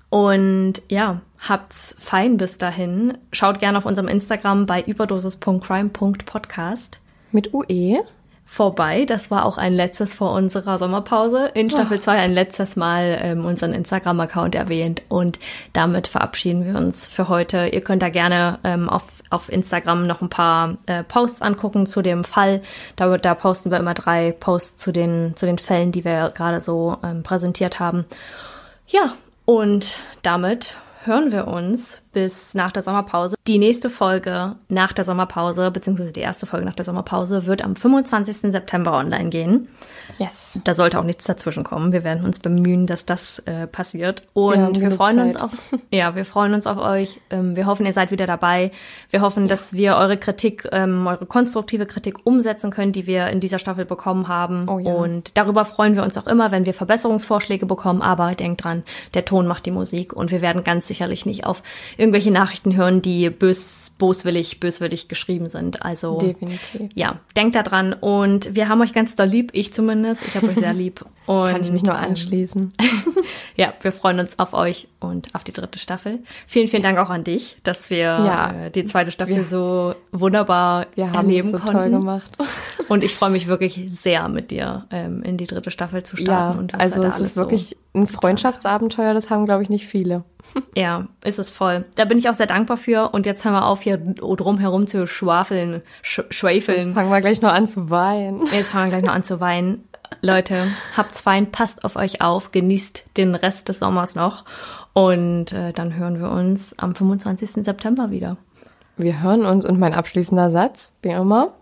Und 0.10 0.82
ja, 0.88 1.22
habt's 1.40 1.96
fein 2.00 2.38
bis 2.38 2.60
dahin. 2.60 3.18
Schaut 3.32 3.58
gerne 3.60 3.80
auf 3.80 3.86
unserem 3.86 4.08
Instagram 4.08 4.68
bei 4.68 4.82
überdosis.crime.podcast 4.82 7.00
Mit 7.32 7.54
UE. 7.54 8.06
Vorbei. 8.46 9.06
Das 9.06 9.32
war 9.32 9.46
auch 9.46 9.58
ein 9.58 9.74
letztes 9.74 10.14
vor 10.14 10.32
unserer 10.32 10.78
Sommerpause. 10.78 11.48
In 11.54 11.70
Staffel 11.70 12.00
2 12.00 12.18
ein 12.18 12.32
letztes 12.32 12.76
Mal 12.76 13.18
ähm, 13.22 13.44
unseren 13.44 13.74
Instagram-Account 13.74 14.56
erwähnt. 14.56 15.02
Und 15.10 15.40
damit 15.74 16.08
verabschieden 16.08 16.66
wir 16.66 16.76
uns 16.76 17.06
für 17.06 17.28
heute. 17.28 17.68
Ihr 17.68 17.82
könnt 17.82 18.04
da 18.04 18.10
gerne 18.10 18.60
ähm, 18.64 18.88
auf, 18.88 19.08
auf 19.32 19.52
Instagram 19.52 20.04
noch 20.04 20.22
ein 20.22 20.30
paar 20.30 20.78
äh, 20.86 21.04
Posts 21.04 21.42
angucken 21.42 21.88
zu 21.88 22.02
dem 22.02 22.24
Fall. 22.24 22.62
Da, 22.96 23.18
da 23.18 23.34
posten 23.34 23.72
wir 23.72 23.80
immer 23.80 23.96
drei 23.96 24.32
Posts 24.32 24.78
zu 24.78 24.92
den, 24.92 25.34
zu 25.36 25.46
den 25.46 25.58
Fällen, 25.58 25.92
die 25.92 26.06
wir 26.06 26.32
gerade 26.36 26.62
so 26.62 26.98
ähm, 27.04 27.24
präsentiert 27.24 27.80
haben. 27.80 28.06
Ja, 28.88 29.14
und 29.46 29.98
damit 30.22 30.76
hören 31.04 31.32
wir 31.32 31.48
uns 31.48 32.02
bis 32.16 32.54
nach 32.54 32.72
der 32.72 32.82
Sommerpause. 32.82 33.36
Die 33.46 33.60
nächste 33.60 33.90
Folge 33.90 34.56
nach 34.70 34.94
der 34.94 35.04
Sommerpause, 35.04 35.70
beziehungsweise 35.70 36.14
die 36.14 36.22
erste 36.22 36.46
Folge 36.46 36.66
nach 36.66 36.74
der 36.74 36.86
Sommerpause, 36.86 37.46
wird 37.46 37.62
am 37.62 37.76
25. 37.76 38.54
September 38.54 38.94
online 38.94 39.30
gehen. 39.30 39.68
Yes. 40.18 40.62
Da 40.64 40.74
sollte 40.74 40.98
auch 40.98 41.04
nichts 41.04 41.26
dazwischen 41.26 41.66
kommen. 41.66 41.92
Wir 41.92 42.06
werden 42.06 42.24
uns 42.24 42.40
bemühen, 42.40 42.88
dass 42.88 43.06
das 43.06 43.40
äh, 43.40 43.68
passiert. 43.68 44.22
Und 44.32 44.80
wir, 44.80 44.90
wir 44.90 44.92
freuen 44.92 45.18
Zeit. 45.18 45.26
uns 45.26 45.36
auf, 45.36 45.52
ja, 45.92 46.16
wir 46.16 46.24
freuen 46.24 46.54
uns 46.54 46.68
auf 46.68 46.78
euch. 46.78 47.20
Ähm, 47.30 47.58
wir 47.58 47.66
hoffen, 47.66 47.86
ihr 47.86 47.92
seid 47.92 48.12
wieder 48.12 48.28
dabei. 48.28 48.72
Wir 49.10 49.20
hoffen, 49.20 49.44
ja. 49.44 49.50
dass 49.50 49.74
wir 49.74 49.98
eure 49.98 50.16
Kritik, 50.16 50.70
ähm, 50.72 51.06
eure 51.06 51.26
konstruktive 51.26 51.86
Kritik 51.86 52.26
umsetzen 52.26 52.72
können, 52.72 52.94
die 52.94 53.08
wir 53.08 53.28
in 53.28 53.42
dieser 53.42 53.60
Staffel 53.60 53.84
bekommen 53.84 54.30
haben. 54.30 54.70
Oh, 54.70 54.80
ja. 54.80 54.94
Und 54.94 55.32
darüber 55.38 55.66
freuen 55.66 55.98
wir 55.98 56.04
uns 56.04 56.18
auch 56.18 56.28
immer, 56.28 56.52
wenn 56.52 56.66
wir 56.66 56.74
Verbesserungsvorschläge 56.74 57.66
bekommen. 57.66 58.02
Aber 58.02 58.36
denkt 58.36 58.64
dran, 58.64 58.84
der 59.14 59.26
Ton 59.26 59.48
macht 59.48 59.66
die 59.66 59.72
Musik 59.72 60.14
und 60.14 60.32
wir 60.32 60.42
werden 60.42 60.64
ganz 60.64 60.88
sicherlich 60.88 61.26
nicht 61.26 61.46
auf 61.46 61.62
irgendwelche 62.06 62.30
Nachrichten 62.30 62.76
hören, 62.76 63.02
die 63.02 63.32
bös, 63.32 63.92
boswillig, 63.98 64.60
böswillig 64.60 65.08
geschrieben 65.08 65.50
sind. 65.50 65.82
Also 65.82 66.20
definitiv. 66.20 66.92
Ja, 66.94 67.20
denkt 67.36 67.56
da 67.56 67.64
dran 67.64 67.94
und 67.94 68.56
wir 68.56 68.70
haben 68.70 68.80
euch 68.82 68.94
ganz 68.94 69.16
doll 69.16 69.26
lieb, 69.26 69.50
ich 69.54 69.74
zumindest. 69.74 70.22
Ich 70.28 70.36
habe 70.36 70.50
euch 70.50 70.56
sehr 70.56 70.74
lieb. 70.76 71.04
Und, 71.26 71.50
Kann 71.50 71.62
ich 71.62 71.72
mich 71.72 71.82
nur 71.82 71.96
anschließen. 71.96 72.74
ja, 73.56 73.74
wir 73.82 73.92
freuen 73.92 74.20
uns 74.20 74.38
auf 74.38 74.54
euch 74.54 74.88
und 75.00 75.34
auf 75.34 75.44
die 75.44 75.54
dritte 75.54 75.80
Staffel. 75.80 76.20
Vielen, 76.46 76.68
vielen 76.68 76.84
Dank 76.84 77.00
auch 77.00 77.10
an 77.10 77.24
dich, 77.24 77.58
dass 77.64 77.90
wir 77.90 77.98
ja, 77.98 78.52
äh, 78.52 78.70
die 78.70 78.86
zweite 78.86 79.10
Staffel 79.10 79.38
wir, 79.38 79.46
so 79.46 79.96
wunderbar 80.12 80.86
wir 80.94 81.08
haben 81.08 81.28
erleben 81.28 81.50
so 81.50 81.58
konnten. 81.58 81.74
toll 81.74 81.90
gemacht. 81.90 82.38
und 82.88 83.04
ich 83.04 83.16
freue 83.16 83.32
mich 83.32 83.48
wirklich 83.48 83.82
sehr 83.88 84.30
mit 84.30 84.52
dir 84.52 84.86
ähm, 84.92 85.24
in 85.24 85.38
die 85.38 85.48
dritte 85.48 85.72
Staffel 85.72 86.04
zu 86.04 86.18
starten. 86.18 86.68
Ja, 86.72 86.78
also 86.78 87.02
es 87.02 87.20
ist 87.20 87.36
wirklich 87.36 87.70
so 87.70 88.02
ein 88.02 88.08
Freundschaftsabenteuer, 88.08 89.16
das 89.16 89.32
haben, 89.32 89.46
glaube 89.46 89.64
ich, 89.64 89.70
nicht 89.70 89.88
viele. 89.88 90.24
Ja, 90.76 91.08
ist 91.24 91.40
es 91.40 91.50
voll. 91.50 91.86
Da 91.96 92.06
bin 92.06 92.18
ich 92.18 92.30
auch 92.30 92.34
sehr 92.34 92.48
dankbar 92.48 92.78
für. 92.78 93.10
Und 93.10 93.26
jetzt 93.26 93.44
hören 93.44 93.54
wir 93.54 93.66
auf, 93.66 93.82
hier 93.82 93.98
drum 93.98 94.58
herum 94.58 94.88
zu 94.88 95.08
schwafeln, 95.08 95.82
sch 96.02 96.22
schwafeln. 96.30 96.78
Jetzt 96.78 96.94
fangen 96.94 97.12
wir 97.12 97.22
gleich 97.22 97.42
noch 97.42 97.54
an 97.54 97.68
zu 97.68 97.90
weinen. 97.90 98.46
Jetzt 98.54 98.70
fangen 98.70 98.86
wir 98.86 98.98
gleich 98.98 99.06
noch 99.06 99.14
an 99.14 99.24
zu 99.24 99.40
weinen. 99.40 99.88
Leute, 100.22 100.68
habt's 100.96 101.22
fein, 101.22 101.52
passt 101.52 101.84
auf 101.84 101.96
euch 101.96 102.22
auf, 102.22 102.52
genießt 102.52 103.06
den 103.18 103.36
Rest 103.36 103.70
des 103.70 103.80
Sommers 103.80 104.16
noch. 104.16 104.46
Und 104.94 105.52
äh, 105.52 105.74
dann 105.74 105.96
hören 105.96 106.20
wir 106.20 106.30
uns 106.30 106.78
am 106.80 106.96
25. 106.96 107.66
September 107.66 108.12
wieder. 108.12 108.38
Wir 108.98 109.22
hören 109.22 109.46
uns 109.46 109.66
und 109.66 109.78
mein 109.78 109.94
abschließender 109.94 110.52
Satz, 110.52 110.94
wie 111.02 111.10
immer, 111.10 111.54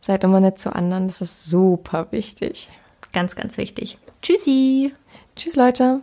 seid 0.00 0.24
immer 0.24 0.40
nett 0.40 0.58
zu 0.58 0.74
anderen, 0.74 1.06
das 1.06 1.20
ist 1.20 1.44
super 1.44 2.08
wichtig. 2.10 2.68
Ganz, 3.12 3.36
ganz 3.36 3.56
wichtig. 3.58 3.98
Tschüssi. 4.22 4.92
Tschüss, 5.36 5.54
Leute. 5.54 6.02